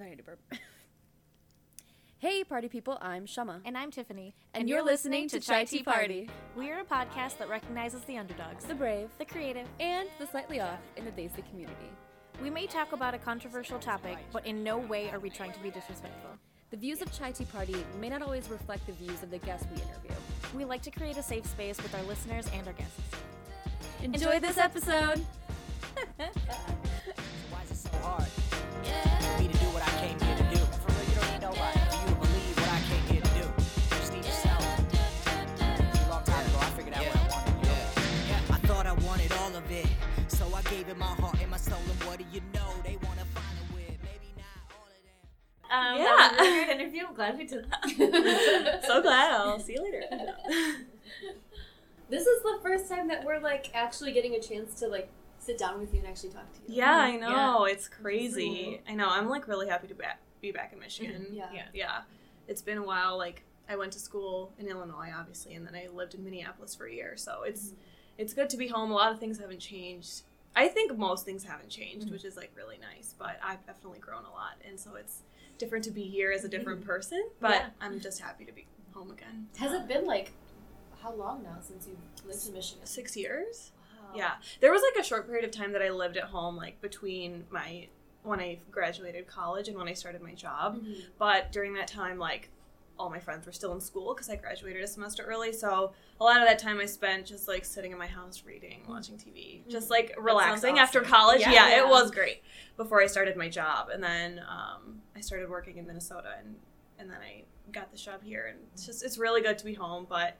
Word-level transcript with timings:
To 0.00 0.22
burp. 0.22 0.40
hey, 2.18 2.42
party 2.42 2.68
people, 2.68 2.96
I'm 3.02 3.26
Shama. 3.26 3.60
And 3.66 3.76
I'm 3.76 3.90
Tiffany. 3.90 4.34
And, 4.54 4.66
you're, 4.66 4.82
listening 4.82 5.28
to 5.28 5.38
Chai 5.38 5.64
Tea 5.64 5.82
Party. 5.82 6.30
We 6.56 6.70
are 6.70 6.80
a 6.80 6.84
podcast 6.84 7.36
that 7.36 7.50
recognizes 7.50 8.00
the 8.04 8.16
underdogs, 8.16 8.64
The 8.64 8.74
brave 8.74 9.10
the 9.18 9.26
creative. 9.26 9.68
and 9.78 10.08
the 10.18 10.26
slightly 10.26 10.58
off 10.58 10.78
in 10.96 11.04
the 11.04 11.10
Desi 11.10 11.46
community. 11.50 11.90
We 12.42 12.48
may 12.48 12.66
talk 12.66 12.92
about 12.92 13.12
a 13.12 13.18
controversial 13.18 13.78
topic, 13.78 14.16
but 14.32 14.46
in 14.46 14.64
no 14.64 14.78
way 14.78 15.10
are 15.10 15.20
we 15.20 15.28
trying 15.28 15.52
to 15.52 15.60
be 15.60 15.70
disrespectful. 15.70 16.30
The 16.70 16.78
views 16.78 17.02
of 17.02 17.12
Chai 17.12 17.32
Tea 17.32 17.44
Party 17.44 17.76
may 18.00 18.08
not 18.08 18.22
always 18.22 18.48
reflect 18.48 18.86
the 18.86 18.92
views 18.94 19.22
of 19.22 19.30
the 19.30 19.38
guests 19.38 19.66
we 19.70 19.82
interview. 19.82 20.12
We 20.56 20.64
like 20.64 20.80
to 20.82 20.90
create 20.90 21.18
a 21.18 21.22
safe 21.22 21.44
space 21.44 21.76
with 21.76 21.94
our 21.94 22.02
listeners 22.04 22.46
and 22.54 22.66
our 22.66 22.72
guests. 22.72 23.00
Enjoy, 24.02 24.40
this 24.40 24.56
episode! 24.56 25.26
Why 26.16 27.62
is 27.64 27.70
it 27.70 27.76
so 27.76 27.90
hard 27.98 28.26
so 40.90 40.96
I 40.96 40.96
gave 40.96 40.96
it 40.96 40.98
my 40.98 41.06
heart 41.22 41.40
and 41.40 41.50
my 41.50 41.56
soul. 41.56 41.78
And 41.90 42.02
what 42.04 42.18
do 42.18 42.24
you 42.32 42.40
know? 42.54 42.72
They 42.84 42.96
wanna 43.02 43.24
follow 43.34 43.78
it, 43.78 43.98
maybe 44.02 44.32
not 44.36 44.60
all 44.70 44.86
of 44.86 45.02
them. 45.04 45.70
Um, 45.70 45.98
Yeah. 45.98 46.04
That 46.04 46.32
was 46.32 46.40
a 46.40 46.42
really 46.50 46.64
great 46.64 46.80
interview. 46.80 47.06
I'm 47.08 47.14
glad 47.14 47.38
we 47.38 47.44
did 47.46 47.66
that. 47.70 48.84
so 48.86 49.02
glad. 49.02 49.32
I'll 49.32 49.58
see 49.60 49.74
you 49.74 49.82
later. 49.82 50.02
this 52.08 52.26
is 52.26 52.42
the 52.42 52.58
first 52.62 52.88
time 52.88 53.08
that 53.08 53.24
we're 53.24 53.38
like 53.40 53.70
actually 53.74 54.12
getting 54.12 54.34
a 54.34 54.40
chance 54.40 54.74
to 54.80 54.88
like 54.88 55.08
sit 55.38 55.58
down 55.58 55.80
with 55.80 55.92
you 55.94 56.00
and 56.00 56.08
actually 56.08 56.30
talk 56.30 56.52
to 56.52 56.58
you. 56.66 56.78
yeah, 56.78 56.96
I 56.96 57.16
know. 57.16 57.64
It's 57.64 57.88
crazy. 57.88 58.80
I 58.88 58.94
know. 58.94 59.08
I'm 59.08 59.28
like 59.28 59.48
really 59.48 59.68
happy 59.68 59.88
to 59.88 59.94
be 60.40 60.52
back 60.52 60.72
in 60.72 60.78
Michigan. 60.78 61.26
Yeah. 61.32 61.46
yeah. 61.52 61.62
Yeah. 61.72 62.00
It's 62.48 62.62
been 62.62 62.78
a 62.78 62.84
while. 62.84 63.16
Like 63.16 63.44
I 63.68 63.76
went 63.76 63.92
to 63.92 63.98
school 64.00 64.52
in 64.58 64.66
Illinois, 64.66 65.10
obviously, 65.16 65.54
and 65.54 65.66
then 65.66 65.74
I 65.74 65.86
lived 65.94 66.14
in 66.14 66.24
Minneapolis 66.24 66.74
for 66.74 66.86
a 66.86 66.92
year. 66.92 67.16
So 67.16 67.42
it's 67.44 67.72
it's 68.18 68.34
good 68.34 68.50
to 68.50 68.56
be 68.56 68.68
home. 68.68 68.90
A 68.90 68.94
lot 68.94 69.12
of 69.12 69.18
things 69.20 69.38
haven't 69.38 69.60
changed. 69.60 70.22
I 70.56 70.68
think 70.68 70.96
most 70.96 71.24
things 71.24 71.44
haven't 71.44 71.68
changed, 71.68 72.06
mm-hmm. 72.06 72.12
which 72.12 72.24
is 72.24 72.36
like 72.36 72.50
really 72.56 72.78
nice. 72.78 73.14
But 73.18 73.38
I've 73.42 73.64
definitely 73.66 74.00
grown 74.00 74.24
a 74.24 74.30
lot, 74.30 74.54
and 74.66 74.78
so 74.78 74.94
it's 74.94 75.22
different 75.58 75.84
to 75.84 75.90
be 75.90 76.02
here 76.02 76.32
as 76.32 76.44
a 76.44 76.48
different 76.48 76.80
mm-hmm. 76.80 76.90
person. 76.90 77.28
But 77.40 77.52
Yeah. 77.52 77.68
I'm 77.80 78.00
just 78.00 78.20
happy 78.20 78.44
to 78.44 78.52
be 78.52 78.66
home 78.92 79.10
again. 79.10 79.48
Has 79.58 79.72
it 79.72 79.82
um, 79.82 79.86
been 79.88 80.06
like 80.06 80.32
how 81.02 81.12
long 81.12 81.42
now 81.42 81.58
since 81.62 81.86
you've 81.86 82.26
lived 82.26 82.46
in 82.46 82.54
Michigan? 82.54 82.86
Six 82.86 83.16
years. 83.16 83.72
Wow. 84.00 84.10
Yeah, 84.16 84.32
there 84.60 84.72
was 84.72 84.82
like 84.82 85.04
a 85.04 85.06
short 85.06 85.26
period 85.26 85.44
of 85.44 85.50
time 85.50 85.72
that 85.72 85.82
I 85.82 85.90
lived 85.90 86.16
at 86.16 86.24
home, 86.24 86.56
like 86.56 86.80
between 86.80 87.44
my 87.50 87.88
when 88.22 88.40
I 88.40 88.58
graduated 88.70 89.26
college 89.26 89.68
and 89.68 89.78
when 89.78 89.88
I 89.88 89.94
started 89.94 90.20
my 90.20 90.34
job. 90.34 90.82
Mhm. 90.82 91.04
But 91.18 91.52
during 91.52 91.74
that 91.74 91.88
time, 91.88 92.18
like 92.18 92.50
all 93.00 93.08
my 93.08 93.18
friends 93.18 93.46
were 93.46 93.52
still 93.52 93.72
in 93.72 93.80
school 93.80 94.14
because 94.14 94.28
I 94.28 94.36
graduated 94.36 94.82
a 94.82 94.86
semester 94.86 95.22
early. 95.24 95.52
So 95.54 95.92
a 96.20 96.24
lot 96.24 96.40
of 96.42 96.46
that 96.46 96.58
time 96.58 96.78
I 96.80 96.84
spent 96.84 97.24
just 97.24 97.48
like 97.48 97.64
sitting 97.64 97.92
in 97.92 97.98
my 97.98 98.06
house 98.06 98.42
reading, 98.46 98.82
watching 98.86 99.16
TV, 99.16 99.66
just 99.68 99.88
like 99.88 100.14
relaxing 100.18 100.78
after 100.78 101.00
college. 101.00 101.40
Yeah. 101.40 101.50
Yeah, 101.52 101.68
Yeah. 101.70 101.78
it 101.80 101.88
was 101.88 102.10
great 102.10 102.42
before 102.76 103.00
I 103.00 103.06
started 103.06 103.36
my 103.36 103.48
job, 103.48 103.88
and 103.88 104.02
then 104.04 104.40
um, 104.40 105.00
I 105.16 105.20
started 105.20 105.48
working 105.48 105.78
in 105.78 105.86
Minnesota, 105.86 106.34
and 106.38 106.56
and 106.98 107.10
then 107.10 107.18
I 107.22 107.44
got 107.72 107.90
this 107.90 108.02
job 108.02 108.22
here, 108.22 108.48
and 108.50 108.58
it's 108.74 108.84
just 108.84 109.02
it's 109.02 109.16
really 109.16 109.40
good 109.40 109.58
to 109.58 109.64
be 109.64 109.74
home, 109.74 110.06
but. 110.08 110.36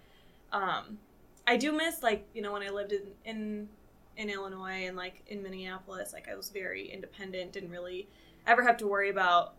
Um, 0.52 0.98
I 1.46 1.56
do 1.56 1.72
miss 1.72 2.02
like 2.02 2.26
you 2.34 2.42
know 2.42 2.52
when 2.52 2.62
I 2.62 2.68
lived 2.70 2.92
in, 2.92 3.02
in 3.24 3.68
in 4.16 4.28
Illinois 4.28 4.86
and 4.86 4.96
like 4.96 5.22
in 5.28 5.42
Minneapolis, 5.42 6.12
like 6.12 6.28
I 6.28 6.34
was 6.36 6.50
very 6.50 6.90
independent, 6.92 7.52
didn't 7.52 7.70
really 7.70 8.08
ever 8.46 8.62
have 8.62 8.76
to 8.78 8.86
worry 8.86 9.10
about 9.10 9.54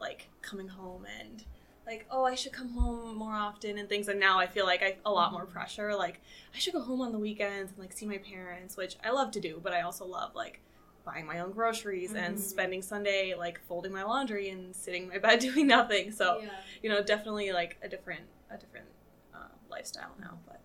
like 0.00 0.28
coming 0.42 0.68
home 0.68 1.04
and 1.20 1.44
like 1.86 2.06
oh 2.10 2.24
I 2.24 2.34
should 2.34 2.52
come 2.52 2.70
home 2.70 3.16
more 3.16 3.34
often 3.34 3.78
and 3.78 3.88
things. 3.88 4.08
And 4.08 4.18
now 4.20 4.38
I 4.38 4.46
feel 4.46 4.66
like 4.66 4.82
I 4.82 4.96
a 5.04 5.10
lot 5.10 5.32
more 5.32 5.46
pressure. 5.46 5.94
Like 5.94 6.20
I 6.54 6.58
should 6.58 6.72
go 6.72 6.80
home 6.82 7.00
on 7.00 7.12
the 7.12 7.18
weekends 7.18 7.72
and 7.72 7.80
like 7.80 7.92
see 7.92 8.06
my 8.06 8.18
parents, 8.18 8.76
which 8.76 8.96
I 9.04 9.10
love 9.10 9.30
to 9.32 9.40
do, 9.40 9.60
but 9.62 9.72
I 9.72 9.82
also 9.82 10.04
love 10.06 10.34
like 10.34 10.60
buying 11.04 11.26
my 11.26 11.38
own 11.40 11.52
groceries 11.52 12.14
and 12.14 12.36
Mhm. 12.36 12.40
spending 12.40 12.82
Sunday 12.82 13.34
like 13.34 13.60
folding 13.68 13.92
my 13.92 14.02
laundry 14.02 14.48
and 14.50 14.74
sitting 14.74 15.04
in 15.04 15.08
my 15.08 15.18
bed 15.26 15.38
doing 15.40 15.66
nothing. 15.66 16.10
So 16.10 16.40
yeah, 16.42 16.50
you 16.82 16.90
know 16.90 17.02
definitely 17.02 17.52
like 17.52 17.76
a 17.82 17.88
different 17.88 18.24
a 18.50 18.56
different 18.58 18.86
uh, 19.34 19.48
lifestyle 19.70 20.14
now, 20.20 20.38
but. 20.46 20.55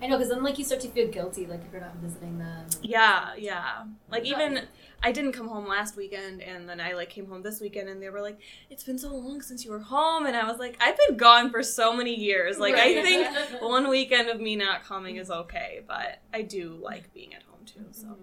Yeah, 0.00 0.04
that's 0.04 0.04
true. 0.04 0.06
I 0.06 0.06
know 0.10 0.16
because 0.18 0.30
then 0.30 0.42
like 0.42 0.58
you 0.58 0.64
start 0.64 0.80
to 0.82 0.88
feel 0.88 1.08
guilty 1.08 1.46
like 1.46 1.62
if 1.64 1.72
you're 1.72 1.80
not 1.80 1.96
visiting 1.96 2.38
them. 2.38 2.66
Yeah, 2.82 3.34
yeah. 3.36 3.84
Like 4.10 4.24
Yeah. 4.28 4.36
even 4.36 4.62
I 5.02 5.12
didn't 5.12 5.32
come 5.32 5.48
home 5.48 5.66
last 5.68 5.96
weekend 5.96 6.42
and 6.42 6.68
then 6.68 6.80
I 6.80 6.92
like 6.92 7.10
came 7.10 7.26
home 7.28 7.42
this 7.42 7.60
weekend 7.60 7.88
and 7.88 8.02
they 8.02 8.08
were 8.10 8.20
like, 8.20 8.38
It's 8.70 8.84
been 8.84 8.98
so 8.98 9.14
long 9.14 9.40
since 9.42 9.64
you 9.64 9.70
were 9.70 9.78
home 9.80 10.26
and 10.26 10.36
I 10.36 10.44
was 10.50 10.58
like, 10.58 10.76
I've 10.80 10.96
been 11.06 11.16
gone 11.16 11.50
for 11.50 11.62
so 11.62 11.94
many 11.94 12.14
years. 12.14 12.58
Like 12.58 12.74
I 12.74 13.02
think 13.02 13.28
one 13.62 13.88
weekend 13.88 14.28
of 14.28 14.40
me 14.40 14.56
not 14.56 14.84
coming 14.84 15.16
is 15.16 15.30
okay, 15.30 15.82
but 15.86 16.20
I 16.32 16.42
do 16.42 16.78
like 16.80 17.12
being 17.14 17.34
at 17.34 17.42
home 17.44 17.60
too, 17.66 17.84
so 17.92 18.16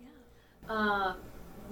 yeah. 0.00 0.08
Uh, 0.74 1.14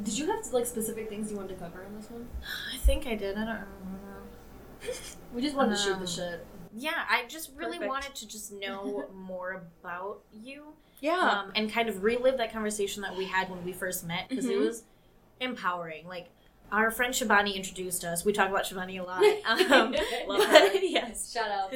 did 0.02 0.18
you 0.18 0.26
have 0.26 0.44
like 0.52 0.66
specific 0.66 1.08
things 1.08 1.30
you 1.30 1.36
wanted 1.36 1.54
to 1.58 1.64
cover 1.64 1.82
in 1.84 1.94
this 1.96 2.10
one? 2.10 2.26
I 2.74 2.78
think 2.78 3.06
I 3.06 3.14
did. 3.14 3.36
I 3.36 3.44
don't 3.44 3.48
remember. 3.48 3.68
We 5.32 5.40
just 5.42 5.54
wanted 5.56 5.76
to 5.76 5.82
shoot 5.82 5.94
the 5.94 6.00
Um, 6.00 6.06
shit. 6.06 6.46
Yeah, 6.76 7.04
I 7.08 7.24
just 7.28 7.50
really 7.54 7.78
Perfect. 7.78 7.88
wanted 7.88 8.14
to 8.16 8.28
just 8.28 8.52
know 8.52 9.06
more 9.14 9.62
about 9.80 10.20
you 10.32 10.74
Yeah. 11.00 11.42
um, 11.44 11.52
and 11.54 11.70
kind 11.70 11.88
of 11.88 12.02
relive 12.02 12.36
that 12.38 12.52
conversation 12.52 13.02
that 13.02 13.16
we 13.16 13.26
had 13.26 13.48
when 13.50 13.64
we 13.64 13.72
first 13.72 14.04
met 14.06 14.28
because 14.28 14.46
it 14.46 14.56
Mhm. 14.56 14.66
was 14.66 14.82
empowering. 15.40 16.06
Like 16.08 16.30
our 16.72 16.90
friend 16.90 17.14
Shivani 17.14 17.54
introduced 17.54 18.04
us. 18.04 18.24
We 18.24 18.32
talk 18.32 18.48
about 18.48 18.64
Shivani 18.64 18.98
a 19.00 19.04
lot. 19.04 19.22
Um, 19.70 19.92
Love 20.26 20.70
yes, 20.82 21.32
Shout 21.32 21.50
out. 21.50 21.74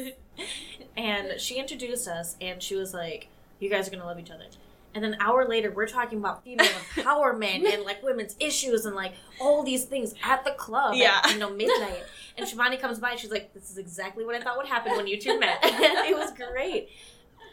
and 0.96 1.40
she 1.40 1.56
introduced 1.56 2.08
us, 2.08 2.36
and 2.40 2.62
she 2.62 2.74
was 2.74 2.92
like, 2.94 3.28
"You 3.60 3.68
guys 3.70 3.86
are 3.86 3.90
gonna 3.90 4.04
love 4.06 4.18
each 4.18 4.30
other." 4.30 4.46
And 4.94 5.04
an 5.04 5.16
hour 5.20 5.46
later, 5.46 5.70
we're 5.70 5.86
talking 5.86 6.18
about 6.18 6.42
female 6.44 6.66
empowerment 6.94 7.72
and 7.72 7.84
like 7.84 8.02
women's 8.02 8.34
issues 8.40 8.84
and 8.86 8.96
like 8.96 9.12
all 9.40 9.62
these 9.62 9.84
things 9.84 10.14
at 10.24 10.44
the 10.44 10.52
club 10.52 10.94
Yeah. 10.96 11.20
at 11.24 11.32
you 11.32 11.38
know 11.38 11.50
midnight. 11.50 12.02
And 12.36 12.46
Shivani 12.46 12.80
comes 12.80 12.98
by 12.98 13.10
and 13.12 13.20
she's 13.20 13.30
like, 13.30 13.52
"This 13.52 13.70
is 13.70 13.78
exactly 13.78 14.24
what 14.24 14.34
I 14.34 14.40
thought 14.40 14.56
would 14.56 14.66
happen 14.66 14.96
when 14.96 15.06
you 15.06 15.20
two 15.20 15.38
met." 15.38 15.58
it 15.62 16.16
was 16.16 16.32
great. 16.32 16.88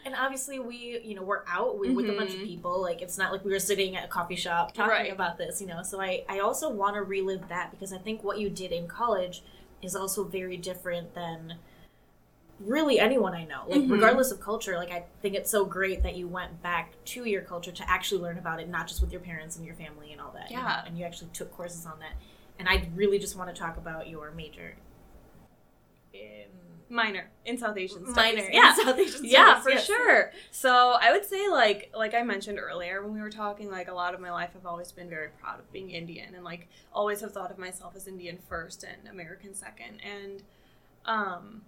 And 0.04 0.14
obviously, 0.14 0.58
we 0.60 1.00
you 1.04 1.14
know 1.14 1.22
we're 1.22 1.42
out 1.48 1.78
we 1.78 1.90
with 1.90 2.08
a 2.08 2.12
bunch 2.14 2.30
of 2.30 2.36
Mhm. 2.40 2.46
people. 2.46 2.80
Like 2.80 3.02
it's 3.02 3.18
not 3.18 3.32
like 3.32 3.44
we 3.44 3.50
were 3.52 3.58
sitting 3.58 3.96
at 3.96 4.04
a 4.04 4.08
coffee 4.08 4.36
shop 4.36 4.72
talking 4.72 4.90
Right. 4.90 5.12
about 5.12 5.36
this, 5.36 5.60
you 5.60 5.66
know. 5.66 5.82
So 5.82 6.00
I 6.00 6.24
I 6.28 6.38
also 6.38 6.70
want 6.70 6.94
to 6.94 7.02
relive 7.02 7.48
that 7.48 7.70
because 7.70 7.92
I 7.92 7.98
think 7.98 8.22
what 8.24 8.38
you 8.38 8.48
did 8.48 8.72
in 8.72 8.86
college 8.88 9.42
is 9.82 9.94
also 9.94 10.24
very 10.24 10.56
different 10.56 11.14
than 11.14 11.54
really 12.60 12.98
anyone 12.98 13.34
I 13.34 13.44
know. 13.44 13.64
Like 13.68 13.82
Mhm. 13.82 13.90
regardless 13.90 14.30
of 14.30 14.40
culture, 14.40 14.76
like 14.76 14.90
I 14.90 15.04
think 15.22 15.34
it's 15.34 15.50
so 15.50 15.64
great 15.66 16.02
that 16.02 16.14
you 16.16 16.26
went 16.28 16.62
back 16.62 16.92
to 17.06 17.24
your 17.24 17.42
culture 17.42 17.70
to 17.72 17.90
actually 17.90 18.22
learn 18.22 18.38
about 18.38 18.60
it, 18.60 18.68
not 18.68 18.86
just 18.88 19.00
with 19.02 19.12
your 19.12 19.20
parents 19.20 19.56
and 19.56 19.66
your 19.66 19.74
family 19.74 20.12
and 20.12 20.20
all 20.20 20.30
that. 20.32 20.50
Yeah. 20.50 20.82
and 20.86 20.98
you 20.98 21.04
actually 21.04 21.30
took 21.32 21.52
courses 21.52 21.84
on 21.86 21.98
that. 22.00 22.12
And 22.58 22.68
I 22.68 22.88
really 22.94 23.18
just 23.18 23.36
want 23.36 23.54
to 23.54 23.60
talk 23.60 23.76
about 23.76 24.08
your 24.08 24.30
major. 24.30 24.76
In 26.12 26.46
Minor 26.88 27.28
in 27.44 27.58
South 27.58 27.76
Asian 27.76 28.06
studies. 28.06 28.16
minor, 28.16 28.44
in 28.48 28.52
Yeah. 28.54 28.72
South 28.74 28.96
Asian 28.96 29.10
studies. 29.12 29.32
yeah 29.32 29.60
for 29.60 29.70
yes. 29.70 29.84
sure 29.86 30.30
so 30.52 30.96
i 31.00 31.10
would 31.10 31.24
say 31.24 31.48
like 31.48 31.90
like 31.96 32.14
i 32.14 32.22
mentioned 32.22 32.60
earlier 32.60 33.02
when 33.02 33.12
we 33.12 33.20
were 33.20 33.28
talking 33.28 33.68
like 33.72 33.88
a 33.88 33.92
lot 33.92 34.14
of 34.14 34.20
my 34.20 34.30
life 34.30 34.50
i've 34.54 34.64
always 34.66 34.92
been 34.92 35.10
very 35.10 35.28
proud 35.40 35.58
of 35.58 35.70
being 35.72 35.90
indian 35.90 36.32
and 36.36 36.44
like 36.44 36.68
always 36.92 37.20
have 37.22 37.32
thought 37.32 37.50
of 37.50 37.58
myself 37.58 37.96
as 37.96 38.06
indian 38.06 38.38
first 38.48 38.84
and 38.84 39.08
american 39.08 39.52
second 39.52 40.00
and 40.00 40.44
um 41.06 41.62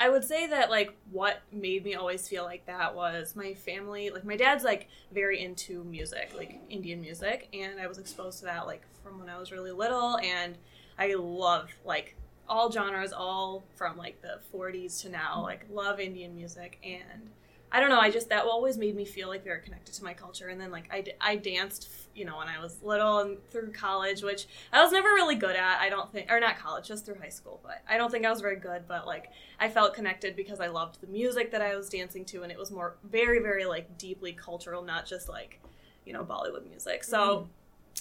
i 0.00 0.08
would 0.08 0.24
say 0.24 0.48
that 0.48 0.70
like 0.70 0.96
what 1.12 1.40
made 1.52 1.84
me 1.84 1.94
always 1.94 2.26
feel 2.26 2.42
like 2.42 2.66
that 2.66 2.94
was 2.94 3.36
my 3.36 3.54
family 3.54 4.10
like 4.10 4.24
my 4.24 4.36
dad's 4.36 4.64
like 4.64 4.88
very 5.12 5.40
into 5.40 5.84
music 5.84 6.32
like 6.36 6.60
indian 6.68 7.00
music 7.00 7.48
and 7.52 7.80
i 7.80 7.86
was 7.86 7.98
exposed 7.98 8.40
to 8.40 8.44
that 8.44 8.66
like 8.66 8.82
from 9.02 9.20
when 9.20 9.28
i 9.28 9.38
was 9.38 9.52
really 9.52 9.72
little 9.72 10.18
and 10.18 10.58
i 10.98 11.14
love 11.14 11.70
like 11.84 12.16
all 12.50 12.70
genres, 12.70 13.12
all 13.12 13.62
from 13.76 13.96
like 13.96 14.20
the 14.20 14.40
40s 14.52 15.00
to 15.02 15.08
now. 15.08 15.40
Like 15.40 15.64
love 15.70 16.00
Indian 16.00 16.34
music, 16.34 16.78
and 16.84 17.30
I 17.72 17.80
don't 17.80 17.88
know. 17.88 18.00
I 18.00 18.10
just 18.10 18.28
that 18.30 18.44
always 18.44 18.76
made 18.76 18.96
me 18.96 19.04
feel 19.04 19.28
like 19.28 19.44
very 19.44 19.60
connected 19.60 19.94
to 19.94 20.04
my 20.04 20.12
culture. 20.12 20.48
And 20.48 20.60
then 20.60 20.70
like 20.70 20.88
I, 20.92 21.04
I 21.20 21.36
danced, 21.36 21.88
you 22.14 22.24
know, 22.24 22.38
when 22.38 22.48
I 22.48 22.60
was 22.60 22.82
little 22.82 23.18
and 23.18 23.38
through 23.50 23.72
college, 23.72 24.22
which 24.22 24.46
I 24.72 24.82
was 24.82 24.90
never 24.90 25.08
really 25.08 25.36
good 25.36 25.54
at. 25.54 25.80
I 25.80 25.88
don't 25.88 26.10
think, 26.12 26.30
or 26.30 26.40
not 26.40 26.58
college, 26.58 26.88
just 26.88 27.06
through 27.06 27.20
high 27.20 27.28
school. 27.28 27.60
But 27.62 27.82
I 27.88 27.96
don't 27.96 28.10
think 28.10 28.26
I 28.26 28.30
was 28.30 28.40
very 28.40 28.56
good. 28.56 28.88
But 28.88 29.06
like 29.06 29.30
I 29.60 29.68
felt 29.68 29.94
connected 29.94 30.34
because 30.34 30.60
I 30.60 30.66
loved 30.66 31.00
the 31.00 31.06
music 31.06 31.52
that 31.52 31.62
I 31.62 31.76
was 31.76 31.88
dancing 31.88 32.24
to, 32.26 32.42
and 32.42 32.50
it 32.50 32.58
was 32.58 32.70
more 32.70 32.96
very, 33.04 33.38
very 33.40 33.66
like 33.66 33.98
deeply 33.98 34.32
cultural, 34.32 34.82
not 34.82 35.06
just 35.06 35.28
like 35.28 35.60
you 36.04 36.12
know 36.12 36.24
Bollywood 36.24 36.68
music. 36.68 37.04
So. 37.04 37.18
Mm. 37.18 37.46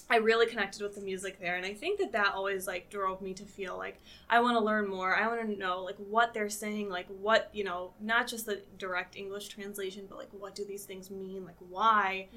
I 0.10 0.18
really 0.18 0.46
connected 0.46 0.82
with 0.82 0.96
the 0.96 1.02
music 1.02 1.40
there, 1.40 1.56
and 1.56 1.66
I 1.66 1.74
think 1.74 2.00
that 2.00 2.12
that 2.12 2.34
always 2.34 2.68
like 2.68 2.90
drove 2.90 3.22
me 3.22 3.34
to 3.36 3.44
feel 3.44 3.78
like 3.78 4.00
I 4.30 4.40
want 4.42 4.56
to 4.58 4.64
learn 4.64 4.88
more. 4.88 5.16
I 5.16 5.28
want 5.28 5.42
to 5.42 5.58
know 5.58 5.84
like 5.84 5.98
what 5.98 6.34
they're 6.34 6.50
saying, 6.50 6.90
like 6.90 7.08
what 7.08 7.50
you 7.54 7.64
know, 7.64 7.94
not 8.00 8.28
just 8.28 8.46
the 8.46 8.62
direct 8.78 9.16
English 9.16 9.48
translation, 9.50 10.06
but 10.10 10.18
like 10.18 10.30
what 10.32 10.56
do 10.56 10.66
these 10.66 10.84
things 10.86 11.10
mean, 11.10 11.46
like 11.46 11.58
why. 11.70 12.28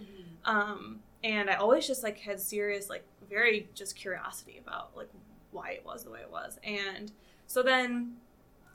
Um, 0.44 1.00
and 1.25 1.50
I 1.50 1.55
always 1.55 1.87
just 1.87 2.03
like 2.03 2.19
had 2.19 2.41
serious, 2.41 2.88
like 2.88 3.05
very 3.29 3.69
just 3.75 3.97
curiosity 3.97 4.61
about 4.64 4.97
like 4.97 5.09
why 5.50 5.70
it 5.70 5.85
was 5.85 6.05
the 6.05 6.11
way 6.11 6.20
it 6.20 6.31
was, 6.31 6.59
and 6.64 7.12
so 7.47 7.62
then 7.62 8.17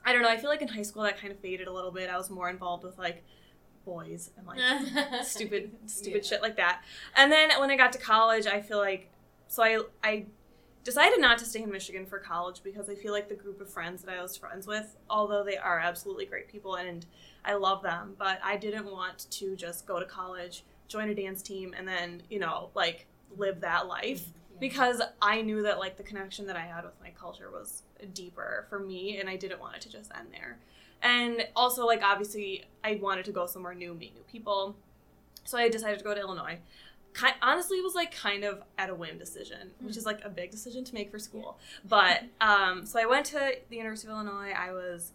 I 0.04 0.12
don't 0.12 0.22
know. 0.22 0.30
I 0.30 0.36
feel 0.36 0.50
like 0.50 0.62
in 0.62 0.68
high 0.68 0.82
school 0.82 1.02
that 1.02 1.20
kind 1.20 1.32
of 1.32 1.38
faded 1.40 1.68
a 1.68 1.72
little 1.72 1.90
bit. 1.90 2.08
I 2.08 2.16
was 2.16 2.30
more 2.30 2.48
involved 2.48 2.84
with 2.84 2.98
like 2.98 3.24
boys 3.88 4.30
and 4.36 4.46
like 4.46 5.24
stupid 5.24 5.70
stupid 5.86 6.24
shit 6.24 6.42
like 6.42 6.56
that. 6.56 6.82
And 7.16 7.32
then 7.32 7.50
when 7.58 7.70
I 7.70 7.76
got 7.76 7.92
to 7.92 7.98
college, 7.98 8.46
I 8.46 8.60
feel 8.60 8.78
like 8.78 9.10
so 9.48 9.62
I 9.62 9.80
I 10.04 10.26
decided 10.84 11.20
not 11.20 11.38
to 11.38 11.44
stay 11.44 11.62
in 11.62 11.70
Michigan 11.70 12.06
for 12.06 12.18
college 12.18 12.62
because 12.62 12.88
I 12.88 12.94
feel 12.94 13.12
like 13.12 13.28
the 13.28 13.34
group 13.34 13.60
of 13.60 13.68
friends 13.68 14.02
that 14.02 14.14
I 14.14 14.22
was 14.22 14.36
friends 14.36 14.66
with, 14.66 14.96
although 15.10 15.42
they 15.42 15.56
are 15.56 15.78
absolutely 15.78 16.26
great 16.26 16.48
people 16.48 16.76
and 16.76 17.04
I 17.44 17.54
love 17.54 17.82
them, 17.82 18.14
but 18.18 18.40
I 18.44 18.56
didn't 18.56 18.86
want 18.86 19.30
to 19.30 19.56
just 19.56 19.86
go 19.86 19.98
to 19.98 20.06
college, 20.06 20.64
join 20.86 21.08
a 21.08 21.14
dance 21.14 21.42
team 21.42 21.74
and 21.76 21.86
then, 21.86 22.22
you 22.30 22.38
know, 22.38 22.70
like 22.74 23.06
live 23.36 23.60
that 23.60 23.86
life 23.86 24.28
because 24.60 25.02
I 25.20 25.42
knew 25.42 25.62
that 25.62 25.78
like 25.78 25.96
the 25.96 26.02
connection 26.02 26.46
that 26.46 26.56
I 26.56 26.66
had 26.66 26.84
with 26.84 26.94
my 27.02 27.10
culture 27.10 27.50
was 27.50 27.82
deeper 28.14 28.66
for 28.68 28.78
me 28.78 29.18
and 29.18 29.28
I 29.28 29.36
didn't 29.36 29.60
want 29.60 29.76
it 29.76 29.82
to 29.82 29.90
just 29.90 30.10
end 30.16 30.28
there. 30.32 30.58
And 31.02 31.46
also 31.54 31.86
like 31.86 32.02
obviously 32.02 32.64
I 32.82 32.96
wanted 32.96 33.24
to 33.26 33.32
go 33.32 33.46
somewhere 33.46 33.74
new, 33.74 33.94
meet 33.94 34.14
new 34.14 34.22
people. 34.22 34.76
So 35.44 35.58
I 35.58 35.68
decided 35.68 35.98
to 35.98 36.04
go 36.04 36.14
to 36.14 36.20
Illinois. 36.20 36.58
Ki 37.14 37.28
honestly, 37.42 37.78
it 37.78 37.84
was 37.84 37.94
like 37.94 38.14
kind 38.14 38.44
of 38.44 38.62
at 38.76 38.90
a 38.90 38.94
whim 38.94 39.18
decision, 39.18 39.70
which 39.80 39.96
is 39.96 40.04
like 40.04 40.24
a 40.24 40.28
big 40.28 40.50
decision 40.50 40.84
to 40.84 40.94
make 40.94 41.10
for 41.10 41.18
school. 41.18 41.58
But 41.84 42.24
um, 42.40 42.84
so 42.84 43.00
I 43.00 43.06
went 43.06 43.26
to 43.26 43.56
the 43.68 43.76
University 43.76 44.08
of 44.08 44.14
Illinois. 44.14 44.52
I 44.56 44.72
was, 44.72 45.12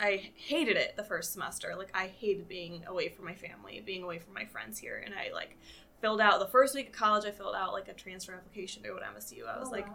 I 0.00 0.30
hated 0.34 0.76
it 0.76 0.96
the 0.96 1.04
first 1.04 1.32
semester. 1.32 1.74
Like 1.76 1.90
I 1.94 2.08
hated 2.08 2.48
being 2.48 2.84
away 2.86 3.08
from 3.08 3.24
my 3.26 3.34
family, 3.34 3.82
being 3.84 4.02
away 4.02 4.18
from 4.18 4.34
my 4.34 4.44
friends 4.44 4.78
here, 4.78 5.02
and 5.04 5.14
I 5.14 5.32
like 5.32 5.56
filled 6.00 6.20
out 6.20 6.40
the 6.40 6.48
first 6.48 6.74
week 6.74 6.88
of 6.88 6.92
college. 6.92 7.24
I 7.24 7.30
filled 7.30 7.54
out 7.54 7.72
like 7.72 7.88
a 7.88 7.94
transfer 7.94 8.34
application 8.34 8.82
to 8.82 8.88
go 8.88 8.98
to 8.98 9.04
MSU. 9.04 9.46
I 9.46 9.58
was 9.58 9.70
like, 9.70 9.86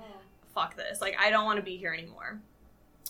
fuck 0.54 0.76
this. 0.76 1.02
Like 1.02 1.16
I 1.20 1.30
don't 1.30 1.46
want 1.46 1.58
to 1.58 1.64
be 1.64 1.78
here 1.78 1.94
anymore. 1.94 2.40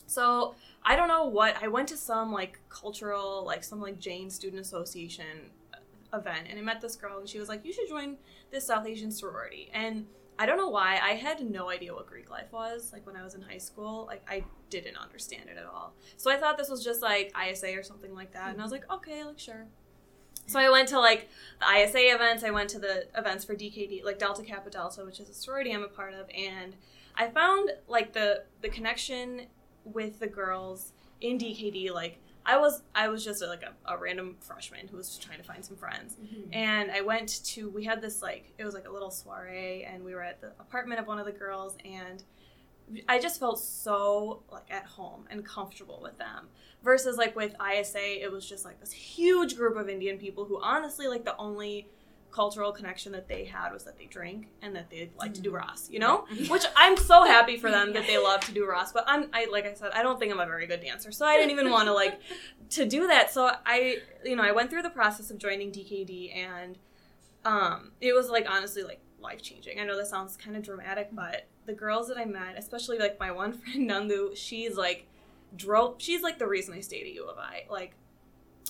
So 0.07 0.55
I 0.83 0.95
don't 0.95 1.07
know 1.07 1.25
what 1.25 1.55
I 1.61 1.67
went 1.67 1.89
to 1.89 1.97
some 1.97 2.31
like 2.31 2.59
cultural 2.69 3.43
like 3.45 3.63
some 3.63 3.81
like 3.81 3.99
Jain 3.99 4.29
Student 4.29 4.61
Association 4.61 5.51
uh, 5.73 6.17
event 6.17 6.47
and 6.49 6.57
I 6.57 6.61
met 6.61 6.81
this 6.81 6.95
girl 6.95 7.19
and 7.19 7.27
she 7.27 7.39
was 7.39 7.49
like, 7.49 7.65
You 7.65 7.73
should 7.73 7.87
join 7.87 8.17
this 8.51 8.65
South 8.65 8.87
Asian 8.87 9.11
sorority. 9.11 9.69
And 9.73 10.05
I 10.37 10.45
don't 10.45 10.57
know 10.57 10.69
why 10.69 10.99
I 11.03 11.15
had 11.15 11.41
no 11.41 11.69
idea 11.69 11.93
what 11.93 12.07
Greek 12.07 12.29
life 12.29 12.51
was 12.51 12.93
like 12.93 13.05
when 13.05 13.17
I 13.17 13.23
was 13.23 13.35
in 13.35 13.41
high 13.41 13.57
school 13.57 14.05
like 14.07 14.23
I 14.29 14.45
didn't 14.69 14.95
understand 14.95 15.49
it 15.49 15.57
at 15.57 15.65
all. 15.65 15.93
So 16.15 16.31
I 16.31 16.37
thought 16.37 16.57
this 16.57 16.69
was 16.69 16.83
just 16.83 17.01
like 17.01 17.33
ISA 17.37 17.77
or 17.77 17.83
something 17.83 18.15
like 18.15 18.31
that 18.33 18.51
and 18.51 18.59
I 18.59 18.63
was 18.63 18.71
like 18.71 18.89
okay 18.91 19.23
like 19.25 19.39
sure. 19.39 19.67
So 20.47 20.59
I 20.59 20.69
went 20.69 20.87
to 20.89 20.99
like 20.99 21.29
the 21.59 21.83
ISA 21.83 22.15
events 22.15 22.43
I 22.43 22.51
went 22.51 22.69
to 22.71 22.79
the 22.79 23.07
events 23.15 23.43
for 23.43 23.53
DKD 23.53 24.03
like 24.05 24.17
Delta 24.17 24.41
Kappa 24.41 24.69
Delta 24.69 25.03
which 25.03 25.19
is 25.19 25.29
a 25.29 25.33
sorority 25.33 25.71
I'm 25.71 25.83
a 25.83 25.89
part 25.89 26.13
of 26.13 26.27
and 26.35 26.73
I 27.15 27.27
found 27.27 27.71
like 27.89 28.13
the 28.13 28.45
the 28.61 28.69
connection 28.69 29.47
with 29.83 30.19
the 30.19 30.27
girls 30.27 30.93
in 31.21 31.37
DKD 31.37 31.91
like 31.91 32.19
I 32.45 32.57
was 32.57 32.81
I 32.95 33.09
was 33.09 33.23
just 33.23 33.41
a, 33.41 33.47
like 33.47 33.63
a, 33.63 33.93
a 33.93 33.97
random 33.97 34.35
freshman 34.39 34.87
who 34.87 34.97
was 34.97 35.09
just 35.09 35.21
trying 35.21 35.37
to 35.37 35.43
find 35.43 35.63
some 35.63 35.77
friends. 35.77 36.15
Mm-hmm. 36.15 36.53
And 36.53 36.91
I 36.91 37.01
went 37.01 37.43
to 37.45 37.69
we 37.69 37.83
had 37.83 38.01
this 38.01 38.21
like 38.21 38.51
it 38.57 38.65
was 38.65 38.73
like 38.73 38.87
a 38.87 38.91
little 38.91 39.11
soiree 39.11 39.83
and 39.83 40.03
we 40.03 40.15
were 40.15 40.23
at 40.23 40.41
the 40.41 40.47
apartment 40.59 40.99
of 40.99 41.07
one 41.07 41.19
of 41.19 41.25
the 41.25 41.31
girls 41.31 41.77
and 41.85 42.23
I 43.07 43.19
just 43.19 43.39
felt 43.39 43.59
so 43.59 44.41
like 44.51 44.65
at 44.71 44.85
home 44.85 45.25
and 45.29 45.45
comfortable 45.45 45.99
with 46.01 46.17
them. 46.17 46.47
Versus 46.83 47.17
like 47.17 47.35
with 47.35 47.53
ISA 47.61 48.23
it 48.23 48.31
was 48.31 48.47
just 48.47 48.65
like 48.65 48.79
this 48.79 48.91
huge 48.91 49.55
group 49.55 49.77
of 49.77 49.89
Indian 49.89 50.17
people 50.17 50.45
who 50.45 50.59
honestly 50.61 51.07
like 51.07 51.25
the 51.25 51.37
only 51.37 51.87
cultural 52.31 52.71
connection 52.71 53.11
that 53.11 53.27
they 53.27 53.45
had 53.45 53.71
was 53.71 53.83
that 53.83 53.97
they 53.97 54.05
drank 54.05 54.47
and 54.61 54.75
that 54.75 54.89
they 54.89 55.09
like 55.17 55.33
to 55.33 55.41
do 55.41 55.51
Raas, 55.51 55.89
you 55.91 55.99
know? 55.99 56.25
Which 56.49 56.65
I'm 56.75 56.95
so 56.97 57.23
happy 57.23 57.57
for 57.57 57.69
them 57.69 57.93
that 57.93 58.05
they 58.07 58.17
love 58.23 58.41
to 58.41 58.51
do 58.51 58.67
Raas, 58.67 58.91
but 58.91 59.03
I'm 59.07 59.29
I 59.33 59.47
like 59.51 59.65
I 59.65 59.73
said, 59.73 59.91
I 59.93 60.03
don't 60.03 60.19
think 60.19 60.31
I'm 60.31 60.39
a 60.39 60.45
very 60.45 60.67
good 60.67 60.81
dancer. 60.81 61.11
So 61.11 61.25
I 61.25 61.37
didn't 61.37 61.51
even 61.51 61.69
want 61.69 61.87
to 61.87 61.93
like 61.93 62.19
to 62.71 62.85
do 62.85 63.07
that. 63.07 63.31
So 63.31 63.51
I 63.65 63.97
you 64.23 64.35
know, 64.35 64.43
I 64.43 64.51
went 64.51 64.69
through 64.69 64.83
the 64.83 64.89
process 64.89 65.31
of 65.31 65.37
joining 65.37 65.71
DKD 65.71 66.35
and 66.35 66.77
um 67.45 67.91
it 68.01 68.13
was 68.13 68.29
like 68.29 68.49
honestly 68.49 68.83
like 68.83 68.99
life 69.19 69.41
changing. 69.41 69.79
I 69.79 69.83
know 69.83 69.97
that 69.97 70.07
sounds 70.07 70.37
kind 70.37 70.55
of 70.55 70.63
dramatic, 70.63 71.09
but 71.11 71.47
the 71.65 71.73
girls 71.73 72.07
that 72.07 72.17
I 72.17 72.25
met, 72.25 72.57
especially 72.57 72.97
like 72.97 73.19
my 73.19 73.31
one 73.31 73.53
friend 73.57 73.89
Nandu, 73.89 74.35
she's 74.35 74.75
like 74.75 75.07
drove 75.55 75.95
she's 75.97 76.21
like 76.21 76.37
the 76.37 76.47
reason 76.47 76.75
I 76.75 76.81
stayed 76.81 77.07
at 77.07 77.13
U 77.13 77.25
of 77.25 77.37
I. 77.37 77.65
Like 77.69 77.95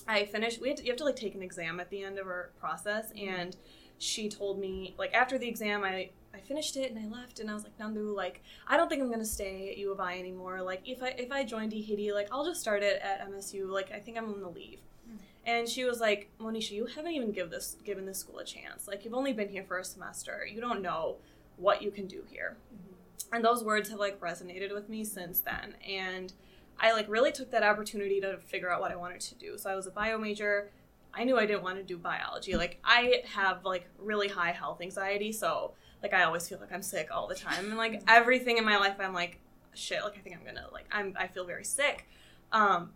I 0.07 0.25
finished. 0.25 0.59
We 0.62 0.69
had 0.69 0.77
to, 0.77 0.83
you 0.83 0.91
have 0.91 0.97
to 0.97 1.06
like 1.06 1.15
take 1.15 1.36
an 1.36 1.41
exam 1.41 1.80
at 1.80 1.89
the 1.89 2.03
end 2.03 2.18
of 2.18 2.27
our 2.27 2.50
process, 2.59 3.12
mm-hmm. 3.13 3.30
and 3.30 3.56
she 4.00 4.30
told 4.30 4.59
me 4.59 4.95
like 4.97 5.13
after 5.13 5.38
the 5.38 5.47
exam, 5.47 5.83
I 5.83 6.09
I 6.33 6.39
finished 6.39 6.77
it 6.77 6.91
and 6.91 7.00
I 7.00 7.15
left, 7.15 7.39
and 7.39 7.50
I 7.50 7.53
was 7.53 7.63
like 7.63 7.77
Nandu, 7.77 8.15
like 8.15 8.41
I 8.68 8.77
don't 8.77 8.89
think 8.89 9.01
I'm 9.01 9.12
gonna 9.12 9.25
stay 9.25 9.69
at 9.69 9.77
U 9.77 9.91
of 9.91 10.00
I 10.00 10.18
anymore. 10.18 10.62
Like 10.62 10.81
if 10.86 11.03
I 11.03 11.09
if 11.09 11.31
I 11.31 11.44
join 11.44 11.69
DKD, 11.69 12.13
like 12.13 12.27
I'll 12.31 12.45
just 12.45 12.62
start 12.62 12.81
it 12.83 13.01
at 13.01 13.30
MSU. 13.30 13.69
Like 13.69 13.91
I 13.91 14.00
think 14.00 14.18
I'm 14.18 14.31
gonna 14.31 14.50
leave. 14.50 14.80
Mm-hmm. 15.07 15.18
And 15.45 15.69
she 15.69 15.86
was 15.86 16.00
like, 16.00 16.30
Monisha, 16.39 16.71
you 16.71 16.85
haven't 16.85 17.12
even 17.12 17.31
give 17.31 17.50
this 17.50 17.77
given 17.83 18.06
this 18.06 18.19
school 18.19 18.39
a 18.39 18.45
chance. 18.45 18.88
Like 18.88 19.06
you've 19.06 19.13
only 19.13 19.33
been 19.33 19.50
here 19.50 19.63
for 19.63 19.80
a 19.80 19.83
semester. 19.83 20.47
You 20.51 20.62
don't 20.62 20.81
know 20.81 21.18
what 21.57 21.81
you 21.81 21.92
can 21.92 22.07
do 22.07 22.24
here. 22.30 22.57
Mm-hmm. 22.74 23.35
And 23.35 23.45
those 23.45 23.63
words 23.63 23.89
have 23.89 24.00
like 24.00 24.19
resonated 24.19 24.74
with 24.74 24.89
me 24.89 25.03
since 25.03 25.42
then. 25.42 25.75
And 25.88 26.33
I 26.80 26.94
like 26.94 27.10
really 27.10 27.31
took 27.31 27.52
that 27.52 27.64
opportunity 27.64 28.22
to 28.22 28.38
figure 28.38 28.72
out 28.72 28.81
what 28.81 28.92
I 28.92 28.96
wanted 28.96 29.22
to 29.22 29.36
do. 29.36 29.58
So 29.58 29.70
I 29.70 29.76
was 29.76 29.88
a 29.88 29.92
bio 29.92 30.18
major. 30.18 30.72
I 31.14 31.24
knew 31.24 31.38
I 31.38 31.46
didn't 31.46 31.64
want 31.64 31.78
to 31.78 31.84
do 31.84 31.98
biology. 31.98 32.56
Like 32.56 32.80
I 32.84 33.24
have 33.34 33.66
like 33.66 33.88
really 33.98 34.28
high 34.28 34.52
health 34.52 34.81
anxiety, 34.81 35.31
so 35.31 35.74
like 36.02 36.14
I 36.14 36.24
always 36.24 36.48
feel 36.48 36.60
like 36.60 36.72
I'm 36.72 36.81
sick 36.81 37.10
all 37.12 37.28
the 37.28 37.36
time. 37.36 37.66
And 37.66 37.78
like 37.78 38.04
everything 38.08 38.58
in 38.58 38.66
my 38.66 38.78
life 38.78 38.96
I'm 39.00 39.14
like 39.14 39.40
shit, 39.74 40.04
like 40.04 40.18
I 40.18 40.22
think 40.22 40.36
I'm 40.36 40.44
going 40.44 40.56
to 40.56 40.72
like 40.72 40.86
I'm 40.92 41.14
I 41.18 41.28
feel 41.28 41.46
very 41.46 41.66
sick. 41.66 42.08
Um 42.52 42.92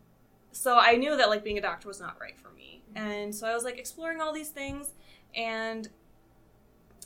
so 0.51 0.77
I 0.77 0.95
knew 0.95 1.17
that 1.17 1.29
like 1.29 1.43
being 1.43 1.57
a 1.57 1.61
doctor 1.61 1.87
was 1.87 1.99
not 1.99 2.17
right 2.21 2.37
for 2.37 2.49
me. 2.51 2.83
And 2.95 3.33
so 3.33 3.47
I 3.47 3.53
was 3.53 3.63
like 3.63 3.77
exploring 3.77 4.21
all 4.21 4.31
these 4.31 4.49
things 4.49 4.93
and 5.35 5.89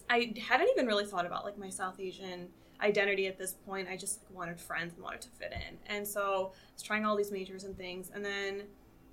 I 0.09 0.33
hadn't 0.47 0.69
even 0.69 0.85
really 0.85 1.05
thought 1.05 1.25
about 1.25 1.45
like 1.45 1.57
my 1.57 1.69
South 1.69 1.99
Asian 1.99 2.49
identity 2.81 3.27
at 3.27 3.37
this 3.37 3.53
point. 3.53 3.87
I 3.89 3.97
just 3.97 4.21
like, 4.23 4.37
wanted 4.37 4.59
friends 4.59 4.93
and 4.93 5.03
wanted 5.03 5.21
to 5.21 5.29
fit 5.29 5.51
in. 5.51 5.77
And 5.87 6.07
so 6.07 6.51
I 6.53 6.73
was 6.73 6.83
trying 6.83 7.05
all 7.05 7.15
these 7.15 7.31
majors 7.31 7.63
and 7.63 7.77
things. 7.77 8.11
And 8.13 8.23
then 8.23 8.63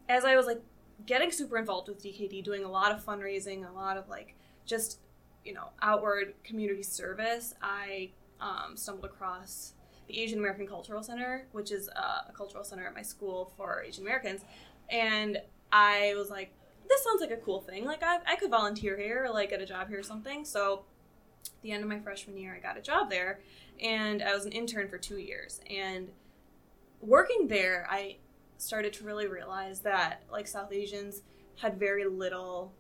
as 0.08 0.24
I 0.24 0.36
was 0.36 0.46
like 0.46 0.60
getting 1.06 1.30
super 1.30 1.58
involved 1.58 1.88
with 1.88 2.02
DKD, 2.02 2.44
doing 2.44 2.64
a 2.64 2.70
lot 2.70 2.92
of 2.92 3.04
fundraising, 3.04 3.68
a 3.68 3.72
lot 3.72 3.96
of 3.96 4.08
like 4.08 4.36
just, 4.66 5.00
you 5.44 5.52
know, 5.52 5.68
outward 5.82 6.34
community 6.44 6.82
service, 6.82 7.54
I 7.62 8.10
um, 8.40 8.76
stumbled 8.76 9.04
across 9.04 9.74
the 10.06 10.20
Asian 10.20 10.38
American 10.38 10.66
Cultural 10.66 11.02
Center, 11.02 11.46
which 11.52 11.72
is 11.72 11.88
uh, 11.96 12.28
a 12.28 12.32
cultural 12.32 12.64
center 12.64 12.86
at 12.86 12.94
my 12.94 13.02
school 13.02 13.52
for 13.56 13.82
Asian 13.82 14.04
Americans. 14.04 14.42
And 14.90 15.38
I 15.72 16.14
was 16.16 16.30
like, 16.30 16.52
this 16.88 17.02
sounds 17.02 17.20
like 17.20 17.30
a 17.30 17.38
cool 17.38 17.60
thing. 17.60 17.84
Like, 17.84 18.02
I, 18.02 18.18
I 18.26 18.36
could 18.36 18.50
volunteer 18.50 18.98
here 18.98 19.28
like 19.32 19.50
get 19.50 19.62
a 19.62 19.66
job 19.66 19.88
here 19.88 19.98
or 19.98 20.02
something. 20.02 20.44
So, 20.44 20.84
the 21.62 21.72
end 21.72 21.82
of 21.82 21.88
my 21.88 21.98
freshman 21.98 22.36
year, 22.36 22.54
I 22.54 22.60
got 22.60 22.76
a 22.76 22.82
job 22.82 23.10
there 23.10 23.40
and 23.82 24.22
I 24.22 24.34
was 24.34 24.44
an 24.44 24.52
intern 24.52 24.88
for 24.88 24.98
two 24.98 25.18
years. 25.18 25.60
And 25.68 26.08
working 27.00 27.48
there, 27.48 27.86
I 27.90 28.16
started 28.58 28.92
to 28.94 29.04
really 29.04 29.26
realize 29.26 29.80
that 29.80 30.22
like 30.30 30.46
South 30.46 30.72
Asians 30.72 31.22
had 31.56 31.78
very 31.78 32.06
little 32.06 32.72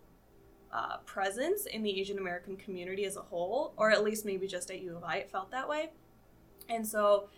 uh, 0.72 0.96
presence 1.06 1.66
in 1.66 1.82
the 1.82 2.00
Asian 2.00 2.18
American 2.18 2.56
community 2.56 3.04
as 3.04 3.16
a 3.16 3.20
whole, 3.20 3.72
or 3.76 3.90
at 3.90 4.02
least 4.02 4.24
maybe 4.24 4.46
just 4.46 4.70
at 4.70 4.80
U 4.82 4.96
of 4.96 5.04
I, 5.04 5.18
it 5.18 5.30
felt 5.30 5.50
that 5.52 5.68
way. 5.68 5.90
And 6.68 6.86
so, 6.86 7.28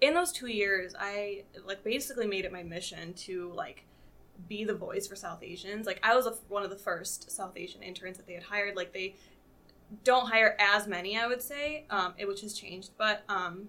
in 0.00 0.14
those 0.14 0.30
two 0.30 0.46
years, 0.46 0.94
I 0.96 1.42
like 1.66 1.82
basically 1.82 2.28
made 2.28 2.44
it 2.44 2.52
my 2.52 2.62
mission 2.62 3.14
to 3.14 3.52
like 3.54 3.84
be 4.46 4.64
the 4.64 4.74
voice 4.74 5.08
for 5.08 5.16
South 5.16 5.42
Asians. 5.42 5.86
Like 5.86 5.98
I 6.04 6.14
was 6.14 6.26
a, 6.26 6.34
one 6.48 6.62
of 6.62 6.70
the 6.70 6.76
first 6.76 7.32
South 7.32 7.56
Asian 7.56 7.82
interns 7.82 8.16
that 8.16 8.26
they 8.26 8.34
had 8.34 8.44
hired. 8.44 8.76
Like 8.76 8.92
they 8.92 9.16
don't 10.04 10.28
hire 10.28 10.56
as 10.58 10.86
many, 10.86 11.18
I 11.18 11.26
would 11.26 11.42
say, 11.42 11.84
um, 11.90 12.14
it, 12.18 12.28
which 12.28 12.42
has 12.42 12.54
changed. 12.54 12.90
But 12.98 13.22
um, 13.28 13.68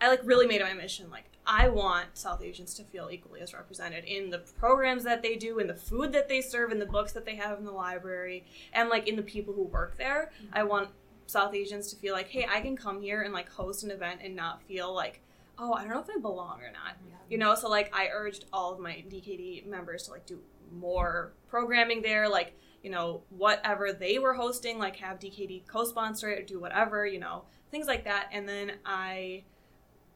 I 0.00 0.08
like 0.08 0.20
really 0.24 0.46
made 0.46 0.60
it 0.60 0.64
my 0.64 0.74
mission. 0.74 1.10
Like 1.10 1.24
I 1.46 1.68
want 1.68 2.06
South 2.14 2.42
Asians 2.42 2.74
to 2.74 2.84
feel 2.84 3.08
equally 3.10 3.40
as 3.40 3.54
represented 3.54 4.04
in 4.04 4.30
the 4.30 4.38
programs 4.58 5.04
that 5.04 5.22
they 5.22 5.36
do, 5.36 5.58
in 5.58 5.66
the 5.66 5.74
food 5.74 6.12
that 6.12 6.28
they 6.28 6.40
serve, 6.40 6.72
in 6.72 6.78
the 6.78 6.86
books 6.86 7.12
that 7.12 7.24
they 7.24 7.36
have 7.36 7.58
in 7.58 7.64
the 7.64 7.72
library, 7.72 8.44
and 8.72 8.88
like 8.88 9.08
in 9.08 9.16
the 9.16 9.22
people 9.22 9.54
who 9.54 9.64
work 9.64 9.96
there. 9.96 10.30
I 10.52 10.64
want 10.64 10.88
South 11.26 11.54
Asians 11.54 11.88
to 11.88 11.96
feel 11.96 12.14
like, 12.14 12.28
hey, 12.28 12.46
I 12.50 12.60
can 12.60 12.76
come 12.76 13.00
here 13.00 13.22
and 13.22 13.32
like 13.32 13.48
host 13.50 13.84
an 13.84 13.90
event 13.90 14.20
and 14.22 14.36
not 14.36 14.62
feel 14.62 14.94
like, 14.94 15.20
oh, 15.58 15.72
I 15.72 15.82
don't 15.82 15.90
know 15.90 16.00
if 16.00 16.10
I 16.14 16.20
belong 16.20 16.60
or 16.60 16.70
not. 16.72 16.96
You 17.30 17.38
know, 17.38 17.54
so 17.54 17.68
like 17.68 17.94
I 17.94 18.08
urged 18.12 18.44
all 18.52 18.72
of 18.72 18.80
my 18.80 19.04
DKD 19.08 19.66
members 19.66 20.04
to 20.04 20.12
like 20.12 20.26
do 20.26 20.40
more 20.78 21.32
programming 21.48 22.02
there, 22.02 22.28
like 22.28 22.54
you 22.84 22.90
know, 22.90 23.22
whatever 23.30 23.94
they 23.94 24.18
were 24.18 24.34
hosting, 24.34 24.78
like 24.78 24.96
have 24.96 25.18
DKD 25.18 25.66
co 25.66 25.84
sponsor 25.84 26.28
it 26.30 26.38
or 26.38 26.42
do 26.42 26.60
whatever, 26.60 27.06
you 27.06 27.18
know, 27.18 27.44
things 27.70 27.86
like 27.86 28.04
that. 28.04 28.28
And 28.30 28.46
then 28.46 28.72
I 28.84 29.44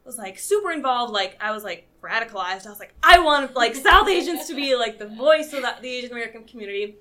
was 0.05 0.19
like 0.19 0.38
super 0.38 0.71
involved. 0.71 1.12
Like 1.12 1.38
I 1.41 1.50
was 1.53 1.65
like 1.65 1.88
radicalized. 2.03 2.67
I 2.67 2.71
was 2.71 2.79
like, 2.79 2.95
I 3.03 3.21
want 3.21 3.55
like 3.55 3.75
South 3.75 4.07
Asians 4.07 4.47
to 4.49 4.55
be 4.55 4.77
like 4.77 4.99
the 4.99 5.07
voice 5.07 5.55
of 5.55 5.62
the, 5.62 5.77
the 5.81 5.88
Asian 5.88 6.12
American 6.12 6.45
community. 6.45 6.97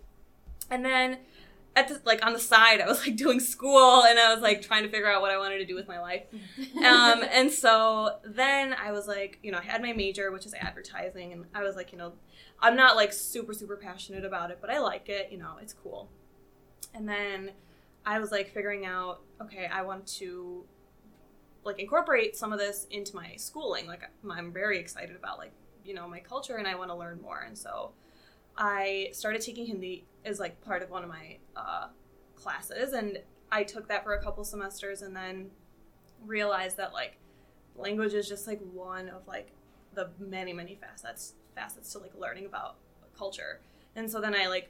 And 0.72 0.86
then 0.86 1.18
at 1.78 1.88
the, 1.88 2.02
like 2.06 2.26
on 2.26 2.34
the 2.34 2.40
side, 2.40 2.82
I 2.82 2.88
was 2.88 3.06
like 3.06 3.16
doing 3.16 3.40
school 3.40 4.04
and 4.04 4.18
I 4.18 4.34
was 4.34 4.42
like 4.42 4.64
trying 4.64 4.82
to 4.84 4.90
figure 4.90 5.10
out 5.10 5.22
what 5.22 5.30
I 5.30 5.38
wanted 5.38 5.60
to 5.60 5.66
do 5.66 5.76
with 5.76 5.88
my 5.88 6.00
life. 6.00 6.24
Um, 6.78 7.24
and 7.32 7.52
so 7.52 8.18
then 8.26 8.74
I 8.74 8.92
was 8.92 9.08
like, 9.08 9.38
you 9.44 9.52
know, 9.52 9.60
I 9.60 9.64
had 9.64 9.82
my 9.82 9.94
major, 9.94 10.32
which 10.32 10.48
is 10.48 10.56
advertising, 10.56 11.34
and 11.34 11.46
I 11.54 11.62
was 11.62 11.76
like, 11.76 11.92
you 11.92 12.00
know, 12.00 12.14
I'm 12.60 12.76
not 12.76 12.96
like 12.96 13.14
super 13.14 13.54
super 13.54 13.78
passionate 13.78 14.26
about 14.26 14.50
it, 14.50 14.58
but 14.60 14.72
I 14.72 14.80
like 14.80 15.08
it. 15.08 15.32
You 15.32 15.38
know, 15.38 15.58
it's 15.62 15.74
cool. 15.74 16.10
And 16.96 17.08
then 17.08 17.52
I 18.06 18.20
was 18.20 18.32
like 18.32 18.52
figuring 18.52 18.86
out, 18.86 19.22
okay, 19.40 19.68
I 19.72 19.84
want 19.84 20.08
to 20.18 20.66
like 21.64 21.80
incorporate 21.80 22.36
some 22.36 22.52
of 22.52 22.58
this 22.58 22.88
into 22.90 23.16
my 23.16 23.36
schooling. 23.36 23.86
Like 23.86 24.10
I'm 24.28 24.52
very 24.52 24.80
excited 24.80 25.16
about 25.16 25.38
like 25.38 25.52
you 25.86 25.94
know 25.94 26.08
my 26.08 26.20
culture, 26.20 26.56
and 26.56 26.68
I 26.68 26.74
want 26.74 26.90
to 26.90 26.96
learn 26.96 27.22
more. 27.22 27.42
And 27.46 27.56
so 27.56 27.92
I 28.58 29.10
started 29.14 29.42
taking 29.42 29.66
Hindi 29.68 30.06
as 30.26 30.40
like 30.40 30.60
part 30.62 30.82
of 30.82 30.90
one 30.90 31.04
of 31.04 31.10
my 31.10 31.38
uh, 31.56 31.88
classes, 32.36 32.94
and 32.94 33.20
I 33.52 33.64
took 33.64 33.88
that 33.88 34.04
for 34.04 34.14
a 34.14 34.22
couple 34.24 34.44
semesters, 34.44 35.02
and 35.02 35.16
then 35.16 35.52
realized 36.26 36.78
that 36.78 36.94
like 36.94 37.18
language 37.76 38.14
is 38.14 38.28
just 38.28 38.48
like 38.48 38.60
one 38.74 39.08
of 39.10 39.28
like 39.28 39.52
the 39.94 40.10
many 40.20 40.52
many 40.54 40.76
facets 40.76 41.34
facets 41.56 41.92
to 41.94 42.00
like 42.00 42.12
learning 42.18 42.46
about 42.46 42.76
culture. 43.18 43.62
And 43.96 44.10
so 44.10 44.20
then 44.22 44.36
I 44.36 44.48
like 44.48 44.70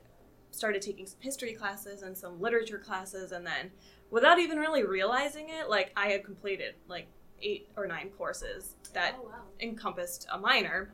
started 0.52 0.82
taking 0.82 1.06
some 1.06 1.20
history 1.22 1.54
classes 1.54 2.02
and 2.02 2.18
some 2.18 2.42
literature 2.42 2.78
classes, 2.80 3.32
and 3.32 3.46
then 3.46 3.72
without 4.12 4.40
even 4.40 4.58
really 4.60 4.84
realizing 4.84 5.50
it, 5.50 5.70
like 5.70 5.92
I 5.96 6.08
had 6.10 6.24
completed 6.24 6.76
like 6.88 7.08
eight 7.42 7.70
or 7.78 7.88
nine 7.88 8.10
courses 8.18 8.76
that 8.94 9.16
Oh, 9.20 9.26
wow. 9.28 9.36
encompassed 9.60 10.28
a 10.32 10.38
minor. 10.38 10.92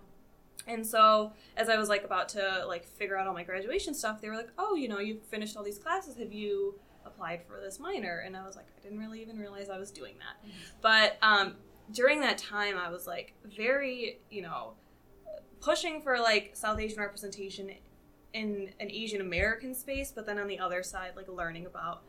And 0.68 0.86
so 0.86 1.34
as 1.58 1.70
I 1.70 1.78
was 1.78 1.90
like 1.90 2.04
about 2.04 2.30
to 2.30 2.66
like 2.68 2.86
figure 2.86 3.18
out 3.18 3.28
all 3.28 3.34
my 3.34 3.44
graduation 3.44 3.94
stuff, 3.94 4.22
they 4.22 4.30
were 4.30 4.36
like, 4.36 4.50
"Oh, 4.58 4.76
you 4.76 4.88
know, 4.88 5.00
you've 5.00 5.24
finished 5.24 5.58
all 5.58 5.64
these 5.64 5.78
classes. 5.78 6.18
Have 6.18 6.32
you 6.32 6.76
applied 7.06 7.42
for 7.46 7.60
this 7.60 7.80
minor?" 7.80 8.24
And 8.26 8.38
I 8.38 8.46
was 8.46 8.56
like, 8.56 8.68
"I 8.78 8.82
didn't 8.82 9.00
really 9.00 9.22
even 9.22 9.38
realize 9.38 9.70
I 9.70 9.78
was 9.78 9.92
doing 9.92 10.16
that." 10.20 10.48
Mm-hmm. 10.48 10.58
But 10.82 11.18
um, 11.22 11.56
during 11.92 12.22
that 12.22 12.38
time, 12.38 12.78
I 12.78 12.90
was 12.90 13.08
like 13.08 13.34
very, 13.46 14.20
you 14.30 14.42
know, 14.42 14.74
pushing 15.60 16.02
for 16.02 16.20
like 16.20 16.52
South 16.54 16.80
Asian 16.80 17.00
representation 17.00 17.72
in 18.34 18.70
an 18.80 18.90
Asian 18.90 19.22
American 19.22 19.74
space, 19.74 20.12
but 20.12 20.26
then 20.26 20.40
on 20.40 20.48
the 20.48 20.60
other 20.60 20.84
side, 20.84 21.12
like 21.16 21.28
learning 21.28 21.66
about 21.66 22.02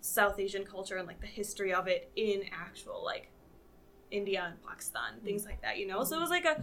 South 0.00 0.38
Asian 0.38 0.64
culture 0.64 0.96
and 0.96 1.06
like 1.06 1.20
the 1.20 1.26
history 1.26 1.72
of 1.72 1.86
it 1.86 2.10
in 2.16 2.42
actual 2.52 3.02
like 3.04 3.30
India 4.10 4.44
and 4.46 4.62
Pakistan, 4.62 5.20
things 5.24 5.42
mm-hmm. 5.42 5.50
like 5.50 5.62
that, 5.62 5.78
you 5.78 5.86
know? 5.86 6.04
So 6.04 6.14
it 6.14 6.16
mm-hmm. 6.16 6.22
was 6.22 6.30
like 6.30 6.44
a, 6.44 6.62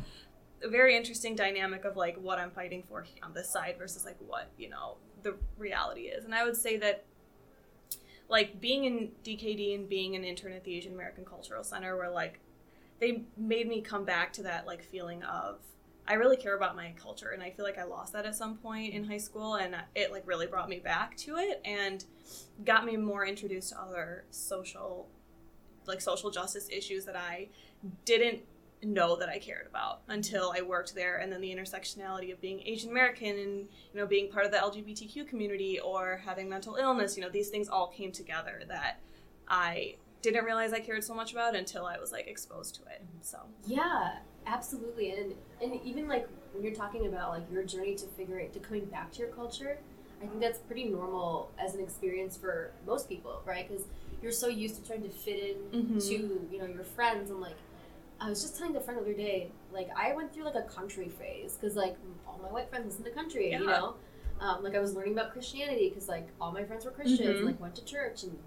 a 0.63 0.70
very 0.70 0.96
interesting 0.96 1.36
dynamic 1.36 1.86
of 1.86 1.96
like 1.96 2.17
what 2.17 2.39
I'm 2.39 2.51
fighting 2.51 2.84
for 2.88 3.05
on 3.22 3.34
this 3.34 3.50
side 3.50 3.75
versus 3.77 4.05
like 4.05 4.17
what, 4.25 4.50
you 4.58 4.70
know, 4.70 4.98
the 5.22 5.36
reality 5.58 6.03
is. 6.03 6.25
And 6.25 6.34
I 6.34 6.43
would 6.43 6.55
say 6.55 6.77
that 6.77 7.05
like 8.29 8.60
being 8.60 8.86
in 8.86 9.12
DKD 9.24 9.75
and 9.75 9.89
being 9.89 10.15
an 10.15 10.24
intern 10.24 10.53
at 10.53 10.63
the 10.63 10.75
Asian 10.75 10.93
American 10.93 11.25
Cultural 11.25 11.63
Center 11.63 11.98
where 11.98 12.10
like 12.10 12.39
they 13.00 13.24
made 13.38 13.67
me 13.67 13.82
come 13.82 14.05
back 14.05 14.32
to 14.34 14.43
that 14.43 14.65
like 14.65 14.84
feeling 14.84 15.24
of 15.24 15.60
I 16.08 16.15
really 16.15 16.36
care 16.36 16.55
about 16.55 16.75
my 16.75 16.93
culture 17.01 17.29
and 17.29 17.41
I 17.41 17.50
feel 17.50 17.63
like 17.63 17.77
I 17.77 17.84
lost 17.84 18.13
that 18.13 18.25
at 18.25 18.36
some 18.36 18.58
point 18.58 18.93
in 18.93 19.05
high 19.05 19.17
school 19.17 19.55
and 19.55 19.75
it 19.96 20.12
like 20.12 20.24
really 20.25 20.48
brought 20.48 20.67
me 20.67 20.79
back 20.79 21.15
to 21.17 21.38
it 21.38 21.62
and 21.63 22.03
got 22.65 22.86
me 22.86 22.98
more 22.98 23.25
introduced 23.25 23.70
to 23.70 23.82
other 23.82 24.25
social 24.29 25.08
like 25.86 26.01
social 26.01 26.32
justice 26.32 26.67
issues 26.70 27.05
that 27.05 27.15
I 27.15 27.50
didn't 28.05 28.41
know 28.83 29.15
that 29.15 29.29
I 29.29 29.39
cared 29.39 29.67
about 29.67 30.01
until 30.07 30.53
I 30.55 30.61
worked 30.61 30.93
there 30.95 31.17
and 31.17 31.31
then 31.31 31.41
the 31.41 31.53
intersectionality 31.55 32.31
of 32.31 32.41
being 32.41 32.61
Asian 32.65 32.91
American 32.91 33.37
and 33.37 33.59
you 33.93 33.99
know 33.99 34.05
being 34.05 34.29
part 34.29 34.45
of 34.45 34.51
the 34.51 34.57
LGBTQ 34.57 35.27
community 35.27 35.79
or 35.79 36.21
having 36.25 36.49
mental 36.49 36.75
illness 36.75 37.15
you 37.17 37.23
know 37.23 37.29
these 37.29 37.49
things 37.49 37.69
all 37.69 37.87
came 37.87 38.11
together 38.11 38.61
that 38.67 38.99
I 39.47 39.95
didn't 40.21 40.45
realize 40.45 40.71
I 40.73 40.79
cared 40.79 41.03
so 41.03 41.13
much 41.13 41.33
about 41.33 41.55
until 41.55 41.85
I 41.85 41.97
was 41.97 42.11
like 42.11 42.27
exposed 42.27 42.75
to 42.75 42.81
it 42.83 43.01
so 43.21 43.39
Yeah, 43.65 44.17
absolutely. 44.45 45.11
And 45.11 45.33
and 45.61 45.79
even 45.83 46.07
like 46.07 46.27
when 46.53 46.63
you're 46.63 46.73
talking 46.75 47.07
about 47.07 47.31
like 47.31 47.43
your 47.51 47.63
journey 47.63 47.95
to 47.95 48.05
figure 48.07 48.39
it 48.39 48.53
to 48.53 48.59
coming 48.59 48.85
back 48.85 49.11
to 49.13 49.19
your 49.19 49.29
culture, 49.29 49.77
I 50.21 50.25
think 50.27 50.39
that's 50.39 50.59
pretty 50.59 50.85
normal 50.85 51.51
as 51.57 51.73
an 51.75 51.81
experience 51.81 52.37
for 52.37 52.71
most 52.85 53.09
people, 53.09 53.41
right? 53.45 53.67
Because 53.67 53.85
you're 54.21 54.31
so 54.31 54.47
used 54.47 54.75
to 54.75 54.87
trying 54.87 55.03
to 55.03 55.09
fit 55.09 55.57
in 55.73 55.81
Mhm. 55.97 56.07
to 56.09 56.47
you 56.51 56.59
know 56.59 56.65
your 56.65 56.83
friends 56.83 57.29
and 57.29 57.41
like. 57.41 57.55
I 58.23 58.29
was 58.29 58.41
just 58.41 58.57
telling 58.57 58.75
a 58.75 58.79
friend 58.81 58.97
the 58.97 59.03
other 59.03 59.13
day, 59.13 59.51
like 59.73 59.89
I 59.97 60.13
went 60.15 60.33
through 60.33 60.45
like 60.45 60.55
a 60.55 60.61
country 60.63 61.09
phase 61.09 61.57
because 61.59 61.75
like 61.75 61.97
all 62.25 62.39
my 62.41 62.49
white 62.49 62.69
friends 62.69 62.85
listen 62.85 63.03
to 63.03 63.11
country, 63.11 63.51
you 63.51 63.65
know. 63.65 63.95
Um, 64.39 64.63
like 64.63 64.75
I 64.75 64.79
was 64.79 64.93
learning 64.93 65.13
about 65.13 65.31
Christianity 65.33 65.89
because 65.89 66.07
like 66.07 66.27
all 66.39 66.51
my 66.51 66.63
friends 66.63 66.85
were 66.85 66.91
Christians, 66.91 67.19
Mhm. 67.21 67.37
and, 67.37 67.45
like 67.45 67.59
went 67.59 67.75
to 67.75 67.85
church, 67.85 68.23
and 68.23 68.37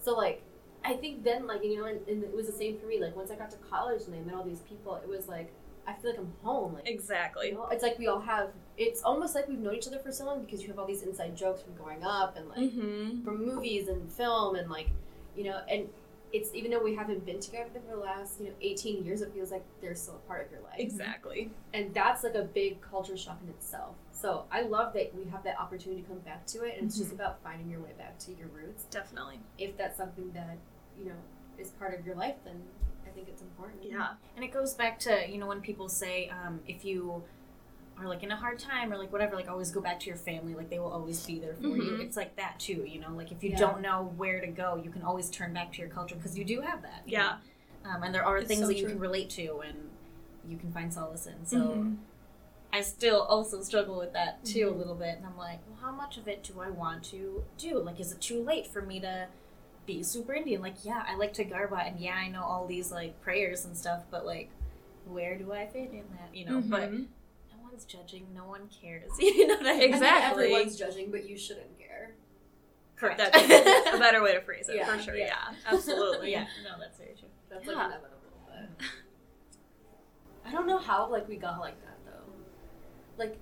so 0.00 0.14
like 0.14 0.42
I 0.84 0.94
think 0.94 1.22
then, 1.22 1.46
like, 1.46 1.62
you 1.62 1.76
know, 1.76 1.84
and, 1.84 2.00
and 2.08 2.24
it 2.24 2.34
was 2.34 2.46
the 2.46 2.52
same 2.52 2.76
for 2.78 2.86
me. 2.86 3.00
Like, 3.00 3.14
once 3.14 3.30
I 3.30 3.36
got 3.36 3.50
to 3.52 3.56
college 3.58 4.02
and 4.06 4.14
I 4.16 4.20
met 4.20 4.34
all 4.34 4.42
these 4.42 4.62
people, 4.62 4.96
it 4.96 5.08
was 5.08 5.28
like, 5.28 5.52
I 5.86 5.94
feel 5.94 6.10
like 6.10 6.18
I'm 6.18 6.32
home. 6.42 6.74
Like, 6.74 6.88
exactly 6.88 7.50
you 7.50 7.54
know, 7.54 7.68
it's 7.70 7.82
like 7.82 7.98
we 7.98 8.08
all 8.08 8.20
have, 8.20 8.50
it's 8.76 9.02
almost 9.02 9.34
like 9.34 9.48
we've 9.48 9.58
known 9.60 9.74
each 9.76 9.86
other 9.86 9.98
for 10.00 10.10
so 10.10 10.24
long 10.24 10.44
because 10.44 10.60
you 10.62 10.68
have 10.68 10.78
all 10.78 10.86
these 10.86 11.02
inside 11.02 11.36
jokes 11.36 11.62
from 11.62 11.74
growing 11.74 12.02
up 12.02 12.36
and, 12.36 12.48
like, 12.48 12.58
mm-hmm. 12.58 13.24
from 13.24 13.44
movies 13.46 13.88
and 13.88 14.10
film 14.12 14.56
and, 14.56 14.70
like, 14.70 14.88
you 15.36 15.44
know, 15.44 15.60
and 15.70 15.88
it's 16.32 16.54
even 16.54 16.70
though 16.70 16.82
we 16.82 16.94
haven't 16.94 17.24
been 17.26 17.40
together 17.40 17.68
for 17.74 17.94
the 17.94 18.00
last, 18.00 18.40
you 18.40 18.46
know, 18.46 18.52
18 18.60 19.04
years, 19.04 19.20
it 19.20 19.32
feels 19.34 19.50
like 19.50 19.64
they're 19.80 19.94
still 19.94 20.16
a 20.16 20.28
part 20.28 20.46
of 20.46 20.52
your 20.52 20.62
life. 20.62 20.78
exactly 20.78 21.50
And 21.74 21.92
that's 21.92 22.24
like 22.24 22.34
a 22.34 22.42
big 22.44 22.80
culture 22.80 23.16
shock 23.16 23.38
in 23.42 23.50
itself. 23.50 23.94
So 24.12 24.44
I 24.50 24.62
love 24.62 24.92
that 24.94 25.14
we 25.14 25.30
have 25.30 25.44
that 25.44 25.58
opportunity 25.58 26.02
to 26.02 26.08
come 26.08 26.18
back 26.20 26.46
to 26.46 26.64
it. 26.64 26.76
And 26.78 26.86
it's 26.86 26.96
just 26.96 27.12
about 27.12 27.42
finding 27.42 27.68
your 27.70 27.80
way 27.80 27.92
back 27.98 28.18
to 28.20 28.32
your 28.32 28.48
roots 28.48 28.84
definitely 28.90 29.38
if 29.58 29.76
that's 29.76 29.96
something 29.96 30.30
that 30.32 30.56
you 30.98 31.06
know 31.06 31.14
is 31.58 31.70
part 31.70 31.98
of 31.98 32.04
your 32.06 32.14
life 32.14 32.34
then 32.44 32.60
i 33.06 33.10
think 33.10 33.28
it's 33.28 33.42
important 33.42 33.78
yeah 33.84 34.14
And 34.36 34.44
it 34.44 34.52
goes 34.52 34.74
back 34.74 34.98
to, 35.00 35.28
you 35.30 35.38
know, 35.38 35.46
when 35.46 35.60
people 35.60 35.88
say, 35.88 36.30
um, 36.30 36.60
if 36.66 36.84
you 36.84 37.22
are 38.02 38.08
like 38.08 38.22
in 38.22 38.30
a 38.30 38.36
hard 38.36 38.58
time 38.58 38.92
or 38.92 38.96
like 38.98 39.12
whatever, 39.12 39.36
like 39.36 39.48
always 39.48 39.70
go 39.70 39.80
back 39.80 40.00
to 40.00 40.06
your 40.06 40.16
family, 40.16 40.54
like 40.54 40.70
they 40.70 40.78
will 40.78 40.90
always 40.92 41.24
be 41.26 41.38
there 41.38 41.54
for 41.54 41.76
you. 41.76 41.92
Mhm. 41.92 42.00
It's 42.00 42.16
like 42.16 42.36
that 42.36 42.58
too, 42.58 42.84
you 42.86 43.00
know, 43.00 43.10
like 43.14 43.30
if 43.32 43.42
you 43.42 43.50
Yeah. 43.50 43.58
don't 43.58 43.80
know 43.80 44.12
where 44.16 44.40
to 44.40 44.46
go, 44.48 44.76
you 44.82 44.90
can 44.90 45.02
always 45.02 45.30
turn 45.30 45.52
back 45.52 45.72
to 45.72 45.78
your 45.80 45.88
culture 45.88 46.16
because 46.16 46.36
you 46.36 46.44
do 46.44 46.60
have 46.60 46.82
that. 46.82 47.02
Yeah. 47.06 47.38
Um, 47.84 48.02
and 48.02 48.14
there 48.14 48.24
are 48.24 48.38
It's 48.38 48.48
things 48.48 48.60
so 48.60 48.66
that 48.68 48.74
you 48.76 48.82
true. 48.82 48.92
can 48.92 48.98
relate 49.00 49.30
to 49.30 49.60
and 49.60 49.90
you 50.48 50.56
can 50.56 50.72
find 50.72 50.92
solace 50.92 51.26
in. 51.26 51.44
So 51.46 51.56
Mhm. 51.58 51.96
I 52.72 52.80
still 52.80 53.22
also 53.22 53.60
struggle 53.62 53.98
with 53.98 54.12
that 54.14 54.44
too 54.44 54.66
Mm-hmm. 54.66 54.74
a 54.74 54.78
little 54.78 54.94
bit. 54.94 55.16
And 55.18 55.26
I'm 55.26 55.36
like, 55.36 55.58
well, 55.68 55.78
how 55.80 55.92
much 55.92 56.16
of 56.16 56.26
it 56.26 56.42
do 56.42 56.60
I 56.60 56.70
want 56.70 57.04
to 57.04 57.44
do? 57.58 57.78
Like, 57.78 58.00
is 58.00 58.12
it 58.12 58.20
too 58.20 58.42
late 58.42 58.66
for 58.66 58.82
me 58.82 58.98
to 59.00 59.28
be 59.84 60.02
super 60.02 60.32
Indian? 60.32 60.62
Like, 60.62 60.84
yeah, 60.84 61.04
I 61.06 61.16
like 61.16 61.34
to 61.34 61.44
garba 61.44 61.86
and 61.86 62.00
yeah, 62.00 62.14
I 62.14 62.28
know 62.28 62.42
all 62.42 62.66
these 62.66 62.90
like 62.90 63.20
prayers 63.20 63.64
and 63.64 63.76
stuff, 63.76 64.04
but 64.10 64.24
like, 64.24 64.48
where 65.04 65.36
do 65.36 65.52
I 65.52 65.66
fit 65.66 65.90
in 65.90 66.04
that? 66.12 66.34
You 66.34 66.44
know, 66.46 66.60
but 66.62 66.90
Mhm. 66.90 66.98
no 67.00 67.06
one's 67.82 67.92
judging, 67.92 68.26
no 68.34 68.44
one 68.44 68.68
cares. 68.80 69.10
you 69.18 69.46
know 69.46 69.54
what 69.56 69.66
I 69.66 69.70
mean? 69.70 69.76
I 69.76 69.78
think 69.80 69.94
Exactly. 69.94 70.44
everyone's 70.44 70.76
judging 70.76 71.10
but 71.10 71.28
you 71.28 71.36
shouldn't 71.36 71.78
care 71.78 72.14
Correct. 72.96 73.18
That's 73.18 73.36
a 73.94 73.98
better 73.98 74.22
way 74.22 74.32
to 74.34 74.40
phrase 74.40 74.68
it 74.68 74.76
Yeah, 74.76 74.86
for 74.96 75.02
sure. 75.02 75.16
yeah. 75.16 75.26
Yeah, 75.26 75.54
absolutely. 75.72 76.30
yeah, 76.32 76.46
no, 76.64 76.78
that's 76.78 76.98
very 76.98 77.14
true. 77.18 77.28
that's 77.50 77.66
Yeah. 77.66 77.72
like 77.74 77.86
inevitable 77.86 78.08
but 78.46 78.86
i 80.44 80.50
don't 80.52 80.66
know 80.66 80.78
how 80.78 81.08
like 81.10 81.28
we 81.28 81.36
got 81.36 81.60
like 81.60 81.80
that 81.84 81.96
though 82.04 82.32
like 83.18 83.38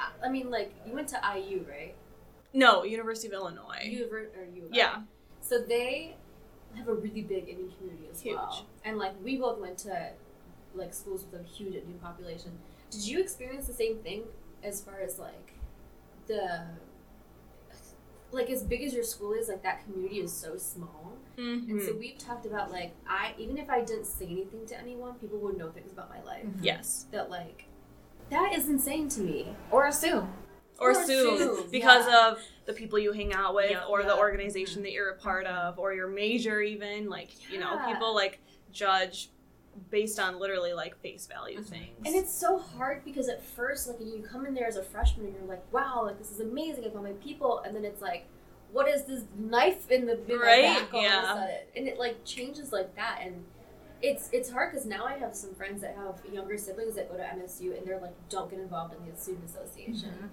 i, 0.00 0.08
I 0.26 0.28
mean 0.28 0.50
like 0.50 0.72
you 0.86 0.92
went 0.92 1.08
to 1.08 1.20
iu 1.36 1.64
right 1.68 1.94
No, 2.52 2.82
University 2.84 3.28
of 3.28 3.34
Illinois. 3.34 3.82
you 3.84 4.06
or 4.12 4.44
you 4.54 4.68
yeah. 4.72 5.02
so 5.40 5.58
they 5.60 6.16
have 6.76 6.88
a 6.88 6.94
really 6.94 7.22
big 7.22 7.48
indian 7.48 7.70
community 7.76 8.08
as 8.10 8.20
Huge. 8.20 8.36
well 8.36 8.66
and 8.84 8.98
like 8.98 9.12
we 9.24 9.36
both 9.36 9.58
went 9.60 9.78
to 9.78 10.10
like 10.74 10.92
schools 10.94 11.24
with 11.30 11.40
a 11.40 11.44
huge 11.44 11.74
indian 11.74 11.98
population 11.98 12.52
did 12.92 13.04
you 13.06 13.18
experience 13.20 13.66
the 13.66 13.72
same 13.72 13.96
thing 13.98 14.22
as 14.62 14.80
far 14.80 15.00
as 15.00 15.18
like 15.18 15.54
the 16.28 16.60
like 18.30 18.48
as 18.48 18.62
big 18.62 18.82
as 18.82 18.94
your 18.94 19.04
school 19.04 19.32
is 19.32 19.48
like 19.48 19.62
that 19.62 19.84
community 19.84 20.20
is 20.20 20.32
so 20.32 20.56
small 20.56 21.12
and 21.36 21.68
Mhm. 21.68 21.84
so 21.86 21.94
we've 21.96 22.16
talked 22.18 22.46
about 22.46 22.70
like 22.70 22.92
i 23.06 23.34
even 23.38 23.58
if 23.58 23.68
i 23.68 23.80
didn't 23.80 24.04
say 24.06 24.26
anything 24.26 24.64
to 24.66 24.78
anyone 24.78 25.14
people 25.14 25.38
would 25.38 25.56
know 25.58 25.70
things 25.70 25.92
about 25.92 26.08
my 26.10 26.22
life 26.22 26.46
yes. 26.60 27.06
that 27.10 27.28
like 27.30 27.64
that 28.30 28.52
is 28.54 28.68
insane 28.68 29.08
to 29.10 29.20
me 29.20 29.54
Or 29.70 29.86
assume. 29.86 30.32
Or, 30.78 30.88
Or 30.88 30.90
assume 30.92 31.34
assume, 31.34 31.70
because 31.70 32.06
yeah. 32.08 32.28
of 32.30 32.38
the 32.64 32.72
people 32.72 32.98
you 32.98 33.12
hang 33.12 33.32
out 33.34 33.54
with 33.54 33.70
Yeah. 33.70 33.84
or 33.84 34.02
the 34.02 34.08
Yeah. 34.08 34.18
organization 34.18 34.82
that 34.84 34.92
you're 34.92 35.10
a 35.10 35.16
part 35.18 35.46
of 35.46 35.78
or 35.78 35.92
your 35.92 36.08
major 36.08 36.60
even 36.62 37.10
like 37.10 37.30
you 37.52 37.58
know 37.60 37.78
people 37.86 38.14
like 38.14 38.40
judge 38.72 39.30
based 39.90 40.18
on 40.18 40.38
literally 40.38 40.72
like 40.72 41.00
face 41.00 41.26
value 41.26 41.62
things. 41.62 41.96
And 42.04 42.14
it's 42.14 42.32
so 42.32 42.58
hard 42.58 43.04
because 43.04 43.28
at 43.28 43.42
first, 43.42 43.88
like, 43.88 43.98
you 44.00 44.22
come 44.22 44.46
in 44.46 44.54
there 44.54 44.66
as 44.66 44.76
a 44.76 44.82
freshman 44.82 45.26
and 45.26 45.34
you're 45.34 45.44
like, 45.46 45.62
wow, 45.72 46.02
like, 46.04 46.18
this 46.18 46.30
is 46.30 46.40
amazing. 46.40 46.84
I 46.84 46.90
found 46.90 47.04
my 47.04 47.12
people. 47.12 47.60
And 47.64 47.74
then 47.74 47.84
it's 47.84 48.02
like, 48.02 48.26
what 48.70 48.88
is 48.88 49.04
this 49.04 49.24
knife 49.38 49.90
in 49.90 50.06
the 50.06 50.18
in 50.32 50.38
Right? 50.38 50.62
back 50.80 50.92
all 50.94 51.02
Yeah. 51.02 51.18
of 51.18 51.24
a 51.24 51.40
sudden? 51.40 51.56
And 51.76 51.88
it, 51.88 51.98
like, 51.98 52.24
changes 52.24 52.72
like 52.72 52.94
that. 52.96 53.20
And 53.22 53.44
it's 54.02 54.28
it's 54.32 54.50
hard 54.50 54.72
because 54.72 54.86
now 54.86 55.04
I 55.06 55.14
have 55.18 55.34
some 55.34 55.54
friends 55.54 55.80
that 55.82 55.94
have 55.96 56.20
younger 56.32 56.58
siblings 56.58 56.94
that 56.96 57.10
go 57.10 57.16
to 57.16 57.22
MSU 57.22 57.76
and 57.76 57.86
they're 57.86 58.00
like, 58.00 58.14
don't 58.28 58.50
get 58.50 58.58
involved 58.60 58.94
in 58.94 59.10
the 59.10 59.16
student 59.18 59.44
association. 59.48 60.10
Mm-hmm. 60.10 60.26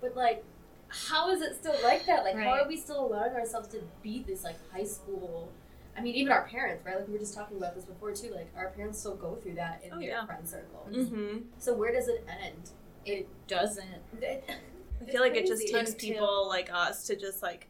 But, 0.00 0.16
like, 0.16 0.44
how 0.88 1.30
is 1.30 1.42
it 1.42 1.56
still 1.56 1.76
like 1.82 2.06
that? 2.06 2.24
Like, 2.24 2.36
how 2.36 2.62
are 2.62 2.66
we 2.68 2.76
still 2.76 3.04
allowing 3.06 3.34
ourselves 3.34 3.68
to 3.68 3.82
be 4.02 4.22
this, 4.26 4.42
like, 4.44 4.56
high 4.72 4.84
school? 4.84 5.50
I 6.00 6.02
mean, 6.02 6.14
even 6.14 6.32
our 6.32 6.46
parents, 6.48 6.84
right? 6.84 6.96
Like, 6.96 7.06
we 7.06 7.12
were 7.12 7.18
just 7.18 7.34
talking 7.34 7.58
about 7.58 7.74
this 7.74 7.84
before, 7.84 8.12
too. 8.12 8.30
Like, 8.34 8.50
our 8.56 8.70
parents 8.70 8.98
still 8.98 9.16
go 9.16 9.34
through 9.36 9.54
that 9.56 9.82
in 9.84 9.92
Oh, 9.92 9.98
their 10.00 10.08
yeah. 10.08 10.24
friend 10.26 10.48
circles. 10.48 11.08
hmm 11.08 11.38
So 11.58 11.74
where 11.74 11.92
does 11.92 12.08
it 12.08 12.24
end? 12.42 12.70
It 13.04 13.28
doesn't. 13.46 13.84
I 14.22 15.04
feel 15.10 15.20
like 15.20 15.36
it 15.36 15.46
just 15.46 15.68
takes 15.68 15.92
Until- 15.92 16.08
people 16.10 16.48
like 16.48 16.70
us 16.72 17.06
to 17.06 17.16
just 17.16 17.42
like 17.42 17.68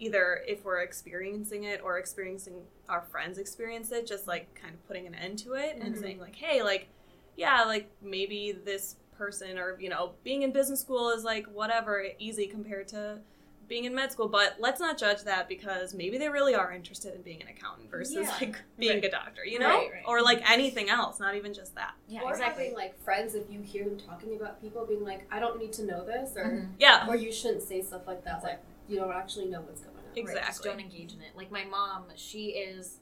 either 0.00 0.42
if 0.46 0.64
we're 0.64 0.80
experiencing 0.80 1.64
it 1.64 1.80
or 1.82 1.98
experiencing 1.98 2.54
our 2.88 3.02
friends 3.02 3.38
experience 3.38 3.92
it, 3.92 4.06
just 4.06 4.26
like 4.26 4.52
kind 4.54 4.74
of 4.74 4.86
putting 4.88 5.06
an 5.06 5.14
end 5.14 5.38
to 5.40 5.54
it 5.54 5.78
and 5.80 5.94
Mhm. 5.94 6.00
saying 6.00 6.18
like, 6.20 6.34
hey, 6.36 6.62
like, 6.62 6.88
yeah, 7.36 7.62
like 7.64 7.90
maybe 8.02 8.50
this 8.52 8.96
person 9.16 9.58
or 9.58 9.78
you 9.80 9.88
know 9.88 10.12
being 10.24 10.42
in 10.42 10.50
business 10.52 10.80
school 10.80 11.10
is 11.10 11.22
like 11.22 11.46
whatever 11.46 12.04
easy 12.18 12.46
compared 12.48 12.88
to 12.88 13.20
being 13.68 13.84
in 13.84 13.94
med 13.94 14.12
school 14.12 14.28
but 14.28 14.56
let's 14.58 14.80
not 14.80 14.98
judge 14.98 15.22
that 15.22 15.48
because 15.48 15.94
maybe 15.94 16.18
they 16.18 16.28
really 16.28 16.54
are 16.54 16.72
interested 16.72 17.14
in 17.14 17.22
being 17.22 17.40
an 17.42 17.48
accountant 17.48 17.90
versus 17.90 18.14
Yeah. 18.14 18.36
like 18.40 18.56
being 18.78 18.94
Right. 18.96 19.04
a 19.04 19.10
doctor 19.10 19.44
you 19.44 19.58
know 19.58 19.68
Right, 19.68 19.90
right. 19.92 20.02
or 20.06 20.22
like 20.22 20.48
anything 20.50 20.90
else 20.90 21.18
not 21.20 21.34
even 21.34 21.52
just 21.54 21.74
that 21.74 21.94
Yeah, 22.08 22.22
or 22.22 22.30
exactly. 22.30 22.64
having 22.64 22.76
like 22.76 22.98
friends, 23.02 23.34
if 23.34 23.50
you 23.50 23.60
hear 23.62 23.84
them 23.84 23.98
talking 23.98 24.36
about 24.36 24.60
people, 24.60 24.84
being 24.86 25.04
like, 25.04 25.26
"I 25.30 25.40
don't 25.40 25.58
need 25.58 25.72
to 25.74 25.84
know 25.84 26.04
this," 26.04 26.36
or 26.36 26.44
Mhm. 26.44 26.68
yeah 26.78 27.06
or 27.08 27.16
you 27.16 27.32
shouldn't 27.32 27.62
say 27.62 27.80
stuff 27.82 28.06
like 28.06 28.24
that. 28.24 28.42
Like 28.42 28.60
you 28.88 28.96
don't 28.98 29.12
actually 29.12 29.46
know 29.46 29.60
what's 29.62 29.80
going 29.80 29.96
on. 29.96 30.04
Right, 30.04 30.14
just 30.14 30.28
Exactly. 30.36 30.70
don't 30.70 30.80
engage 30.80 31.14
in 31.14 31.20
it. 31.22 31.34
Like 31.34 31.50
my 31.50 31.64
mom, 31.64 32.04
she 32.16 32.50
is 32.50 33.00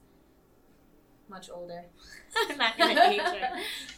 much 1.29 1.49
older. 1.49 1.85
I'm 2.49 2.57
not 2.57 2.77
gonna 2.77 3.01
age 3.09 3.19
her. 3.21 3.49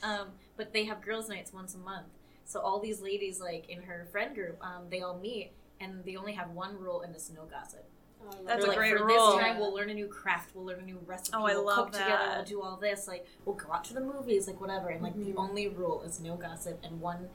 Um, 0.03 0.27
but 0.57 0.73
they 0.73 0.85
have 0.85 1.01
girls' 1.01 1.29
nights 1.29 1.51
once 1.53 1.75
a 1.75 1.77
month. 1.77 2.07
So 2.45 2.59
all 2.59 2.79
these 2.79 3.01
ladies, 3.01 3.39
like 3.39 3.67
in 3.69 3.81
her 3.83 4.07
friend 4.11 4.35
group, 4.35 4.57
um, 4.63 4.89
they 4.89 5.01
all 5.01 5.17
meet, 5.17 5.51
and 5.79 6.03
they 6.05 6.15
only 6.15 6.33
have 6.33 6.51
one 6.51 6.77
rule, 6.79 7.01
and 7.01 7.13
it's 7.15 7.29
no 7.29 7.43
gossip. 7.45 7.83
Oh, 8.27 8.31
That's 8.45 8.57
They're 8.63 8.65
a 8.65 8.67
like, 8.69 8.77
great 8.77 8.97
for 8.97 9.05
rule. 9.05 9.33
this 9.35 9.41
time, 9.43 9.59
we'll 9.59 9.73
learn 9.73 9.89
a 9.89 9.93
new 9.93 10.07
craft, 10.07 10.51
we'll 10.55 10.65
learn 10.65 10.79
a 10.79 10.83
new 10.85 10.99
recipe, 11.05 11.37
Oh, 11.37 11.45
I 11.45 11.53
we'll 11.53 11.65
love 11.65 11.75
cook 11.75 11.91
together, 11.91 12.31
we'll 12.37 12.45
do 12.45 12.61
all 12.61 12.77
this. 12.77 13.07
Like 13.07 13.25
we'll 13.45 13.55
go 13.55 13.71
out 13.71 13.83
to 13.85 13.93
the 13.93 14.01
movies, 14.01 14.47
like 14.47 14.59
whatever. 14.59 14.89
And 14.89 15.03
like 15.03 15.15
Mhm. 15.15 15.25
the 15.33 15.35
only 15.39 15.67
rule 15.67 16.01
is 16.01 16.19
no 16.19 16.35
gossip, 16.35 16.79
and 16.83 17.01
one 17.01 17.29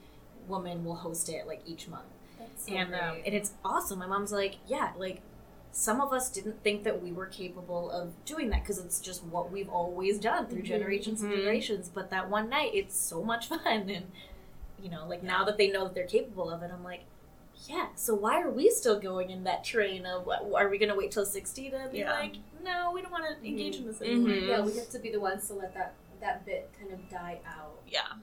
woman 0.47 0.83
will 0.83 0.95
host 0.95 1.29
it 1.29 1.47
like 1.47 1.61
each 1.65 1.87
month. 1.87 2.07
That's 2.39 2.65
so 2.65 2.73
and 2.73 2.93
um, 2.95 3.17
and 3.25 3.33
it's 3.33 3.53
awesome. 3.63 3.99
My 3.99 4.07
mom's 4.07 4.31
like, 4.33 4.55
yeah, 4.67 4.91
like 4.97 5.21
some 5.71 6.01
of 6.01 6.11
us 6.11 6.29
didn't 6.29 6.61
think 6.63 6.83
that 6.83 7.01
we 7.01 7.13
were 7.13 7.27
capable 7.27 7.89
of 7.91 8.11
doing 8.25 8.49
that 8.49 8.61
because 8.63 8.77
it's 8.79 8.99
just 8.99 9.23
what 9.23 9.49
we've 9.49 9.69
always 9.69 10.19
done 10.19 10.47
through 10.47 10.63
Mhm. 10.63 10.65
generations 10.65 11.21
and 11.21 11.31
Mhm. 11.31 11.37
generations. 11.37 11.87
But 11.87 12.09
that 12.09 12.29
one 12.29 12.49
night, 12.49 12.71
it's 12.73 12.97
so 12.97 13.23
much 13.23 13.47
fun, 13.49 13.89
and 13.89 14.11
you 14.81 14.89
know, 14.89 15.07
like 15.07 15.23
now 15.23 15.45
that 15.45 15.57
they 15.57 15.69
know 15.71 15.85
that 15.85 15.93
they're 15.93 16.05
capable 16.07 16.49
of 16.49 16.63
it, 16.63 16.71
I'm 16.73 16.83
like. 16.83 17.05
Yeah, 17.67 17.87
so 17.95 18.15
why 18.15 18.41
are 18.41 18.49
we 18.49 18.69
still 18.71 18.99
going 18.99 19.29
in 19.29 19.43
that 19.43 19.63
train 19.63 20.05
of 20.05 20.25
what, 20.25 20.41
are 20.55 20.67
we 20.69 20.77
going 20.77 20.89
to 20.89 20.95
wait 20.95 21.11
till 21.11 21.25
60 21.25 21.69
to 21.71 21.89
be 21.91 21.99
Yeah. 21.99 22.11
like, 22.13 22.35
no, 22.63 22.91
we 22.93 23.01
don't 23.01 23.11
want 23.11 23.25
to 23.25 23.47
engage 23.47 23.75
in 23.75 23.85
this 23.85 23.99
Mhm. 23.99 24.05
anymore? 24.07 24.29
yeah, 24.35 24.61
we 24.61 24.75
have 24.77 24.89
to 24.89 24.99
be 24.99 25.11
the 25.11 25.19
ones 25.19 25.47
to 25.47 25.53
let 25.53 25.73
that 25.75 25.93
that 26.21 26.45
bit 26.45 26.69
kind 26.79 26.91
of 26.93 27.09
die 27.09 27.39
out. 27.47 27.81
yeah 27.87 28.13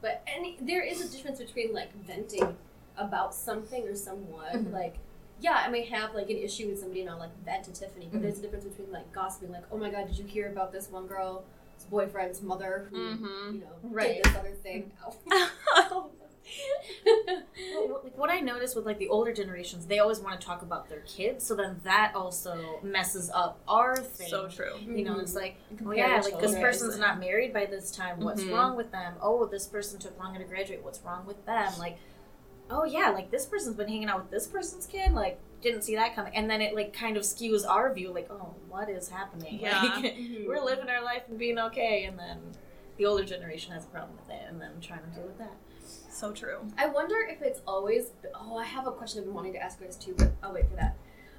But 0.00 0.22
any, 0.26 0.56
there 0.60 0.82
is 0.82 1.00
a 1.02 1.08
difference 1.14 1.38
between 1.38 1.72
like 1.74 1.92
venting 1.94 2.56
about 2.96 3.34
something 3.34 3.86
or 3.86 3.94
someone. 3.94 4.66
Mhm. 4.66 4.72
Like, 4.72 4.96
yeah, 5.40 5.52
I 5.54 5.68
may 5.68 5.84
have 5.84 6.14
like 6.14 6.30
an 6.30 6.38
issue 6.38 6.68
with 6.68 6.78
somebody 6.80 7.02
and 7.02 7.10
I'll 7.10 7.18
like 7.18 7.36
vent 7.44 7.64
to 7.64 7.72
Tiffany. 7.72 8.08
But 8.10 8.22
there's 8.22 8.38
a 8.38 8.42
difference 8.42 8.64
between 8.64 8.90
like 8.90 9.10
gossiping, 9.12 9.52
like, 9.52 9.64
oh 9.70 9.76
my 9.76 9.90
god, 9.90 10.06
did 10.08 10.18
you 10.18 10.24
hear 10.24 10.48
about 10.50 10.72
this 10.72 10.90
one 10.90 11.06
girl's 11.06 11.44
boyfriend's 11.90 12.40
mother 12.42 12.86
who, 12.90 12.96
Mhm. 13.16 13.52
you 13.54 13.60
know, 13.60 13.66
Right. 13.82 14.22
did 14.22 14.24
this 14.32 14.36
other 14.36 14.52
thing? 14.54 14.92
Well, 18.22 18.30
what- 18.30 18.36
I 18.36 18.40
noticed 18.40 18.76
with 18.76 18.86
like 18.86 18.98
the 18.98 19.08
older 19.08 19.32
generations, 19.32 19.86
they 19.86 19.98
always 19.98 20.20
want 20.20 20.40
to 20.40 20.46
talk 20.46 20.62
about 20.62 20.88
their 20.88 21.00
kids, 21.00 21.44
so 21.44 21.56
then 21.56 21.80
that 21.82 22.12
also 22.14 22.78
messes 22.82 23.28
up 23.34 23.58
our 23.66 23.96
thing. 23.96 24.28
so 24.28 24.46
true 24.48 24.76
You 24.86 25.04
know, 25.04 25.18
it's 25.18 25.34
like, 25.34 25.56
oh 25.84 25.90
yeah, 25.90 26.20
like 26.24 26.38
this 26.38 26.54
person's 26.54 26.98
not 26.98 27.18
married 27.18 27.52
by 27.52 27.66
this 27.66 27.90
time. 27.90 28.20
What's 28.20 28.42
Mhm. 28.44 28.52
wrong 28.52 28.76
with 28.76 28.92
them? 28.92 29.14
Oh, 29.20 29.44
this 29.46 29.66
person 29.66 29.98
took 29.98 30.16
longer 30.20 30.38
to 30.38 30.44
graduate. 30.44 30.84
What's 30.84 31.00
wrong 31.00 31.26
with 31.26 31.44
them? 31.46 31.72
Like, 31.80 31.98
oh 32.70 32.84
yeah, 32.84 33.10
like 33.10 33.32
this 33.32 33.44
person's 33.44 33.74
been 33.74 33.88
hanging 33.88 34.08
out 34.08 34.20
with 34.22 34.30
this 34.30 34.46
person's 34.46 34.86
kid. 34.86 35.12
Like, 35.12 35.40
didn't 35.60 35.82
see 35.82 35.96
that 35.96 36.14
coming. 36.14 36.32
And 36.36 36.48
then 36.48 36.60
it 36.62 36.76
like 36.76 36.92
kind 36.92 37.16
of 37.16 37.24
skews 37.24 37.68
our 37.68 37.92
view. 37.92 38.12
Like, 38.12 38.30
oh, 38.30 38.54
what 38.68 38.88
is 38.88 39.08
happening? 39.08 39.58
Yeah. 39.60 39.82
Like, 39.82 39.94
Mhm. 40.16 40.46
we're 40.46 40.60
living 40.62 40.88
our 40.88 41.02
life 41.02 41.24
and 41.28 41.38
being 41.40 41.58
okay, 41.58 42.04
and 42.04 42.16
then 42.16 42.38
the 42.98 43.06
older 43.06 43.24
generation 43.24 43.72
has 43.72 43.84
a 43.84 43.88
problem 43.88 44.16
with 44.16 44.30
it, 44.30 44.42
and 44.48 44.60
then 44.60 44.80
trying 44.80 45.02
to 45.02 45.10
deal 45.10 45.24
with 45.26 45.38
that. 45.38 45.56
So 46.10 46.32
true 46.32 46.58
I 46.78 46.86
wonder 46.86 47.16
if 47.28 47.42
it's 47.42 47.60
always. 47.66 48.10
Oh, 48.34 48.56
I 48.56 48.64
have 48.64 48.86
a 48.86 48.92
question 48.92 49.20
I've 49.20 49.26
been 49.26 49.34
wanting 49.34 49.52
to 49.54 49.58
ask 49.62 49.80
you 49.80 49.86
guys 49.86 49.96
too, 49.96 50.14
but 50.16 50.32
I'll 50.42 50.52
wait 50.54 50.68
for 50.68 50.76
that. 50.76 50.96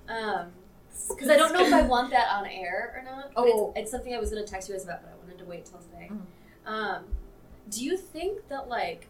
Um, 0.07 0.51
because 1.09 1.29
I 1.29 1.37
don't 1.37 1.53
know 1.53 1.65
if 1.65 1.73
I 1.73 1.81
want 1.83 2.11
that 2.11 2.27
on 2.31 2.45
air 2.45 2.93
or 2.95 3.03
not. 3.03 3.31
but 3.33 3.41
Oh. 3.45 3.71
it's, 3.75 3.79
it's 3.81 3.91
something 3.91 4.13
I 4.13 4.19
was 4.19 4.29
gonna 4.29 4.45
text 4.45 4.69
you 4.69 4.75
guys 4.75 4.83
about, 4.83 5.01
but 5.01 5.11
I 5.11 5.15
wanted 5.17 5.39
to 5.39 5.45
wait 5.45 5.65
till 5.65 5.79
today. 5.79 6.09
Mhm. 6.11 6.21
Um, 6.69 7.05
do 7.69 7.83
you 7.83 7.97
think 7.97 8.47
that 8.49 8.67
like, 8.67 9.07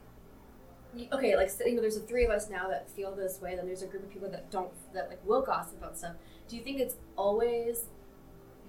okay, 1.11 1.35
like 1.35 1.49
you 1.65 1.75
know, 1.75 1.81
there's 1.81 1.95
the 1.99 2.05
three 2.05 2.23
of 2.23 2.31
us 2.31 2.49
now 2.49 2.69
that 2.69 2.89
feel 2.89 3.13
this 3.15 3.41
way. 3.41 3.55
Then 3.55 3.65
there's 3.65 3.81
a 3.81 3.87
group 3.87 4.03
of 4.03 4.09
people 4.11 4.29
that 4.29 4.49
don't, 4.51 4.71
that 4.93 5.09
like 5.09 5.19
will 5.25 5.41
gossip 5.41 5.77
about 5.79 5.97
stuff. 5.97 6.13
Do 6.47 6.55
you 6.55 6.63
think 6.63 6.79
it's 6.79 6.95
always 7.17 7.85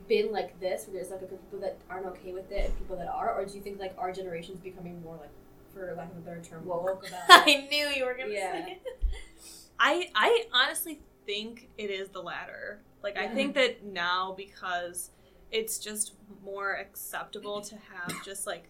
been 0.09 0.33
like 0.33 0.59
this, 0.61 0.87
where 0.87 0.95
there's 0.95 1.11
like 1.11 1.23
a 1.23 1.27
group 1.27 1.41
of 1.41 1.47
people 1.51 1.61
that 1.61 1.79
aren't 1.89 2.07
okay 2.07 2.33
with 2.33 2.51
it 2.51 2.67
and 2.67 2.79
people 2.79 2.97
that 2.97 3.09
are, 3.09 3.33
or 3.35 3.45
do 3.45 3.55
you 3.55 3.61
think 3.61 3.79
like 3.79 3.95
our 3.99 4.13
generation's 4.13 4.59
becoming 4.61 5.01
more 5.03 5.17
like, 5.17 5.31
for 5.75 5.95
lack 5.97 6.11
of 6.13 6.19
a 6.19 6.21
better 6.21 6.41
term, 6.43 6.65
woke 6.67 7.07
about? 7.07 7.21
I 7.29 7.67
knew 7.71 7.89
you 7.89 8.05
were 8.07 8.15
gonna 8.17 8.31
Yeah. 8.33 8.53
say. 8.65 8.79
I 9.79 10.09
I 10.15 10.45
honestly 10.53 11.01
think 11.27 11.69
it 11.79 11.91
is 11.91 12.11
the 12.11 12.23
latter. 12.23 12.81
Like 13.03 13.17
I 13.19 13.29
think 13.29 13.55
that 13.57 13.85
now 13.85 14.35
because 14.37 15.11
it's 15.51 15.79
just 15.79 16.15
more 16.43 16.75
acceptable 16.75 17.61
to 17.63 17.77
have 17.77 18.25
just 18.25 18.47
like 18.47 18.65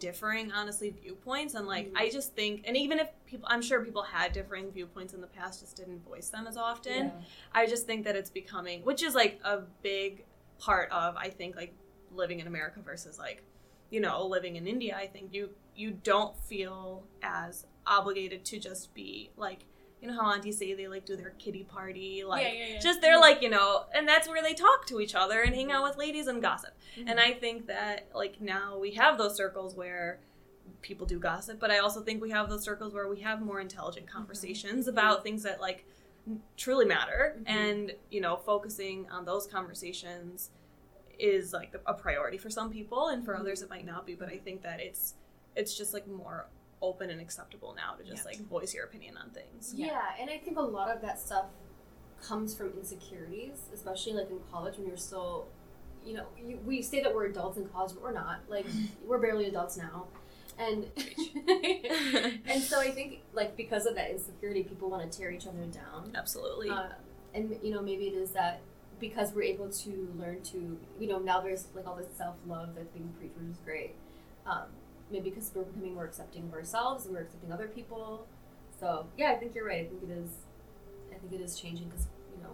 differing 0.00 0.50
honestly 0.50 0.90
viewpoints 0.90 1.54
and 1.54 1.66
like 1.66 1.88
Mhm. 1.92 1.96
I 1.96 2.10
just 2.10 2.34
think 2.34 2.62
and 2.66 2.76
even 2.76 2.98
if 2.98 3.08
people 3.24 3.46
I'm 3.48 3.62
sure 3.62 3.84
people 3.84 4.02
had 4.02 4.32
differing 4.32 4.72
viewpoints 4.72 5.14
in 5.14 5.20
the 5.20 5.28
past 5.28 5.60
just 5.60 5.76
didn't 5.76 6.00
voice 6.04 6.28
them 6.28 6.46
as 6.48 6.56
often. 6.56 7.06
Yeah. 7.06 7.12
I 7.52 7.66
just 7.66 7.86
think 7.86 8.04
that 8.04 8.16
it's 8.16 8.30
becoming 8.30 8.82
which 8.84 9.02
is 9.02 9.14
like 9.14 9.38
a 9.44 9.60
big 9.82 10.24
part 10.58 10.90
of 10.90 11.16
I 11.16 11.30
think 11.30 11.54
like 11.54 11.72
living 12.10 12.40
in 12.40 12.48
America 12.48 12.80
versus 12.84 13.18
like 13.18 13.44
you 13.90 14.00
know 14.00 14.26
living 14.26 14.56
in 14.56 14.66
India 14.66 14.96
I 14.96 15.06
think 15.06 15.32
you 15.32 15.50
you 15.76 15.90
don't 15.90 16.38
feel 16.44 17.04
as 17.22 17.66
obligated 17.86 18.44
to 18.44 18.58
just 18.58 18.92
be 18.94 19.30
like 19.36 19.64
you 20.00 20.08
know 20.08 20.14
how 20.20 20.30
aunties 20.32 20.58
say 20.58 20.74
they 20.74 20.88
like 20.88 21.04
do 21.06 21.16
their 21.16 21.30
kitty 21.38 21.64
party 21.64 22.22
like 22.24 22.44
Yeah, 22.44 22.52
yeah, 22.52 22.66
yeah. 22.74 22.78
just 22.80 23.00
they're 23.00 23.18
like 23.20 23.42
you 23.42 23.48
know 23.50 23.84
and 23.94 24.06
that's 24.08 24.28
where 24.28 24.42
they 24.42 24.54
talk 24.54 24.86
to 24.86 25.00
each 25.00 25.14
other 25.14 25.40
and 25.42 25.54
hang 25.54 25.70
out 25.72 25.82
with 25.84 25.96
ladies 25.96 26.26
and 26.26 26.40
gossip 26.42 26.70
Mm-hmm. 26.98 27.08
and 27.08 27.20
I 27.20 27.32
think 27.34 27.66
that 27.66 28.08
like 28.14 28.40
now 28.40 28.78
we 28.78 28.92
have 28.92 29.18
those 29.18 29.36
circles 29.36 29.74
where 29.74 30.18
people 30.82 31.06
do 31.06 31.18
gossip 31.18 31.60
but 31.60 31.70
I 31.70 31.78
also 31.78 32.00
think 32.02 32.22
we 32.22 32.30
have 32.30 32.48
those 32.48 32.62
circles 32.64 32.92
where 32.94 33.08
we 33.08 33.20
have 33.20 33.40
more 33.42 33.60
intelligent 33.60 34.06
conversations 34.10 34.88
about 34.88 35.22
things 35.22 35.42
that 35.42 35.60
like 35.60 35.84
truly 36.56 36.86
matter 36.86 37.36
Mhm. 37.38 37.44
and 37.46 37.92
you 38.10 38.20
know 38.20 38.36
focusing 38.36 39.08
on 39.10 39.24
those 39.24 39.46
conversations 39.46 40.50
is 41.18 41.52
like 41.52 41.74
a 41.86 41.94
priority 41.94 42.36
for 42.38 42.50
some 42.50 42.70
people 42.70 43.08
and 43.08 43.24
for 43.24 43.36
others 43.36 43.62
it 43.62 43.70
might 43.70 43.86
not 43.86 44.04
be 44.06 44.14
but 44.14 44.28
i 44.28 44.36
think 44.36 44.62
that 44.62 44.80
it's 44.80 45.14
it's 45.56 45.76
just 45.76 45.92
like 45.94 46.06
more 46.06 46.46
open 46.82 47.10
and 47.10 47.20
acceptable 47.20 47.74
now 47.74 47.94
to 47.94 48.04
just 48.04 48.24
Yeah. 48.24 48.30
like 48.38 48.40
voice 48.48 48.74
your 48.74 48.84
opinion 48.84 49.16
on 49.16 49.30
things 49.30 49.72
Yeah. 49.74 50.00
and 50.20 50.28
I 50.30 50.38
think 50.38 50.58
a 50.58 50.62
lot 50.62 50.94
of 50.94 51.00
that 51.02 51.18
stuff 51.18 51.46
comes 52.22 52.54
from 52.54 52.72
insecurities, 52.78 53.68
especially 53.74 54.12
like 54.14 54.30
in 54.30 54.38
college 54.52 54.76
when 54.78 54.86
you're 54.86 54.96
still, 54.96 55.48
you 56.04 56.14
know, 56.14 56.26
you, 56.38 56.58
we 56.64 56.80
say 56.82 57.02
that 57.02 57.14
we're 57.14 57.26
adults 57.26 57.56
in 57.58 57.66
college, 57.68 57.92
but 57.94 58.02
we're 58.02 58.12
not. 58.12 58.40
Like 58.48 58.66
we're 59.06 59.18
barely 59.18 59.46
adults 59.46 59.76
now, 59.76 60.06
and 60.58 60.86
and 62.46 62.62
so 62.62 62.80
I 62.80 62.90
think 62.90 63.20
like 63.32 63.56
because 63.56 63.86
of 63.86 63.94
that 63.96 64.10
insecurity, 64.10 64.62
people 64.62 64.88
want 64.90 65.10
to 65.10 65.18
tear 65.18 65.30
each 65.30 65.46
other 65.46 65.64
down. 65.66 66.12
absolutely 66.14 66.70
Uh, 66.70 66.88
and 67.34 67.56
you 67.62 67.70
know 67.72 67.82
maybe 67.82 68.04
it 68.08 68.14
is 68.14 68.30
that 68.30 68.60
because 68.98 69.32
we're 69.34 69.42
able 69.42 69.68
to 69.68 70.08
learn 70.18 70.40
to 70.42 70.78
you 70.98 71.06
know 71.06 71.18
now 71.18 71.40
there's 71.40 71.66
like 71.74 71.86
all 71.86 71.96
this 71.96 72.08
self 72.16 72.36
love 72.46 72.74
that's 72.74 72.88
being 72.90 73.12
preached, 73.18 73.36
which 73.38 73.50
is 73.50 73.58
great. 73.64 73.94
Um, 74.46 74.64
maybe 75.10 75.30
because 75.30 75.50
we're 75.54 75.62
becoming 75.64 75.94
more 75.94 76.04
accepting 76.04 76.44
of 76.44 76.52
ourselves 76.54 77.04
and 77.06 77.14
we're 77.14 77.22
accepting 77.22 77.52
other 77.52 77.68
people. 77.68 78.26
So 78.80 79.06
yeah, 79.16 79.30
I 79.32 79.36
think 79.36 79.54
you're 79.54 79.66
right. 79.66 79.84
I 79.84 79.88
think 79.88 80.02
it 80.02 80.10
is. 80.10 80.30
I 81.12 81.18
think 81.18 81.32
it 81.32 81.40
is 81.40 81.58
changing 81.58 81.88
because 81.88 82.06
you 82.36 82.42
know, 82.42 82.50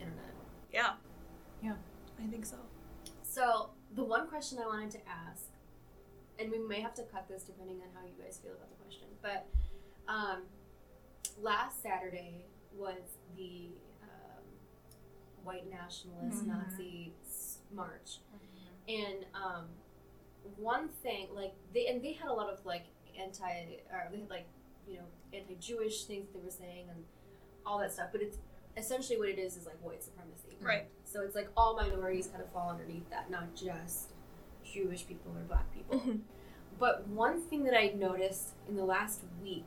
internet. 0.00 0.24
yeah 0.72 0.92
Yeah. 1.62 1.74
i 2.22 2.26
think 2.30 2.46
so 2.46 2.56
So 3.22 3.70
the 3.94 4.04
one 4.04 4.28
question 4.28 4.58
I 4.62 4.66
wanted 4.66 4.90
to 4.92 4.98
ask, 5.08 5.46
and 6.38 6.50
we 6.52 6.58
may 6.58 6.80
have 6.80 6.94
to 6.94 7.02
cut 7.04 7.26
this 7.28 7.42
depending 7.42 7.76
on 7.82 7.88
how 7.94 8.06
you 8.06 8.14
guys 8.22 8.38
feel 8.42 8.52
about 8.52 8.68
the 8.70 8.76
question, 8.84 9.08
but 9.22 9.46
um, 10.06 10.42
last 11.40 11.82
Saturday 11.82 12.46
was 12.76 13.02
the 13.36 13.70
um, 14.02 14.44
white 15.42 15.68
nationalist 15.68 16.44
Mhm. 16.44 16.46
Nazi 16.46 17.12
s- 17.26 17.58
march, 17.72 18.18
and 18.88 19.26
um, 19.34 19.66
one 20.56 20.88
thing 20.88 21.28
like 21.34 21.52
they 21.74 21.86
and 21.88 22.02
they 22.02 22.12
had 22.12 22.28
a 22.28 22.32
lot 22.32 22.48
of 22.52 22.64
like 22.64 22.84
anti 23.18 23.78
or 23.92 24.08
they 24.12 24.20
had 24.20 24.30
like 24.30 24.46
you 24.86 24.96
know 24.96 25.04
anti-Jewish 25.34 26.04
things 26.04 26.28
they 26.32 26.40
were 26.40 26.50
saying 26.50 26.86
and 26.90 27.04
all 27.66 27.78
that 27.78 27.92
stuff, 27.92 28.08
but 28.12 28.22
it's 28.22 28.38
essentially 28.76 29.18
what 29.18 29.28
it 29.28 29.38
is 29.38 29.56
is 29.56 29.66
like 29.66 29.76
white 29.82 30.02
supremacy. 30.02 30.56
Right. 30.62 30.86
So 31.04 31.20
it's 31.22 31.34
like 31.34 31.48
all 31.56 31.76
minorities 31.76 32.28
kind 32.28 32.42
of 32.42 32.50
fall 32.52 32.70
underneath 32.70 33.08
that, 33.10 33.30
not 33.30 33.54
just 33.54 34.10
Jewish 34.64 35.06
people 35.06 35.32
or 35.36 35.42
black 35.42 35.72
people. 35.74 35.98
Mhm. 35.98 36.20
But 36.78 37.06
one 37.08 37.40
thing 37.42 37.64
that 37.64 37.76
I 37.76 37.88
noticed 37.88 38.54
in 38.68 38.76
the 38.76 38.84
last 38.84 39.22
week 39.42 39.66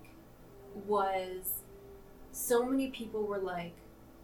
was 0.88 1.62
so 2.32 2.66
many 2.66 2.90
people 2.90 3.24
were 3.28 3.38
like, 3.40 3.74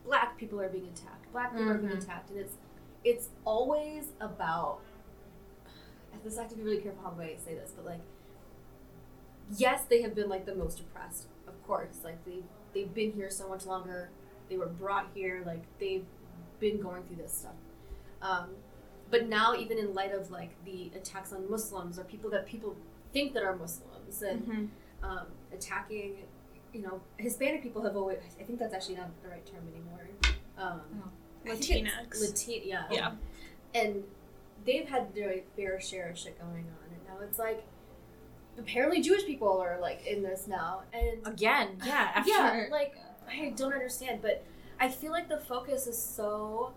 black 0.06 0.38
people 0.38 0.60
are 0.62 0.70
being 0.70 0.86
attacked, 0.88 1.32
black 1.32 1.52
people 1.52 1.70
are 1.70 1.78
being 1.78 1.91
Mhm. 1.93 2.04
attacked, 2.04 2.30
and 2.30 2.39
it's 2.39 2.54
it's 3.04 3.30
always 3.46 4.12
about. 4.20 4.80
This 6.24 6.38
I 6.38 6.42
have 6.42 6.50
to 6.52 6.58
be 6.58 6.64
really 6.64 6.82
careful 6.82 7.02
how 7.04 7.16
I 7.22 7.36
say 7.44 7.56
this, 7.56 7.72
but 7.76 7.86
like, 7.86 8.02
yes, 9.58 9.84
they 9.90 10.02
have 10.02 10.16
been 10.16 10.30
like 10.30 10.46
the 10.46 10.56
most 10.56 10.80
oppressed, 10.80 11.28
of 11.48 11.62
course. 11.66 12.00
Like 12.04 12.24
they 12.26 12.40
they've 12.74 12.94
been 12.94 13.12
here 13.12 13.30
so 13.30 13.48
much 13.48 13.66
longer. 13.66 14.10
They 14.50 14.58
were 14.58 14.68
brought 14.68 15.08
here. 15.14 15.44
Like 15.46 15.64
they've 15.80 16.06
been 16.60 16.82
going 16.82 17.04
through 17.04 17.18
this 17.18 17.34
stuff. 17.34 17.54
Um, 18.22 18.50
but 19.10 19.28
now, 19.28 19.56
even 19.56 19.78
in 19.78 19.94
light 19.94 20.12
of 20.14 20.32
like 20.32 20.52
the 20.66 20.92
attacks 20.96 21.32
on 21.32 21.50
Muslims 21.50 21.98
or 21.98 22.04
people 22.04 22.30
that 22.32 22.46
people 22.46 22.76
think 23.14 23.34
that 23.34 23.44
are 23.44 23.56
Muslims 23.56 24.22
and 24.22 24.42
Mhm. 24.48 24.70
um, 25.04 25.28
attacking, 25.54 26.26
you 26.74 26.82
know, 26.82 27.00
Hispanic 27.18 27.64
people 27.64 27.82
have 27.84 27.96
always. 27.96 28.18
I 28.40 28.44
think 28.44 28.60
that's 28.60 28.74
actually 28.74 28.96
not 28.98 29.10
the 29.24 29.30
right 29.30 29.46
term 29.46 29.62
anymore. 29.74 30.08
Um, 30.58 30.82
it's 31.46 31.68
Latinx. 31.68 32.20
Latin, 32.22 32.62
yeah. 32.66 32.88
Yeah. 32.92 33.12
And 33.76 34.04
they've 34.68 34.88
had 34.88 35.16
their 35.16 35.40
fair 35.56 35.82
share 35.82 36.10
of 36.10 36.18
shit 36.18 36.38
going 36.40 36.66
on, 36.66 36.94
and 36.94 37.02
now 37.08 37.26
it's 37.26 37.40
like 37.40 37.66
apparently 38.60 39.02
Jewish 39.02 39.26
people 39.26 39.60
are 39.60 39.80
like 39.82 40.06
in 40.06 40.22
this 40.22 40.48
now, 40.48 40.84
and 40.94 41.26
Again, 41.26 41.78
yeah. 41.84 42.12
After, 42.16 42.30
yeah, 42.30 42.66
like 42.70 42.96
I 43.28 43.54
don't 43.56 43.74
understand, 43.74 44.22
but 44.22 44.44
I 44.80 44.90
feel 44.90 45.12
like 45.12 45.30
the 45.30 45.40
focus 45.40 45.88
is 45.88 46.00
so 46.00 46.74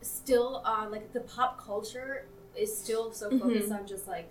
still 0.00 0.62
on 0.64 0.90
like 0.90 1.12
the 1.12 1.20
pop 1.20 1.64
culture 1.64 2.26
is 2.56 2.76
still 2.76 3.12
so 3.12 3.30
focused 3.38 3.70
on 3.70 3.86
just 3.86 4.08
like 4.08 4.28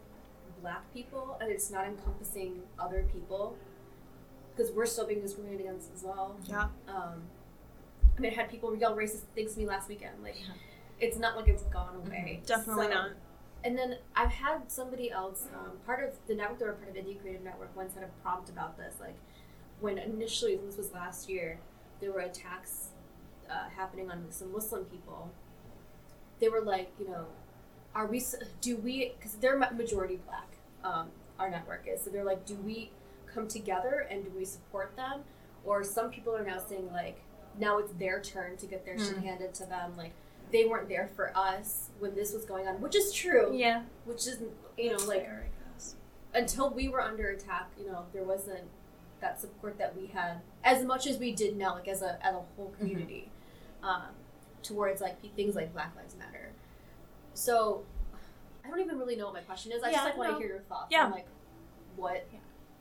black 0.61 0.91
people, 0.93 1.37
and 1.39 1.49
it's 1.49 1.71
not 1.71 1.85
encompassing 1.87 2.61
other 2.77 3.05
people 3.13 3.55
because 4.55 4.73
we're 4.73 4.85
still 4.85 5.07
being 5.07 5.21
discriminated 5.21 5.67
against 5.67 5.93
as 5.95 6.03
well. 6.03 6.35
Yeah. 6.45 6.67
Um, 6.87 7.21
I 8.17 8.21
mean, 8.21 8.33
I 8.33 8.35
had 8.35 8.49
people 8.49 8.75
yell 8.75 8.93
racist 8.95 9.21
things 9.33 9.53
to 9.53 9.59
me 9.59 9.65
last 9.65 9.87
weekend. 9.87 10.21
Like, 10.21 10.35
Yeah. 10.37 10.53
It's 10.99 11.17
not 11.17 11.35
like 11.37 11.47
it's 11.47 11.63
gone 11.63 11.95
away. 12.05 12.41
Definitely 12.45 12.87
So- 12.87 12.93
not. 12.93 13.11
and 13.63 13.77
then 13.77 13.97
I've 14.15 14.31
had 14.31 14.71
somebody 14.71 15.11
else, 15.11 15.47
um, 15.53 15.77
part 15.85 16.03
of 16.03 16.15
the 16.27 16.35
network 16.35 16.59
we're 16.59 16.73
part 16.73 16.89
of, 16.89 16.95
Indie 16.95 17.19
Creative 17.19 17.41
Network, 17.43 17.75
once 17.75 17.93
had 17.95 18.03
a 18.03 18.07
prompt 18.21 18.49
about 18.49 18.77
this. 18.77 18.95
Like, 18.99 19.15
when 19.79 19.97
initially, 19.97 20.55
this 20.57 20.77
was 20.77 20.91
last 20.93 21.29
year, 21.29 21.59
there 21.99 22.11
were 22.11 22.19
attacks 22.21 22.89
uh, 23.49 23.67
happening 23.69 24.11
on 24.11 24.25
some 24.29 24.51
Muslim 24.51 24.85
people. 24.85 25.31
They 26.39 26.49
were 26.49 26.61
like, 26.61 26.91
you 26.99 27.07
know, 27.07 27.25
are 27.95 28.05
we, 28.05 28.23
do 28.61 28.77
we, 28.77 29.13
because 29.17 29.33
they're 29.35 29.57
majority 29.57 30.17
black, 30.25 30.47
um, 30.83 31.09
our 31.39 31.49
network 31.49 31.87
is. 31.87 32.01
So 32.03 32.09
they're 32.11 32.23
like, 32.23 32.45
do 32.45 32.55
we 32.55 32.91
come 33.25 33.47
together 33.47 34.05
and 34.09 34.23
do 34.23 34.31
we 34.37 34.45
support 34.45 34.95
them? 34.95 35.21
Or 35.65 35.83
some 35.83 36.09
people 36.11 36.35
are 36.35 36.43
now 36.43 36.59
saying, 36.59 36.91
like, 36.93 37.21
now 37.57 37.79
it's 37.79 37.91
their 37.93 38.21
turn 38.21 38.55
to 38.57 38.65
get 38.67 38.85
their 38.85 38.97
shit 38.99 39.17
Hmm. 39.17 39.23
handed 39.23 39.53
to 39.55 39.65
them. 39.65 39.97
Like, 39.97 40.13
they 40.51 40.65
weren't 40.65 40.89
there 40.89 41.09
for 41.15 41.31
us 41.37 41.89
when 41.99 42.15
this 42.15 42.33
was 42.33 42.45
going 42.45 42.67
on, 42.67 42.81
which 42.81 42.95
is 42.95 43.11
true. 43.13 43.51
Yeah. 43.53 43.83
which 44.05 44.25
is 44.27 44.39
you 44.77 44.91
know 44.91 45.05
like 45.05 45.21
Fair, 45.25 45.45
I 45.47 45.73
guess. 45.75 45.95
until 46.33 46.69
we 46.69 46.87
were 46.89 47.01
under 47.01 47.29
attack 47.29 47.69
you 47.77 47.85
know 47.87 48.05
there 48.13 48.23
wasn't 48.23 48.63
that 49.21 49.39
support 49.41 49.77
that 49.77 49.95
we 49.97 50.07
had 50.07 50.39
as 50.63 50.83
much 50.85 51.05
as 51.05 51.17
we 51.17 51.33
did 51.33 51.57
now 51.57 51.73
like 51.75 51.87
as 51.89 52.01
a 52.01 52.17
as 52.25 52.33
a 52.33 52.41
whole 52.55 52.73
community 52.79 53.29
um, 53.83 54.03
towards 54.63 55.01
like 55.01 55.17
things 55.35 55.55
like 55.55 55.71
black 55.73 55.93
lives 55.95 56.15
matter. 56.17 56.51
So 57.33 57.83
i 58.65 58.69
don't 58.69 58.79
even 58.81 58.97
really 58.99 59.15
know 59.15 59.25
what 59.25 59.33
my 59.33 59.41
question 59.41 59.71
is. 59.71 59.81
I 59.83 59.87
Yeah, 59.89 59.93
just 59.95 60.05
like 60.05 60.17
want 60.17 60.31
to 60.31 60.37
hear 60.37 60.47
your 60.47 60.59
thoughts. 60.61 60.87
Yeah. 60.91 61.05
on 61.05 61.11
like 61.11 61.27
what? 61.95 62.27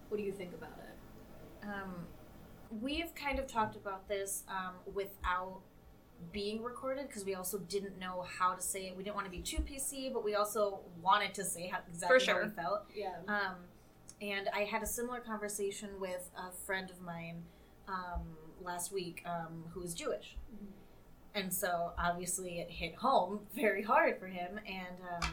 What 0.08 0.16
do 0.18 0.22
you 0.22 0.32
think 0.32 0.52
about 0.54 0.70
it? 0.78 1.66
Um, 1.66 2.06
we've 2.80 3.14
kind 3.14 3.38
of 3.38 3.46
talked 3.46 3.76
about 3.76 4.08
this 4.08 4.42
um, 4.48 4.74
without 4.94 5.60
being 6.32 6.62
recorded 6.62 7.08
because 7.08 7.24
we 7.24 7.34
also 7.34 7.58
didn't 7.58 7.98
know 7.98 8.24
how 8.38 8.54
to 8.54 8.62
say 8.62 8.86
it. 8.86 8.96
We 8.96 9.02
didn't 9.02 9.16
want 9.16 9.26
to 9.26 9.30
be 9.30 9.40
too 9.40 9.58
PC, 9.58 10.12
but 10.12 10.24
we 10.24 10.34
also 10.34 10.80
wanted 11.00 11.34
to 11.34 11.44
say 11.44 11.68
how 11.68 11.78
exactly 11.88 12.18
how 12.18 12.32
sure. 12.32 12.44
we 12.44 12.50
felt. 12.50 12.86
yeah 12.94 13.14
Um, 13.28 13.56
and 14.20 14.48
I 14.54 14.60
had 14.60 14.82
a 14.82 14.86
similar 14.86 15.20
conversation 15.20 15.90
with 16.00 16.28
a 16.36 16.50
friend 16.66 16.90
of 16.90 17.00
mine 17.00 17.42
um, 17.86 18.36
last 18.60 18.92
week 18.92 19.22
um, 19.24 19.64
who 19.72 19.82
is 19.82 19.94
Jewish. 19.94 20.36
And 21.34 21.52
so 21.52 21.92
obviously 21.98 22.58
it 22.58 22.70
hit 22.70 22.96
home 22.96 23.40
very 23.54 23.82
hard 23.82 24.18
for 24.18 24.26
him. 24.26 24.58
And, 24.66 24.96
um, 25.22 25.30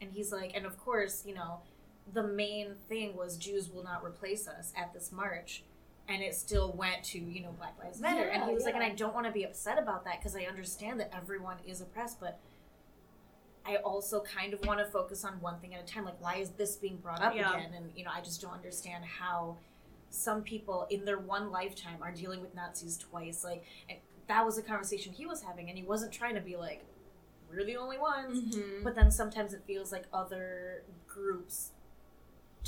and 0.00 0.12
he's 0.12 0.32
like, 0.32 0.52
and 0.54 0.64
of 0.64 0.78
course, 0.78 1.24
you 1.26 1.34
know, 1.34 1.60
the 2.12 2.22
main 2.22 2.74
thing 2.88 3.16
was 3.16 3.36
Jews 3.36 3.70
will 3.70 3.84
not 3.84 4.04
replace 4.04 4.48
us 4.48 4.72
at 4.76 4.94
this 4.94 5.12
march. 5.12 5.64
And 6.08 6.22
it 6.22 6.34
still 6.34 6.72
went 6.72 7.04
to, 7.04 7.18
you 7.18 7.42
know, 7.42 7.52
Black 7.52 7.74
Lives 7.82 8.00
Matter. 8.00 8.22
and 8.24 8.42
he 8.42 8.48
Yeah, 8.48 8.54
was 8.54 8.64
like, 8.64 8.74
and. 8.74 8.82
I 8.82 8.90
don't 8.90 9.14
want 9.14 9.26
to 9.26 9.32
be 9.32 9.44
upset 9.44 9.78
about 9.78 10.04
that 10.04 10.18
because 10.18 10.34
I 10.34 10.44
understand 10.44 10.98
that 11.00 11.12
everyone 11.14 11.58
is 11.66 11.82
oppressed, 11.82 12.18
but 12.18 12.38
I 13.66 13.76
also 13.76 14.22
kind 14.22 14.54
of 14.54 14.64
want 14.64 14.78
to 14.78 14.86
focus 14.86 15.22
on 15.24 15.34
one 15.42 15.60
thing 15.60 15.74
at 15.74 15.82
a 15.82 15.86
time. 15.86 16.06
Like, 16.06 16.20
why 16.22 16.36
is 16.36 16.50
this 16.50 16.76
being 16.76 16.96
brought 16.96 17.20
up 17.20 17.34
Yeah. 17.34 17.52
again? 17.54 17.74
And, 17.74 17.90
you 17.94 18.04
know, 18.04 18.10
I 18.14 18.22
just 18.22 18.40
don't 18.40 18.52
understand 18.54 19.04
how 19.04 19.58
some 20.08 20.42
people 20.42 20.86
in 20.88 21.04
their 21.04 21.18
one 21.18 21.50
lifetime 21.50 21.98
are 22.02 22.10
dealing 22.12 22.40
with 22.40 22.54
Nazis 22.54 22.96
twice. 22.96 23.44
Like, 23.44 23.62
and 23.90 23.98
that 24.28 24.46
was 24.46 24.56
a 24.56 24.62
conversation 24.62 25.12
he 25.12 25.26
was 25.26 25.42
having, 25.42 25.68
and 25.68 25.76
he 25.76 25.84
wasn't 25.84 26.12
trying 26.12 26.34
to 26.36 26.40
be 26.40 26.56
like, 26.56 26.86
we're 27.50 27.64
the 27.64 27.76
only 27.76 27.98
ones. 27.98 28.54
Mhm. 28.56 28.82
But 28.84 28.94
then 28.94 29.10
sometimes 29.10 29.52
it 29.52 29.62
feels 29.66 29.92
like 29.92 30.06
other 30.12 30.84
groups 31.06 31.72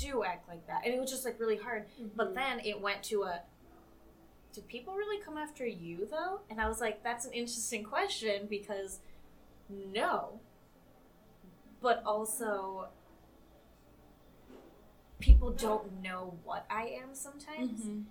do 0.01 0.23
act 0.23 0.47
like 0.47 0.65
that. 0.67 0.81
And 0.85 0.93
it 0.93 0.99
was 0.99 1.09
just 1.09 1.25
like 1.25 1.39
really 1.39 1.57
hard. 1.57 1.85
But 2.15 2.33
then 2.35 2.59
it 2.63 2.79
went 2.79 3.03
to 3.03 3.23
a 3.23 3.41
do 4.53 4.61
people 4.61 4.95
really 4.95 5.21
come 5.23 5.37
after 5.37 5.65
you 5.65 6.07
though? 6.09 6.41
And 6.49 6.59
I 6.59 6.67
was 6.67 6.81
like, 6.81 7.03
that's 7.03 7.25
an 7.25 7.31
interesting 7.31 7.83
question 7.83 8.47
because 8.49 8.99
no. 9.69 10.39
But 11.81 12.03
also 12.05 12.89
people 15.19 15.51
don't 15.51 16.01
know 16.01 16.37
what 16.43 16.65
I 16.69 16.99
am 17.01 17.13
sometimes. 17.13 17.81
Mhm. 17.81 18.03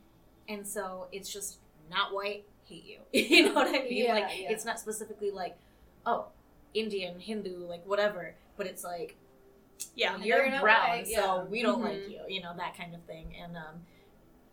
And 0.49 0.67
so 0.67 1.09
it's 1.13 1.33
just 1.33 1.59
not 1.91 2.15
white, 2.15 2.45
hate 2.65 2.85
you. 2.85 2.99
you 3.13 3.47
know 3.47 3.55
what 3.55 3.69
I 3.69 3.83
mean? 3.83 4.05
Yeah, 4.05 4.15
like 4.15 4.41
yeah. 4.41 4.51
it's 4.51 4.65
not 4.65 4.81
specifically 4.81 5.31
like, 5.31 5.57
oh, 6.07 6.27
Indian, 6.73 7.21
Hindu, 7.21 7.67
like 7.67 7.85
whatever, 7.87 8.35
but 8.57 8.67
it's 8.67 8.85
like 8.85 9.17
Yeah. 9.95 10.15
And 10.15 10.25
you're 10.25 10.61
brown, 10.61 11.05
so 11.07 11.45
we 11.51 11.63
don't 11.63 11.81
Mhm. 11.81 11.85
like 11.85 12.09
you, 12.09 12.21
you 12.29 12.43
know, 12.43 12.55
that 12.57 12.77
kind 12.77 12.95
of 12.95 13.03
thing. 13.05 13.35
And 13.37 13.57
um 13.57 13.87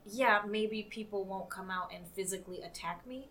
yeah, 0.05 0.41
maybe 0.47 0.83
people 0.83 1.25
won't 1.25 1.49
come 1.49 1.69
out 1.69 1.91
and 1.93 2.07
physically 2.07 2.61
attack 2.61 3.05
me, 3.05 3.29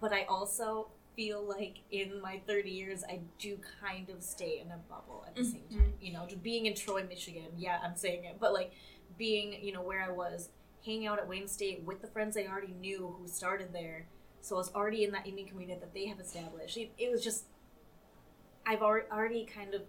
but 0.00 0.12
I 0.12 0.24
also 0.24 0.90
feel 1.16 1.42
like 1.42 1.78
in 1.90 2.20
my 2.20 2.40
30 2.46 2.70
years 2.70 3.04
I 3.08 3.20
do 3.38 3.58
kind 3.80 4.10
of 4.10 4.22
stay 4.22 4.58
in 4.60 4.70
a 4.70 4.76
bubble 4.76 5.24
at 5.26 5.34
the 5.36 5.44
same 5.44 5.62
Mhm. 5.70 5.76
time. 5.78 5.94
You 6.00 6.12
know, 6.12 6.26
just 6.26 6.42
being 6.42 6.66
in 6.66 6.74
Troy, 6.74 7.04
Michigan, 7.04 7.52
yeah, 7.56 7.80
I'm 7.82 7.96
saying 7.96 8.24
it, 8.24 8.38
but 8.38 8.52
like 8.52 8.72
being, 9.16 9.64
you 9.64 9.72
know, 9.72 9.80
where 9.82 10.02
I 10.02 10.10
was 10.10 10.50
hanging 10.84 11.06
out 11.06 11.18
at 11.18 11.26
Wayne 11.28 11.48
State 11.48 11.82
with 11.84 12.02
the 12.02 12.08
friends 12.08 12.36
I 12.36 12.46
already 12.46 12.72
knew 12.74 13.16
who 13.18 13.26
started 13.28 13.72
there. 13.72 14.06
So 14.42 14.56
I 14.56 14.58
was 14.58 14.74
already 14.74 15.04
in 15.04 15.12
that 15.12 15.26
Indian 15.26 15.48
community 15.48 15.80
that 15.80 15.94
they 15.94 16.06
have 16.06 16.20
established. 16.20 16.76
It, 16.76 16.92
it 16.98 17.10
was 17.10 17.24
just 17.24 17.46
I've 18.66 18.82
already, 18.82 19.06
already 19.10 19.44
kind 19.46 19.74
of 19.74 19.82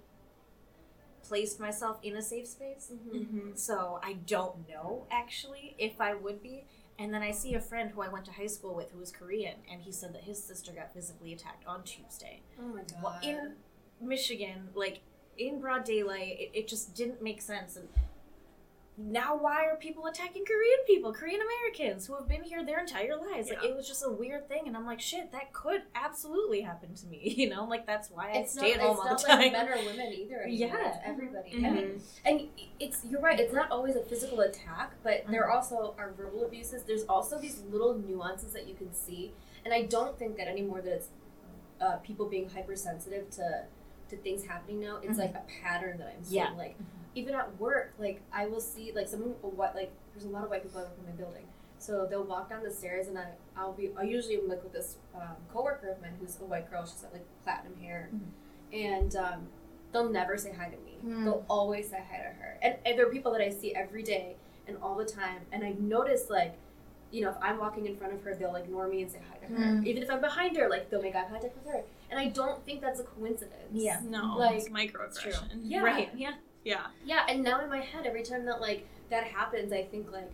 placed 1.27 1.59
myself 1.59 1.97
in 2.03 2.15
a 2.15 2.21
safe 2.21 2.47
space. 2.47 2.91
Mhm. 2.91 3.57
So 3.57 3.99
I 4.03 4.13
don't 4.13 4.67
know 4.69 5.05
actually 5.11 5.75
if 5.77 5.99
I 6.01 6.13
would 6.13 6.41
be. 6.41 6.65
And 6.97 7.13
then 7.13 7.21
I 7.21 7.31
see 7.31 7.53
a 7.55 7.59
friend 7.59 7.91
who 7.91 8.01
I 8.01 8.07
went 8.07 8.23
to 8.25 8.31
high 8.31 8.47
school 8.47 8.73
with 8.73 8.91
who 8.91 8.99
was 8.99 9.11
Korean, 9.11 9.57
and 9.69 9.81
he 9.81 9.91
said 9.91 10.13
that 10.13 10.23
his 10.23 10.41
sister 10.41 10.71
got 10.71 10.93
physically 10.93 11.33
attacked 11.33 11.65
on 11.67 11.83
Tuesday. 11.83 12.41
oh 12.57 12.67
my 12.67 12.83
god 12.83 13.03
Well, 13.03 13.19
in 13.21 13.55
Michigan, 13.99 14.69
like 14.73 15.01
in 15.37 15.59
broad 15.59 15.83
daylight, 15.83 16.39
it, 16.39 16.51
it 16.53 16.67
just 16.69 16.95
didn't 16.95 17.21
make 17.21 17.41
sense. 17.41 17.75
And 17.75 17.89
now 18.97 19.35
why 19.35 19.65
are 19.65 19.75
people 19.75 20.05
attacking 20.05 20.45
Korean 20.45 20.77
people, 20.87 21.11
Korean 21.13 21.41
Americans 21.41 22.07
who 22.07 22.15
have 22.15 22.27
been 22.29 22.43
here 22.43 22.65
their 22.65 22.79
entire 22.79 23.17
lives? 23.17 23.49
Like 23.49 23.63
it 23.63 23.75
was 23.75 23.87
just 23.87 24.03
a 24.05 24.09
weird 24.09 24.47
thing, 24.47 24.67
and 24.67 24.75
I'm 24.77 24.85
like, 24.85 25.01
shit, 25.01 25.31
that 25.33 25.51
could 25.51 25.81
absolutely 25.95 26.61
happen 26.61 26.93
to 26.95 27.07
me. 27.07 27.33
You 27.37 27.49
know, 27.49 27.65
like 27.65 27.85
that's 27.85 28.09
why 28.09 28.31
I 28.31 28.37
It's 28.37 28.55
not, 28.55 28.61
stay 28.61 28.71
it's 28.71 28.79
at 28.79 28.85
home 28.87 28.97
all 28.99 29.05
not 29.05 29.21
the 29.21 29.27
time. 29.27 29.39
like 29.39 29.51
men 29.51 29.67
or 29.69 29.75
women 29.85 30.13
either. 30.13 30.41
anymore. 30.43 30.47
Yeah. 30.69 30.87
It's 30.87 30.97
everybody. 31.03 31.49
I 31.51 31.57
Mhm. 31.69 31.73
mean, 31.75 32.01
and 32.25 32.41
it's 32.79 33.03
you're 33.09 33.19
right. 33.21 33.39
It's 33.39 33.53
not 33.53 33.69
always 33.71 33.95
a 33.97 34.01
physical 34.03 34.39
attack, 34.39 34.93
but 35.03 35.25
there 35.29 35.43
Mm-hmm. 35.43 35.55
also 35.57 35.93
are 35.97 36.11
verbal 36.13 36.45
abuses. 36.45 36.83
There's 36.83 37.03
also 37.05 37.37
these 37.37 37.61
little 37.69 37.95
nuances 37.97 38.53
that 38.53 38.67
you 38.67 38.75
can 38.75 38.93
see, 38.93 39.33
and 39.65 39.73
I 39.73 39.81
don't 39.83 40.17
think 40.17 40.37
that 40.37 40.47
anymore 40.47 40.81
that 40.81 40.93
it's 40.93 41.09
uh, 41.81 41.97
people 41.97 42.27
being 42.27 42.47
hypersensitive 42.49 43.29
to 43.31 43.65
to 44.09 44.15
things 44.17 44.45
happening 44.45 44.79
now. 44.79 44.97
It's 45.03 45.17
Mhm. 45.17 45.25
like 45.25 45.35
a 45.35 45.43
pattern 45.61 45.97
that 45.97 46.07
I'm 46.15 46.23
seeing. 46.23 46.43
Yeah. 46.43 46.51
Like 46.51 46.77
even 47.15 47.33
at 47.33 47.59
work, 47.59 47.93
like 47.97 48.21
I 48.31 48.45
will 48.45 48.59
see 48.61 48.91
like 48.93 49.07
someone 49.07 49.29
what 49.41 49.75
like 49.75 49.91
there's 50.13 50.25
a 50.25 50.29
lot 50.29 50.43
of 50.43 50.49
white 50.49 50.63
people 50.63 50.81
that 50.81 50.87
work 50.89 50.97
in 50.99 51.05
my 51.05 51.11
building. 51.15 51.45
So 51.77 52.05
they'll 52.09 52.23
walk 52.23 52.49
down 52.49 52.63
the 52.63 52.71
stairs, 52.71 53.07
and 53.07 53.17
I 53.17 53.25
I'll 53.57 53.73
be 53.73 53.91
I 53.97 54.03
usually 54.03 54.35
am 54.37 54.47
like 54.47 54.63
with 54.63 54.73
this 54.73 54.97
um, 55.15 55.35
coworker 55.51 55.89
of 55.89 56.01
mine 56.01 56.13
who's 56.19 56.37
a 56.39 56.45
white 56.45 56.69
girl. 56.69 56.85
She's 56.85 57.01
got 57.01 57.13
like 57.13 57.25
platinum 57.43 57.75
hair, 57.81 58.09
and 58.73 59.15
um, 59.15 59.47
they'll 59.91 60.09
never 60.09 60.37
say 60.37 60.53
hi 60.57 60.65
to 60.69 60.77
me. 60.77 60.97
Hmm. 61.01 61.25
They'll 61.25 61.45
always 61.49 61.89
say 61.89 62.01
hi 62.09 62.17
to 62.17 62.23
her. 62.23 62.57
And, 62.61 62.75
and 62.85 62.97
there 62.97 63.07
are 63.07 63.11
people 63.11 63.31
that 63.33 63.41
I 63.41 63.49
see 63.49 63.73
every 63.75 64.03
day 64.03 64.35
and 64.67 64.77
all 64.81 64.95
the 64.95 65.05
time. 65.05 65.41
And 65.51 65.63
I've 65.63 65.79
noticed 65.79 66.29
like, 66.29 66.55
you 67.11 67.21
know, 67.21 67.29
if 67.29 67.35
I'm 67.41 67.59
walking 67.59 67.85
in 67.85 67.95
front 67.95 68.13
of 68.13 68.21
her, 68.23 68.33
they'll 68.35 68.55
ignore 68.55 68.87
me 68.87 69.03
and 69.03 69.11
say 69.11 69.19
hi 69.29 69.37
to 69.45 69.53
her. 69.53 69.67
Hmm. 69.77 69.85
Even 69.85 70.03
if 70.03 70.09
I'm 70.09 70.21
behind 70.21 70.57
her, 70.57 70.67
like 70.69 70.89
they'll 70.89 71.01
make 71.01 71.15
eye 71.15 71.25
contact 71.29 71.55
with 71.55 71.73
her. 71.73 71.83
And 72.09 72.19
I 72.19 72.27
don't 72.29 72.63
think 72.65 72.81
that's 72.81 72.99
a 72.99 73.03
coincidence. 73.03 73.55
Yeah. 73.71 73.99
No, 74.03 74.35
Like- 74.37 74.55
it's 74.57 74.69
microaggression. 74.69 75.61
Yeah. 75.63 75.81
Right? 75.83 76.09
Yeah. 76.15 76.33
Yeah. 76.65 76.87
Yeah, 77.05 77.25
and 77.29 77.41
now 77.43 77.61
in 77.61 77.69
my 77.69 77.79
head, 77.79 78.05
every 78.05 78.23
time 78.23 78.43
that 78.45 78.59
like 78.59 78.85
that 79.09 79.23
happens, 79.25 79.71
I 79.71 79.83
think 79.83 80.11
like, 80.11 80.29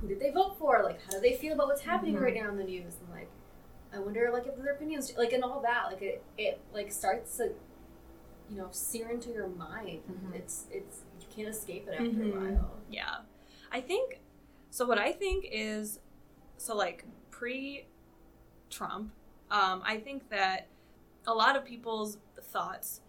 who 0.00 0.08
did 0.08 0.20
they 0.20 0.30
vote 0.30 0.56
for? 0.58 0.82
Like, 0.82 1.00
how 1.04 1.10
do 1.10 1.20
they 1.20 1.34
feel 1.36 1.52
about 1.52 1.66
what's 1.66 1.82
happening 1.82 2.14
Mhm. 2.14 2.20
right 2.22 2.34
now 2.34 2.48
in 2.48 2.56
the 2.56 2.64
news? 2.64 2.94
And 3.00 3.10
like, 3.10 3.28
I 3.92 3.98
wonder 3.98 4.30
like 4.32 4.46
if 4.46 4.56
their 4.56 4.72
opinions 4.72 5.12
like 5.18 5.32
and 5.34 5.44
all 5.44 5.60
that. 5.60 5.86
Like 5.88 6.00
it, 6.00 6.22
it 6.38 6.60
like 6.72 6.90
starts 6.92 7.36
to, 7.38 7.52
you 8.48 8.56
know, 8.56 8.68
sear 8.70 9.10
into 9.10 9.30
your 9.30 9.48
mind. 9.48 10.02
Mhm. 10.10 10.34
It's 10.36 10.66
it's 10.70 11.02
you 11.20 11.26
can't 11.34 11.48
escape 11.48 11.88
it 11.88 11.92
after 11.92 12.04
Mhm. 12.04 12.32
a 12.32 12.52
while. 12.54 12.70
Yeah. 12.88 13.18
I 13.70 13.80
think 13.80 14.20
so 14.70 14.86
what 14.86 14.98
I 14.98 15.12
think 15.12 15.46
is 15.50 15.98
so 16.56 16.74
like 16.76 17.04
pre 17.30 17.86
Trump, 18.70 19.12
um, 19.50 19.82
I 19.84 19.98
think 19.98 20.30
that 20.30 20.68
a 21.26 21.34
lot 21.34 21.56
of 21.56 21.64
people's 21.64 22.16
thoughts 22.40 23.01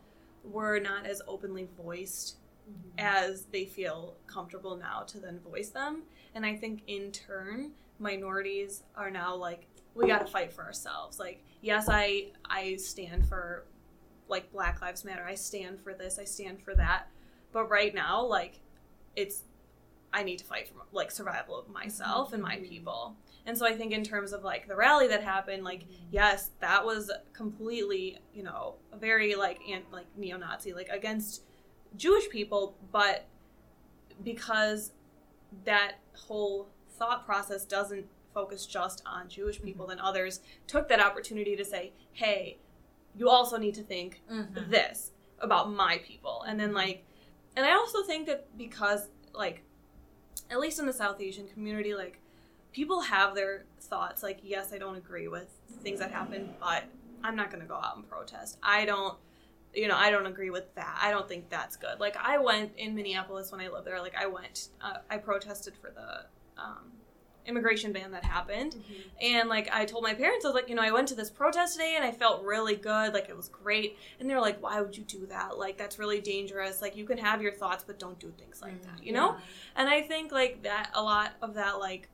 were 0.44 0.80
not 0.80 1.06
as 1.06 1.22
openly 1.28 1.68
voiced 1.78 2.38
mm-hmm. 2.70 3.00
as 3.00 3.46
they 3.46 3.66
feel 3.66 4.18
comfortable 4.28 4.76
now 4.76 5.02
to 5.08 5.20
then 5.20 5.40
voice 5.40 5.70
them. 5.70 6.04
And 6.36 6.46
I 6.46 6.56
think 6.56 6.84
in 6.88 7.12
turn, 7.12 7.72
minorities 8.00 8.84
are 8.96 9.10
now 9.10 9.36
like, 9.36 9.68
we 9.96 10.08
gotta 10.08 10.26
fight 10.26 10.52
for 10.52 10.64
ourselves. 10.64 11.20
Like, 11.20 11.44
yes, 11.62 11.88
I 11.90 12.32
I 12.50 12.76
stand 12.78 13.28
for 13.28 13.66
like 14.28 14.52
Black 14.52 14.82
Lives 14.82 15.06
Matter. 15.06 15.24
I 15.24 15.36
stand 15.36 15.80
for 15.80 15.94
this. 15.94 16.18
I 16.18 16.24
stand 16.24 16.62
for 16.62 16.74
that. 16.76 17.08
But 17.52 17.70
right 17.70 17.94
now, 17.94 18.24
like, 18.26 18.60
it's 19.16 19.44
I 20.12 20.24
need 20.24 20.40
to 20.40 20.46
fight 20.46 20.68
for 20.68 20.76
like 20.92 21.12
survival 21.12 21.58
of 21.60 21.70
myself 21.70 22.34
and 22.34 22.42
my 22.42 22.56
mm-hmm. 22.56 22.66
people. 22.66 23.16
And 23.46 23.58
so 23.58 23.66
I 23.66 23.74
think 23.74 23.92
in 23.92 24.04
terms 24.04 24.32
of 24.32 24.44
like 24.44 24.68
the 24.68 24.76
rally 24.76 25.08
that 25.10 25.24
happened, 25.24 25.64
like 25.64 25.86
yes, 26.12 26.52
that 26.62 26.86
was 26.86 27.12
completely 27.34 28.20
you 28.34 28.44
know 28.44 28.76
very 29.00 29.36
like 29.36 29.60
and 29.70 29.84
like 29.92 30.06
neo-Nazi 30.18 30.74
like 30.74 30.90
against 30.90 31.44
Jewish 31.98 32.30
people, 32.30 32.76
but 32.92 33.26
because 34.24 34.92
that 35.66 35.94
whole 36.16 36.70
thought 36.98 37.26
process 37.26 37.66
doesn't 37.66 38.06
focus 38.34 38.66
just 38.66 39.04
on 39.06 39.28
Jewish 39.30 39.62
people, 39.62 39.88
then 39.88 40.00
others 40.00 40.40
took 40.68 40.88
that 40.90 41.00
opportunity 41.00 41.56
to 41.56 41.66
say, 41.66 41.92
hey, 42.14 42.58
you 43.16 43.30
also 43.30 43.58
need 43.58 43.76
to 43.76 43.84
think 43.84 44.22
Mm-hmm. 44.32 44.72
this 44.72 45.12
about 45.40 45.72
my 45.72 46.00
people. 46.04 46.44
And 46.48 46.60
then, 46.60 46.74
like, 46.74 47.06
and 47.56 47.66
I 47.66 47.74
also 47.74 48.02
think 48.04 48.26
that 48.28 48.58
because, 48.58 49.10
like, 49.34 49.62
at 50.50 50.60
least 50.60 50.80
in 50.80 50.86
the 50.86 50.94
South 50.94 51.22
Asian 51.22 51.48
community, 51.48 51.94
like, 51.94 52.20
people 52.74 53.02
have 53.02 53.36
their 53.36 53.64
thoughts. 53.80 54.22
Like, 54.22 54.40
yes, 54.44 54.74
I 54.74 54.78
don't 54.78 54.98
agree 54.98 55.28
with 55.28 55.48
things 55.82 56.00
that 56.00 56.12
happen, 56.12 56.54
but 56.60 56.84
I'm 57.24 57.36
not 57.36 57.50
going 57.50 57.62
to 57.62 57.68
go 57.68 57.76
out 57.76 57.96
and 57.96 58.10
protest. 58.10 58.58
I 58.62 58.86
don't 58.86 59.18
you 59.74 59.88
know, 59.88 59.98
I 59.98 60.12
don't 60.12 60.28
agree 60.28 60.50
with 60.50 60.74
that. 60.76 61.00
I 61.02 61.12
don't 61.12 61.28
think 61.28 61.50
that's 61.50 61.76
good. 61.78 62.00
Like, 62.00 62.16
I 62.18 62.38
went 62.38 62.74
in 62.78 62.96
Minneapolis 62.96 63.52
when 63.52 63.60
I 63.60 63.70
lived 63.70 63.88
there. 63.88 64.00
Like, 64.00 64.16
I 64.16 64.28
went, 64.28 64.70
uh, 64.82 64.98
I 65.10 65.18
protested 65.18 65.74
for 65.76 65.90
the 65.90 66.62
um, 66.62 66.92
immigration 67.46 67.92
ban 67.92 68.12
that 68.12 68.24
happened, 68.24 68.76
and 69.20 69.50
like, 69.50 69.70
I 69.72 69.86
told 69.86 70.04
my 70.04 70.14
parents, 70.14 70.46
I 70.46 70.50
was 70.50 70.56
like, 70.56 70.70
you 70.70 70.76
know, 70.76 70.82
I 70.82 70.92
went 70.92 71.08
to 71.10 71.16
this 71.16 71.30
protest 71.30 71.74
today 71.74 71.96
and 71.96 72.06
I 72.06 72.12
felt 72.12 72.44
really 72.44 72.76
good. 72.76 73.14
Like, 73.14 73.30
it 73.30 73.36
was 73.36 73.50
great. 73.50 73.98
And 74.20 74.30
they're 74.30 74.42
like, 74.42 74.62
why 74.62 74.80
would 74.80 74.96
you 74.96 75.04
do 75.04 75.26
that? 75.28 75.58
Like, 75.58 75.78
that's 75.78 75.98
really 75.98 76.22
dangerous. 76.22 76.82
Like, 76.82 76.96
you 76.96 77.06
can 77.06 77.18
have 77.18 77.42
your 77.42 77.52
thoughts, 77.52 77.84
but 77.86 78.00
don't 78.00 78.20
do 78.20 78.32
things 78.38 78.62
like 78.62 78.82
that. 78.84 79.04
You 79.04 79.14
know? 79.14 79.36
And 79.76 79.90
I 79.90 80.02
think 80.02 80.32
like 80.32 80.64
that 80.64 80.92
a 80.94 81.02
lot 81.02 81.32
of 81.42 81.56
that 81.56 81.80
like 81.80 82.10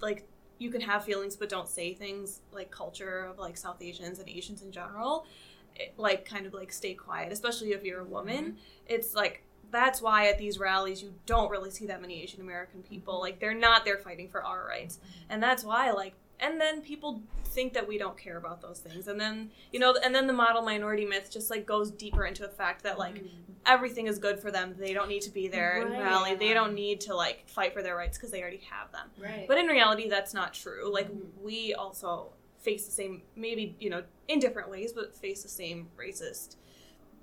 like 0.00 0.26
you 0.58 0.70
can 0.70 0.80
have 0.80 1.04
feelings 1.04 1.36
but 1.36 1.48
don't 1.48 1.68
say 1.68 1.92
things 1.92 2.40
like 2.52 2.70
culture 2.70 3.24
of 3.24 3.38
like 3.38 3.56
South 3.56 3.82
Asians 3.82 4.18
and 4.18 4.28
Asians 4.28 4.62
in 4.62 4.70
general 4.70 5.26
it, 5.74 5.94
like 5.96 6.24
kind 6.24 6.46
of 6.46 6.54
like 6.54 6.72
stay 6.72 6.94
quiet 6.94 7.32
especially 7.32 7.72
if 7.72 7.84
you're 7.84 8.00
a 8.00 8.04
woman. 8.04 8.44
Mm-hmm. 8.44 8.56
It's 8.86 9.14
like 9.14 9.44
that's 9.70 10.02
why 10.02 10.28
at 10.28 10.38
these 10.38 10.58
rallies 10.58 11.02
you 11.02 11.14
don't 11.26 11.50
really 11.50 11.70
see 11.70 11.86
that 11.86 12.00
many 12.00 12.22
Asian 12.22 12.40
American 12.40 12.82
people. 12.82 13.14
Mm-hmm. 13.14 13.22
Like 13.22 13.40
they're 13.40 13.54
not 13.54 13.84
there 13.84 13.98
fighting 13.98 14.28
for 14.28 14.44
our 14.44 14.66
rights. 14.66 14.96
Mm-hmm. 14.96 15.32
And 15.32 15.42
that's 15.42 15.64
why 15.64 15.90
like 15.90 16.14
and 16.42 16.60
then 16.60 16.82
people 16.82 17.22
think 17.46 17.72
that 17.74 17.86
we 17.86 17.96
don't 17.98 18.16
care 18.18 18.36
about 18.38 18.60
those 18.60 18.78
things. 18.80 19.08
And 19.08 19.18
then 19.20 19.50
you 19.72 19.78
know 19.80 19.96
and 20.04 20.14
then 20.14 20.26
the 20.26 20.32
model 20.32 20.60
minority 20.62 21.04
myth 21.06 21.30
just 21.30 21.50
like 21.50 21.64
goes 21.66 21.90
deeper 21.90 22.24
into 22.26 22.42
the 22.42 22.48
fact 22.48 22.82
that 22.84 22.98
like 22.98 23.22
everything 23.66 24.06
is 24.08 24.18
good 24.18 24.38
for 24.40 24.50
them. 24.50 24.74
They 24.78 24.92
don't 24.92 25.08
need 25.08 25.22
to 25.22 25.30
be 25.30 25.48
there 25.48 25.80
and 25.82 25.92
Right. 25.92 26.02
rally. 26.02 26.34
They 26.34 26.52
don't 26.52 26.74
need 26.74 27.00
to 27.02 27.14
like 27.14 27.48
fight 27.48 27.72
for 27.72 27.82
their 27.82 27.96
rights 27.96 28.18
because 28.18 28.30
they 28.32 28.40
already 28.42 28.62
have 28.70 28.90
them. 28.92 29.08
Right. 29.18 29.46
but 29.48 29.56
in 29.58 29.66
reality 29.66 30.08
that's 30.08 30.34
not 30.34 30.52
true. 30.52 30.92
Like 30.92 31.10
Mhm. 31.10 31.20
we 31.42 31.74
also 31.74 32.32
face 32.58 32.84
the 32.86 32.92
same 32.92 33.22
maybe 33.36 33.74
you 33.80 33.90
know 33.90 34.02
in 34.28 34.38
different 34.38 34.70
ways 34.70 34.92
but 34.92 35.14
face 35.14 35.42
the 35.42 35.48
same 35.48 35.88
racist 35.98 36.54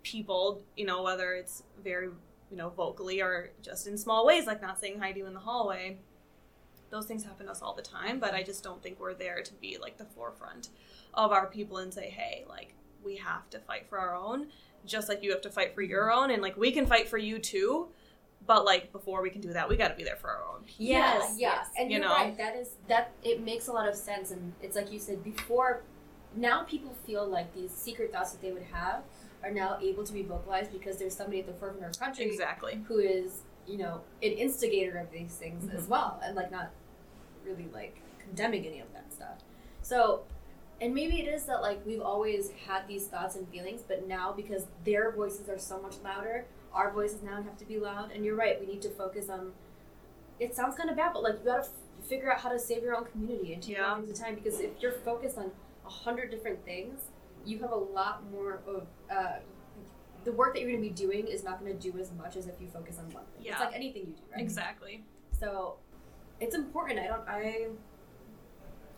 people 0.03 0.61
you 0.75 0.85
know 0.85 1.01
whether 1.01 1.33
it's 1.33 1.63
very 1.83 2.07
you 2.51 2.57
know 2.57 2.69
vocally 2.69 3.21
or 3.21 3.51
just 3.61 3.87
in 3.87 3.97
small 3.97 4.25
ways 4.25 4.45
like 4.47 4.61
not 4.61 4.79
saying 4.79 4.99
hi 4.99 5.11
to 5.11 5.19
you 5.19 5.25
in 5.27 5.33
the 5.33 5.39
hallway 5.39 5.97
those 6.89 7.05
things 7.05 7.23
happen 7.23 7.45
to 7.45 7.51
us 7.51 7.61
all 7.61 7.73
the 7.73 7.81
time 7.81 8.19
but 8.19 8.33
i 8.33 8.43
just 8.43 8.63
don't 8.63 8.81
think 8.81 8.99
we're 8.99 9.13
there 9.13 9.41
to 9.41 9.53
be 9.55 9.77
like 9.79 9.97
the 9.97 10.05
forefront 10.05 10.69
of 11.13 11.31
our 11.31 11.47
people 11.47 11.77
and 11.77 11.93
say 11.93 12.09
hey 12.09 12.45
like 12.47 12.73
we 13.03 13.15
have 13.15 13.49
to 13.49 13.59
fight 13.59 13.87
for 13.87 13.97
our 13.97 14.15
own 14.15 14.47
just 14.85 15.09
like 15.09 15.23
you 15.23 15.31
have 15.31 15.41
to 15.41 15.49
fight 15.49 15.73
for 15.75 15.81
your 15.81 16.07
mm-hmm. 16.07 16.19
own 16.19 16.31
and 16.31 16.41
like 16.41 16.57
we 16.57 16.71
can 16.71 16.85
fight 16.85 17.07
for 17.07 17.17
you 17.17 17.39
too 17.39 17.87
but 18.45 18.65
like 18.65 18.91
before 18.91 19.21
we 19.21 19.29
can 19.29 19.41
do 19.41 19.53
that 19.53 19.67
we 19.69 19.75
got 19.75 19.89
to 19.89 19.95
be 19.95 20.03
there 20.03 20.15
for 20.15 20.29
our 20.29 20.43
own 20.43 20.49
Yes, 20.77 21.35
yeah, 21.37 21.55
yes. 21.55 21.67
and 21.77 21.91
You 21.91 21.97
you're 21.97 22.07
know? 22.07 22.13
right. 22.13 22.37
That 22.37 22.55
is 22.55 22.71
that. 22.87 23.11
It 23.23 23.41
makes 23.41 23.67
a 23.67 23.71
lot 23.71 23.87
of 23.87 23.95
sense, 23.95 24.31
and 24.31 24.53
it's 24.61 24.75
like 24.75 24.91
you 24.91 24.99
said 24.99 25.23
before. 25.23 25.83
Now 26.35 26.63
people 26.63 26.93
feel 27.07 27.27
like 27.27 27.53
these 27.55 27.71
secret 27.71 28.11
thoughts 28.13 28.31
that 28.31 28.41
they 28.41 28.51
would 28.51 28.67
have 28.71 29.01
are 29.43 29.49
now 29.49 29.79
able 29.81 30.03
to 30.03 30.13
be 30.13 30.21
vocalized 30.21 30.71
because 30.71 30.97
there's 30.97 31.15
somebody 31.15 31.39
at 31.39 31.47
the 31.47 31.53
forefront 31.53 31.77
of 31.77 31.83
our 31.85 31.91
country 31.91 32.25
exactly 32.25 32.79
who 32.87 32.99
is, 32.99 33.41
you 33.65 33.77
know, 33.77 34.01
an 34.21 34.31
instigator 34.33 34.97
of 34.97 35.11
these 35.11 35.31
things 35.31 35.65
mm-hmm. 35.65 35.75
as 35.75 35.87
well, 35.87 36.21
and 36.23 36.35
like 36.35 36.51
not 36.51 36.69
really 37.49 37.69
like 37.73 37.97
condemning 38.19 38.65
any 38.65 38.79
of 38.79 38.91
that 38.93 39.11
stuff. 39.11 39.39
So, 39.81 40.23
and 40.81 40.93
maybe 40.93 41.19
it 41.21 41.27
is 41.27 41.43
that 41.45 41.61
like 41.61 41.85
we've 41.85 42.01
always 42.01 42.51
had 42.67 42.87
these 42.87 43.07
thoughts 43.07 43.35
and 43.35 43.47
feelings, 43.49 43.81
but 43.87 44.07
now 44.07 44.31
because 44.31 44.67
their 44.85 45.11
voices 45.11 45.49
are 45.49 45.57
so 45.57 45.81
much 45.81 45.95
louder, 46.03 46.45
our 46.73 46.91
voices 46.91 47.21
now 47.23 47.41
have 47.41 47.57
to 47.57 47.65
be 47.65 47.79
loud. 47.79 48.11
And 48.11 48.23
you're 48.23 48.35
right, 48.35 48.59
we 48.59 48.67
need 48.67 48.81
to 48.83 48.89
focus 48.89 49.29
on. 49.29 49.51
It 50.39 50.55
sounds 50.55 50.75
kind 50.75 50.89
of 50.89 50.95
bad, 50.95 51.11
but 51.13 51.23
like 51.23 51.39
you 51.39 51.45
gotta 51.45 51.61
f- 51.63 52.07
figure 52.07 52.31
out 52.31 52.39
how 52.39 52.49
to 52.49 52.59
save 52.59 52.83
your 52.83 52.95
own 52.95 53.05
community 53.05 53.53
and 53.53 53.61
take 53.61 53.75
Yeah. 53.75 53.91
one 53.91 54.01
thing 54.03 54.11
at 54.11 54.17
a 54.17 54.21
time. 54.21 54.35
Because 54.35 54.59
if 54.59 54.71
you're 54.79 54.93
focused 54.93 55.37
on 55.37 55.51
a 55.85 55.89
hundred 55.89 56.31
different 56.31 56.63
things, 56.63 56.99
you 57.45 57.59
have 57.59 57.71
a 57.71 57.75
lot 57.75 58.23
more 58.31 58.61
of. 58.67 58.87
Uh, 59.09 59.39
the 60.25 60.33
work 60.33 60.53
that 60.53 60.59
you're 60.59 60.69
going 60.69 60.83
to 60.83 60.89
be 60.89 60.93
doing 60.93 61.27
is 61.27 61.45
not 61.45 61.61
going 61.61 61.71
to 61.75 61.91
do 61.91 61.97
as 61.97 62.11
much 62.11 62.35
as 62.35 62.45
if 62.45 62.53
you 62.59 62.67
focus 62.67 62.97
on 62.99 63.05
one 63.13 63.23
thing. 63.33 63.45
Yeah. 63.45 63.53
It's 63.53 63.61
like 63.61 63.73
anything 63.73 64.01
you 64.01 64.13
do, 64.13 64.21
right? 64.33 64.41
exactly 64.41 65.01
So 65.39 65.77
it's 66.39 66.55
important. 66.55 66.99
I 66.99 67.07
don't. 67.07 67.27
I. 67.27 67.67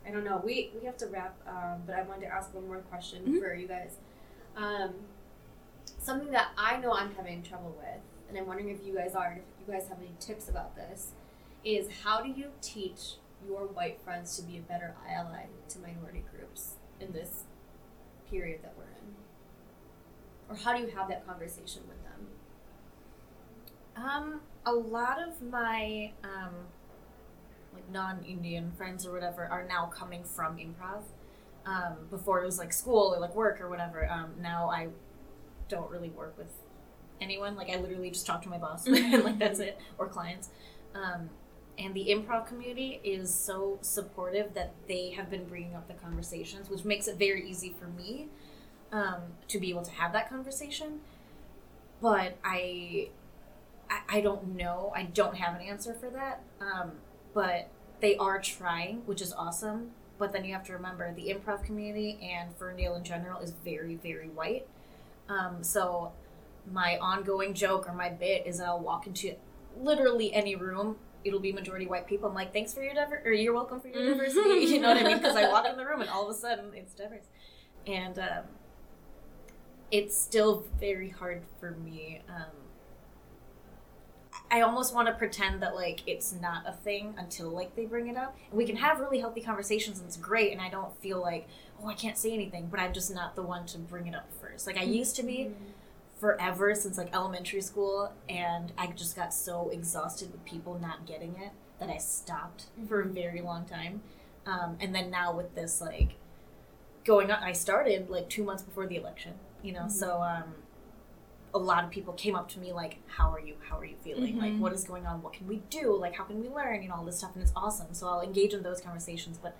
I 0.07 0.09
don't 0.11 0.23
know. 0.23 0.41
We 0.43 0.71
we 0.79 0.85
have 0.87 0.97
to 0.97 1.07
wrap, 1.07 1.35
um, 1.47 1.83
but 1.85 1.95
I 1.95 2.01
wanted 2.03 2.21
to 2.21 2.33
ask 2.33 2.53
one 2.53 2.67
more 2.67 2.79
question 2.79 3.23
Mhm. 3.25 3.39
for 3.39 3.53
you 3.53 3.67
guys. 3.67 3.97
Um, 4.55 4.95
something 5.99 6.31
that 6.31 6.49
I 6.57 6.77
know 6.77 6.93
I'm 6.93 7.13
having 7.15 7.43
trouble 7.43 7.75
with, 7.77 8.01
and 8.27 8.37
I'm 8.37 8.47
wondering 8.47 8.69
if 8.69 8.83
you 8.83 8.95
guys 8.95 9.13
are, 9.13 9.27
and 9.27 9.41
if 9.41 9.67
you 9.67 9.71
guys 9.73 9.87
have 9.89 9.99
any 9.99 10.15
tips 10.19 10.49
about 10.49 10.75
this, 10.75 11.11
is 11.63 12.01
how 12.03 12.21
do 12.21 12.29
you 12.29 12.51
teach 12.61 13.17
your 13.47 13.67
white 13.67 14.01
friends 14.01 14.35
to 14.37 14.43
be 14.43 14.57
a 14.57 14.61
better 14.61 14.95
ally 15.07 15.45
to 15.69 15.79
minority 15.79 16.23
groups 16.35 16.75
in 16.99 17.11
this 17.11 17.43
period 18.29 18.63
that 18.63 18.73
we're 18.77 18.83
in, 18.85 19.15
or 20.49 20.55
how 20.55 20.75
do 20.75 20.81
you 20.81 20.89
have 20.95 21.07
that 21.09 21.25
conversation 21.27 21.83
with 21.87 22.01
them? 22.03 22.27
Um, 23.95 24.41
a 24.65 24.73
lot 24.73 25.21
of 25.21 25.41
my 25.43 26.11
um, 26.23 26.55
non-Indian 27.91 28.71
friends 28.71 29.05
or 29.05 29.13
whatever 29.13 29.45
are 29.45 29.65
now 29.67 29.85
coming 29.85 30.23
from 30.23 30.57
improv. 30.57 31.03
Um, 31.63 32.07
before 32.09 32.41
it 32.41 32.45
was 32.45 32.57
like 32.57 32.73
school 32.73 33.13
or 33.13 33.19
like 33.19 33.35
work 33.35 33.61
or 33.61 33.69
whatever. 33.69 34.09
Um, 34.09 34.31
now 34.41 34.69
I 34.69 34.87
don't 35.69 35.89
really 35.91 36.09
work 36.09 36.35
with 36.37 36.51
anyone. 37.21 37.55
Like 37.55 37.69
I 37.69 37.77
literally 37.77 38.09
just 38.09 38.25
talk 38.25 38.41
to 38.43 38.49
my 38.49 38.57
boss 38.57 38.87
and 38.87 39.23
like 39.23 39.37
that's 39.37 39.59
it 39.59 39.79
or 39.97 40.07
clients. 40.07 40.49
Um, 40.95 41.29
and 41.77 41.93
the 41.93 42.07
improv 42.09 42.47
community 42.47 42.99
is 43.03 43.33
so 43.33 43.79
supportive 43.81 44.53
that 44.53 44.73
they 44.87 45.11
have 45.11 45.29
been 45.29 45.45
bringing 45.45 45.75
up 45.75 45.87
the 45.87 45.93
conversations, 45.93 46.69
which 46.69 46.83
makes 46.83 47.07
it 47.07 47.17
very 47.17 47.49
easy 47.49 47.73
for 47.79 47.87
me 47.87 48.27
um, 48.91 49.21
to 49.47 49.59
be 49.59 49.69
able 49.69 49.83
to 49.83 49.91
have 49.91 50.13
that 50.13 50.29
conversation. 50.29 50.99
But 52.01 52.37
I, 52.43 53.09
I, 53.89 54.17
I 54.17 54.21
don't 54.21 54.55
know. 54.55 54.91
I 54.95 55.03
don't 55.03 55.37
have 55.37 55.55
an 55.55 55.61
answer 55.61 55.93
for 55.93 56.09
that. 56.09 56.43
But 57.33 57.69
they 57.99 58.15
are 58.17 58.39
trying, 58.41 59.03
which 59.05 59.21
is 59.21 59.33
awesome. 59.33 59.91
But 60.17 60.33
then 60.33 60.45
you 60.45 60.53
have 60.53 60.65
to 60.65 60.73
remember 60.73 61.13
the 61.13 61.29
improv 61.29 61.63
community 61.63 62.19
and 62.21 62.55
Ferndale 62.55 62.95
in 62.95 63.03
general 63.03 63.39
is 63.39 63.51
very, 63.63 63.95
very 63.95 64.29
white. 64.29 64.67
Um, 65.29 65.63
so 65.63 66.11
my 66.71 66.97
ongoing 66.99 67.53
joke 67.53 67.87
or 67.89 67.93
my 67.93 68.09
bit 68.09 68.45
is 68.45 68.59
that 68.59 68.67
I'll 68.67 68.79
walk 68.79 69.07
into 69.07 69.35
literally 69.79 70.33
any 70.33 70.55
room. 70.55 70.97
It'll 71.23 71.39
be 71.39 71.51
majority 71.51 71.85
white 71.87 72.07
people. 72.07 72.29
I'm 72.29 72.35
like, 72.35 72.53
thanks 72.53 72.73
for 72.73 72.83
your 72.83 72.93
diver, 72.93 73.21
or 73.25 73.31
you're 73.31 73.53
welcome 73.53 73.79
for 73.79 73.87
your 73.87 74.05
diversity. 74.13 74.49
you 74.65 74.79
know 74.79 74.89
what 74.89 74.97
I 74.97 75.03
mean? 75.03 75.17
Because 75.17 75.35
I 75.35 75.49
walk 75.49 75.65
in 75.67 75.77
the 75.77 75.85
room 75.85 76.01
and 76.01 76.09
all 76.09 76.29
of 76.29 76.35
a 76.35 76.37
sudden 76.37 76.71
it's 76.75 76.93
diverse, 76.93 77.25
and 77.87 78.17
um, 78.19 78.43
it's 79.91 80.17
still 80.17 80.65
very 80.79 81.09
hard 81.09 81.43
for 81.59 81.71
me. 81.71 82.21
Um, 82.29 82.60
I 84.51 84.61
almost 84.61 84.93
want 84.93 85.07
to 85.07 85.13
pretend 85.13 85.61
that 85.63 85.75
like 85.75 86.01
it's 86.05 86.33
not 86.33 86.67
a 86.67 86.73
thing 86.73 87.15
until 87.17 87.49
like 87.49 87.75
they 87.75 87.85
bring 87.85 88.07
it 88.07 88.17
up, 88.17 88.37
and 88.49 88.57
we 88.57 88.65
can 88.65 88.75
have 88.75 88.99
really 88.99 89.19
healthy 89.19 89.41
conversations, 89.41 89.99
and 89.99 90.07
it's 90.07 90.17
great. 90.17 90.51
And 90.51 90.61
I 90.61 90.69
don't 90.69 90.95
feel 91.01 91.21
like 91.21 91.47
oh 91.81 91.87
I 91.87 91.93
can't 91.93 92.17
say 92.17 92.33
anything, 92.33 92.67
but 92.69 92.79
I'm 92.79 92.93
just 92.93 93.13
not 93.13 93.35
the 93.35 93.41
one 93.41 93.65
to 93.67 93.77
bring 93.77 94.07
it 94.07 94.13
up 94.13 94.27
first. 94.41 94.67
Like 94.67 94.77
I 94.77 94.83
used 94.83 95.15
to 95.15 95.23
be 95.23 95.51
forever 96.19 96.75
since 96.75 96.97
like 96.97 97.15
elementary 97.15 97.61
school, 97.61 98.11
and 98.27 98.73
I 98.77 98.87
just 98.87 99.15
got 99.15 99.33
so 99.33 99.69
exhausted 99.69 100.31
with 100.31 100.43
people 100.45 100.77
not 100.79 101.07
getting 101.07 101.35
it 101.37 101.51
that 101.79 101.89
I 101.89 101.97
stopped 101.97 102.65
for 102.87 103.01
a 103.01 103.05
very 103.05 103.41
long 103.41 103.65
time. 103.65 104.01
Um, 104.45 104.77
and 104.79 104.93
then 104.93 105.09
now 105.09 105.35
with 105.35 105.55
this 105.55 105.81
like 105.81 106.15
going 107.05 107.31
on, 107.31 107.41
I 107.43 107.53
started 107.53 108.09
like 108.09 108.29
two 108.29 108.43
months 108.43 108.63
before 108.63 108.85
the 108.85 108.97
election, 108.97 109.33
you 109.63 109.71
know, 109.73 109.87
so 109.87 110.21
um, 110.21 110.55
a 111.53 111.57
lot 111.57 111.83
of 111.83 111.89
people 111.89 112.13
came 112.13 112.35
up 112.35 112.49
to 112.49 112.59
me 112.59 112.71
like, 112.73 112.97
"How 113.07 113.31
are 113.31 113.39
you? 113.39 113.55
How 113.69 113.77
are 113.79 113.85
you 113.85 113.95
feeling? 114.03 114.37
Like, 114.37 114.51
mm-hmm. 114.51 114.61
what 114.61 114.73
is 114.73 114.83
going 114.83 115.05
on? 115.05 115.21
What 115.21 115.33
can 115.33 115.47
we 115.47 115.57
do? 115.69 115.95
Like, 115.97 116.15
how 116.15 116.23
can 116.23 116.41
we 116.41 116.49
learn? 116.49 116.81
You 116.81 116.89
know, 116.89 116.95
all 116.95 117.05
this 117.05 117.17
stuff." 117.17 117.31
And 117.33 117.41
it's 117.41 117.53
awesome. 117.55 117.93
So 117.93 118.07
I'll 118.07 118.21
engage 118.21 118.53
in 118.53 118.63
those 118.63 118.81
conversations, 118.81 119.37
but 119.37 119.57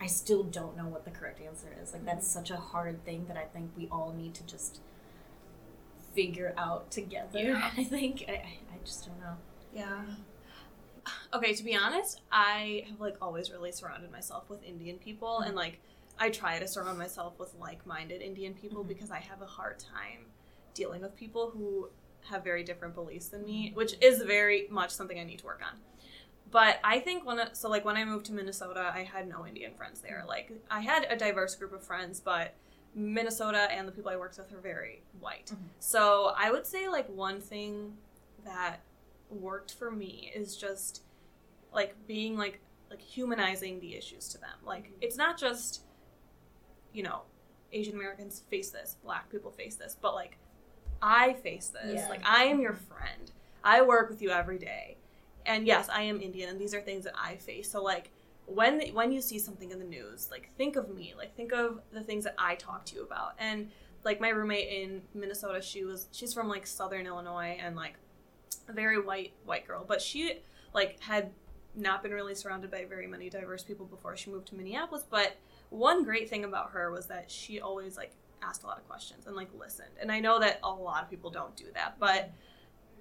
I 0.00 0.06
still 0.06 0.42
don't 0.42 0.76
know 0.76 0.86
what 0.86 1.04
the 1.04 1.10
correct 1.10 1.40
answer 1.40 1.68
is. 1.82 1.92
Like, 1.92 2.04
that's 2.04 2.26
mm-hmm. 2.28 2.38
such 2.38 2.50
a 2.50 2.56
hard 2.56 3.04
thing 3.04 3.26
that 3.28 3.36
I 3.36 3.44
think 3.44 3.70
we 3.76 3.88
all 3.90 4.14
need 4.16 4.34
to 4.34 4.46
just 4.46 4.80
figure 6.14 6.54
out 6.56 6.90
together. 6.90 7.40
Yeah. 7.40 7.70
I 7.76 7.84
think 7.84 8.24
I, 8.28 8.32
I 8.32 8.78
just 8.84 9.06
don't 9.06 9.20
know. 9.20 9.36
Yeah. 9.74 10.02
Okay, 11.34 11.52
to 11.52 11.62
be 11.62 11.76
honest, 11.76 12.22
I 12.32 12.84
have 12.88 13.00
like 13.00 13.16
always 13.20 13.50
really 13.50 13.72
surrounded 13.72 14.10
myself 14.10 14.48
with 14.48 14.62
Indian 14.62 14.96
people 14.96 15.40
and 15.40 15.48
mm-hmm. 15.48 15.58
like 15.58 15.80
I 16.18 16.30
try 16.30 16.58
to 16.58 16.68
surround 16.68 16.98
myself 16.98 17.38
with 17.38 17.52
like-minded 17.60 18.22
Indian 18.22 18.54
people 18.54 18.84
because 18.84 19.10
I 19.10 19.18
have 19.18 19.42
a 19.42 19.46
hard 19.46 19.78
time 19.80 20.26
dealing 20.74 21.02
with 21.02 21.16
people 21.16 21.50
who 21.50 21.88
have 22.30 22.42
very 22.42 22.64
different 22.64 22.94
beliefs 22.94 23.28
than 23.28 23.44
me, 23.44 23.72
which 23.74 23.94
is 24.00 24.22
very 24.22 24.66
much 24.70 24.90
something 24.90 25.18
I 25.18 25.24
need 25.24 25.38
to 25.40 25.46
work 25.46 25.60
on. 25.64 25.78
But 26.50 26.78
I 26.84 27.00
think 27.00 27.26
when 27.26 27.40
so 27.54 27.68
like 27.68 27.84
when 27.84 27.96
I 27.96 28.04
moved 28.04 28.26
to 28.26 28.32
Minnesota, 28.32 28.92
I 28.94 29.02
had 29.02 29.28
no 29.28 29.46
Indian 29.46 29.74
friends 29.74 30.00
there. 30.00 30.24
Like 30.26 30.52
I 30.70 30.80
had 30.80 31.06
a 31.10 31.16
diverse 31.16 31.54
group 31.56 31.72
of 31.72 31.82
friends, 31.82 32.20
but 32.20 32.54
Minnesota 32.94 33.68
and 33.70 33.88
the 33.88 33.92
people 33.92 34.10
I 34.10 34.16
worked 34.16 34.38
with 34.38 34.52
are 34.52 34.60
very 34.60 35.02
white. 35.18 35.46
Mm-hmm. 35.46 35.64
So 35.80 36.32
I 36.36 36.50
would 36.50 36.66
say 36.66 36.88
like 36.88 37.08
one 37.08 37.40
thing 37.40 37.94
that 38.44 38.80
worked 39.30 39.74
for 39.74 39.90
me 39.90 40.30
is 40.34 40.56
just 40.56 41.02
like 41.72 41.96
being 42.06 42.36
like 42.36 42.60
like 42.88 43.00
humanizing 43.00 43.80
the 43.80 43.96
issues 43.96 44.28
to 44.28 44.38
them. 44.38 44.56
Like 44.64 44.84
mm-hmm. 44.84 44.98
it's 45.00 45.16
not 45.16 45.36
just 45.38 45.82
you 46.92 47.02
know 47.02 47.22
Asian 47.72 47.94
Americans 47.94 48.44
face 48.48 48.70
this, 48.70 48.96
black 49.02 49.28
people 49.30 49.50
face 49.50 49.74
this, 49.74 49.96
but 50.00 50.14
like 50.14 50.38
I 51.04 51.34
face 51.34 51.68
this. 51.68 52.00
Yeah. 52.00 52.08
Like 52.08 52.26
I 52.26 52.44
am 52.44 52.60
your 52.60 52.72
mm-hmm. 52.72 52.94
friend. 52.94 53.30
I 53.62 53.82
work 53.82 54.08
with 54.08 54.22
you 54.22 54.30
every 54.30 54.58
day. 54.58 54.96
And 55.46 55.66
yes, 55.66 55.90
I 55.90 56.02
am 56.02 56.20
Indian 56.20 56.48
and 56.48 56.58
these 56.58 56.74
are 56.74 56.80
things 56.80 57.04
that 57.04 57.14
I 57.22 57.36
face. 57.36 57.70
So 57.70 57.82
like 57.82 58.10
when 58.46 58.80
when 58.94 59.12
you 59.12 59.20
see 59.20 59.38
something 59.38 59.70
in 59.70 59.78
the 59.78 59.84
news, 59.84 60.28
like 60.30 60.50
think 60.56 60.76
of 60.76 60.88
me. 60.94 61.14
Like 61.16 61.36
think 61.36 61.52
of 61.52 61.80
the 61.92 62.00
things 62.00 62.24
that 62.24 62.34
I 62.38 62.54
talk 62.54 62.86
to 62.86 62.96
you 62.96 63.02
about. 63.02 63.34
And 63.38 63.70
like 64.02 64.20
my 64.20 64.30
roommate 64.30 64.68
in 64.68 65.02
Minnesota, 65.14 65.60
she 65.60 65.84
was 65.84 66.08
she's 66.10 66.32
from 66.32 66.48
like 66.48 66.66
southern 66.66 67.06
Illinois 67.06 67.58
and 67.60 67.76
like 67.76 67.94
a 68.68 68.72
very 68.72 69.00
white 69.00 69.34
white 69.44 69.66
girl, 69.66 69.84
but 69.86 70.00
she 70.00 70.40
like 70.72 71.00
had 71.00 71.30
not 71.76 72.02
been 72.02 72.12
really 72.12 72.34
surrounded 72.34 72.70
by 72.70 72.86
very 72.86 73.06
many 73.06 73.28
diverse 73.28 73.62
people 73.62 73.84
before 73.84 74.16
she 74.16 74.30
moved 74.30 74.46
to 74.48 74.54
Minneapolis, 74.54 75.04
but 75.08 75.36
one 75.70 76.04
great 76.04 76.30
thing 76.30 76.44
about 76.44 76.70
her 76.70 76.90
was 76.90 77.06
that 77.06 77.30
she 77.30 77.60
always 77.60 77.96
like 77.96 78.12
asked 78.46 78.64
a 78.64 78.66
lot 78.66 78.78
of 78.78 78.86
questions 78.88 79.26
and 79.26 79.36
like 79.36 79.48
listened. 79.58 79.90
And 80.00 80.12
I 80.12 80.20
know 80.20 80.38
that 80.40 80.60
a 80.62 80.70
lot 80.70 81.02
of 81.02 81.10
people 81.10 81.30
don't 81.30 81.56
do 81.56 81.66
that, 81.74 81.98
but 81.98 82.30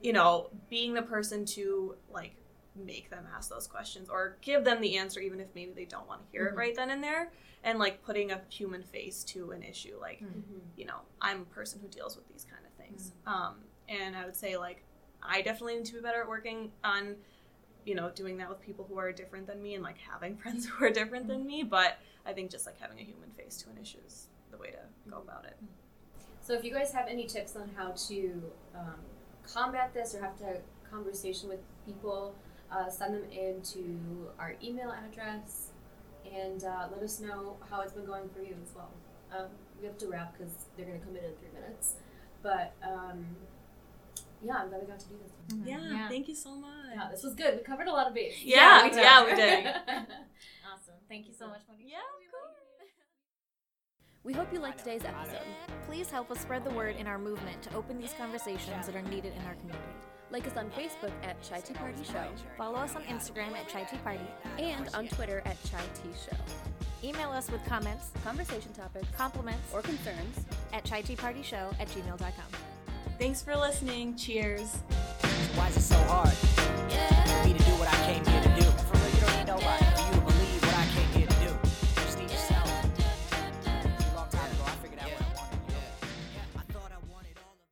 you 0.01 0.13
know, 0.13 0.49
being 0.69 0.93
the 0.93 1.01
person 1.01 1.45
to 1.45 1.95
like 2.11 2.35
make 2.75 3.09
them 3.09 3.25
ask 3.35 3.49
those 3.49 3.67
questions 3.67 4.09
or 4.09 4.37
give 4.41 4.63
them 4.63 4.81
the 4.81 4.97
answer 4.97 5.19
even 5.19 5.39
if 5.39 5.47
maybe 5.55 5.71
they 5.71 5.85
don't 5.85 6.07
want 6.07 6.21
to 6.21 6.31
hear 6.31 6.45
it 6.45 6.49
mm-hmm. 6.49 6.59
right 6.59 6.75
then 6.75 6.89
and 6.89 7.03
there 7.03 7.31
and 7.63 7.79
like 7.79 8.03
putting 8.03 8.31
a 8.31 8.41
human 8.49 8.81
face 8.81 9.23
to 9.23 9.51
an 9.51 9.61
issue 9.61 9.95
like 10.01 10.19
mm-hmm. 10.19 10.59
you 10.75 10.85
know 10.85 10.97
i'm 11.21 11.41
a 11.41 11.45
person 11.45 11.79
who 11.81 11.87
deals 11.87 12.15
with 12.15 12.27
these 12.27 12.45
kind 12.45 12.63
of 12.65 12.73
things 12.83 13.11
mm-hmm. 13.27 13.43
um, 13.43 13.55
and 13.87 14.15
i 14.15 14.25
would 14.25 14.35
say 14.35 14.57
like 14.57 14.83
i 15.21 15.41
definitely 15.41 15.75
need 15.75 15.85
to 15.85 15.93
be 15.93 15.99
better 15.99 16.21
at 16.21 16.27
working 16.27 16.71
on 16.83 17.15
you 17.85 17.95
know 17.95 18.09
doing 18.15 18.37
that 18.37 18.49
with 18.49 18.61
people 18.61 18.85
who 18.89 18.97
are 18.97 19.11
different 19.11 19.45
than 19.45 19.61
me 19.61 19.75
and 19.75 19.83
like 19.83 19.97
having 19.97 20.35
friends 20.37 20.65
who 20.65 20.83
are 20.83 20.89
different 20.89 21.27
than 21.27 21.45
me 21.45 21.63
but 21.63 21.99
i 22.25 22.33
think 22.33 22.49
just 22.49 22.65
like 22.65 22.79
having 22.79 22.99
a 22.99 23.03
human 23.03 23.29
face 23.31 23.57
to 23.57 23.69
an 23.69 23.77
issue 23.81 23.99
is 24.07 24.13
the 24.15 24.17
way 24.17 24.29
to 24.29 24.32
go 25.13 25.19
about 25.27 25.45
it 25.51 25.57
So 26.47 26.51
if 26.57 26.63
you 26.65 26.71
guys 26.77 26.91
have 26.97 27.07
any 27.15 27.25
tips 27.35 27.53
on 27.61 27.67
how 27.77 27.87
to 28.09 28.17
um, 28.79 28.99
combat 29.55 29.87
this 29.97 30.09
or 30.15 30.19
have 30.27 30.35
to 30.41 30.45
have 30.49 30.57
a 30.57 30.89
conversation 30.95 31.45
with 31.53 31.61
people, 31.87 32.21
uh, 32.73 32.89
send 32.99 33.11
them 33.17 33.25
in 33.45 33.53
to 33.73 33.81
our 34.41 34.51
email 34.67 34.91
address 35.05 35.47
and 36.43 36.59
uh, 36.73 36.87
let 36.93 37.01
us 37.07 37.15
know 37.25 37.39
how 37.69 37.77
it's 37.83 37.93
been 37.97 38.09
going 38.13 38.27
for 38.35 38.41
you 38.49 38.55
as 38.65 38.71
well. 38.77 38.91
Um, 39.35 39.47
we 39.79 39.83
have 39.89 39.97
to 40.03 40.07
wrap 40.11 40.29
because 40.33 40.53
they're 40.75 40.85
going 40.89 40.99
to 41.01 41.05
come 41.05 41.15
in 41.19 41.23
in 41.29 41.33
three 41.39 41.53
minutes. 41.59 41.85
But 42.47 42.67
um, 42.93 43.19
yeah, 44.47 44.55
I'm 44.59 44.67
glad 44.69 44.81
we 44.83 44.87
got 44.93 44.99
to 45.05 45.09
do 45.13 45.17
this. 45.23 45.31
yeah, 45.71 45.79
Yeah. 45.97 46.09
thank 46.13 46.25
you 46.31 46.35
so 46.35 46.51
much 46.65 46.87
Yeah, 46.95 47.07
this 47.11 47.23
was 47.27 47.33
good. 47.41 47.51
We 47.57 47.63
covered 47.71 47.87
a 47.93 47.95
lot 47.99 48.07
of 48.09 48.13
bases. 48.19 48.43
Yeah, 48.43 48.83
we 48.83 48.89
did. 48.95 49.03
yeah, 49.07 49.19
we 49.27 49.33
did. 49.43 49.59
Awesome. 50.73 50.99
Thank 51.11 51.23
you 51.29 51.33
so 51.41 51.45
much, 51.53 51.61
Monique. 51.69 51.91
yeah 51.97 52.09
we 54.23 54.31
hope 54.31 54.53
you 54.53 54.59
liked 54.59 54.79
today's 54.79 55.03
episode. 55.03 55.45
Please 55.85 56.09
help 56.09 56.31
us 56.31 56.39
spread 56.39 56.63
the 56.63 56.69
word 56.71 56.95
in 56.95 57.07
our 57.07 57.17
movement 57.17 57.61
to 57.63 57.75
open 57.75 57.99
these 57.99 58.13
conversations 58.13 58.85
that 58.85 58.95
are 58.95 59.01
needed 59.01 59.33
in 59.37 59.45
our 59.45 59.55
community. 59.55 59.83
Like 60.31 60.47
us 60.47 60.55
on 60.55 60.69
Facebook 60.69 61.11
at 61.23 61.41
Chai 61.41 61.59
Tea 61.59 61.73
Party 61.73 62.03
Show. 62.05 62.25
Follow 62.57 62.77
us 62.77 62.95
on 62.95 63.03
Instagram 63.03 63.51
at 63.51 63.67
Chai 63.67 63.83
Tea 63.83 63.97
Party. 63.97 64.25
And 64.57 64.87
on 64.95 65.07
Twitter 65.09 65.41
at 65.45 65.61
Chai 65.65 65.83
Tea 65.93 66.09
Show. 66.25 66.37
Email 67.07 67.31
us 67.31 67.51
with 67.51 67.63
comments, 67.65 68.11
conversation 68.23 68.71
topics, 68.71 69.07
compliments, 69.17 69.73
or 69.73 69.81
concerns 69.81 70.39
at 70.71 70.85
chai 70.85 71.01
tea 71.01 71.17
party 71.17 71.43
show 71.43 71.69
at 71.77 71.89
gmail.com. 71.89 72.31
Thanks 73.19 73.41
for 73.41 73.57
listening. 73.57 74.15
Cheers. 74.15 74.77
Why 75.55 75.67
is 75.67 75.75
it 75.75 75.81
so 75.81 75.97
hard 76.03 76.29
for 76.29 77.47
me 77.47 77.57
to 77.57 77.63
do 77.65 77.71
what 77.71 77.89
I 77.89 77.95
came 78.05 78.25
here 78.25 78.41
to 78.41 78.61
do? 78.61 78.71
For 78.71 78.97
real, 78.97 79.15
you 79.15 79.19
don't 79.19 79.37
need 79.37 79.47
nobody. 79.47 79.82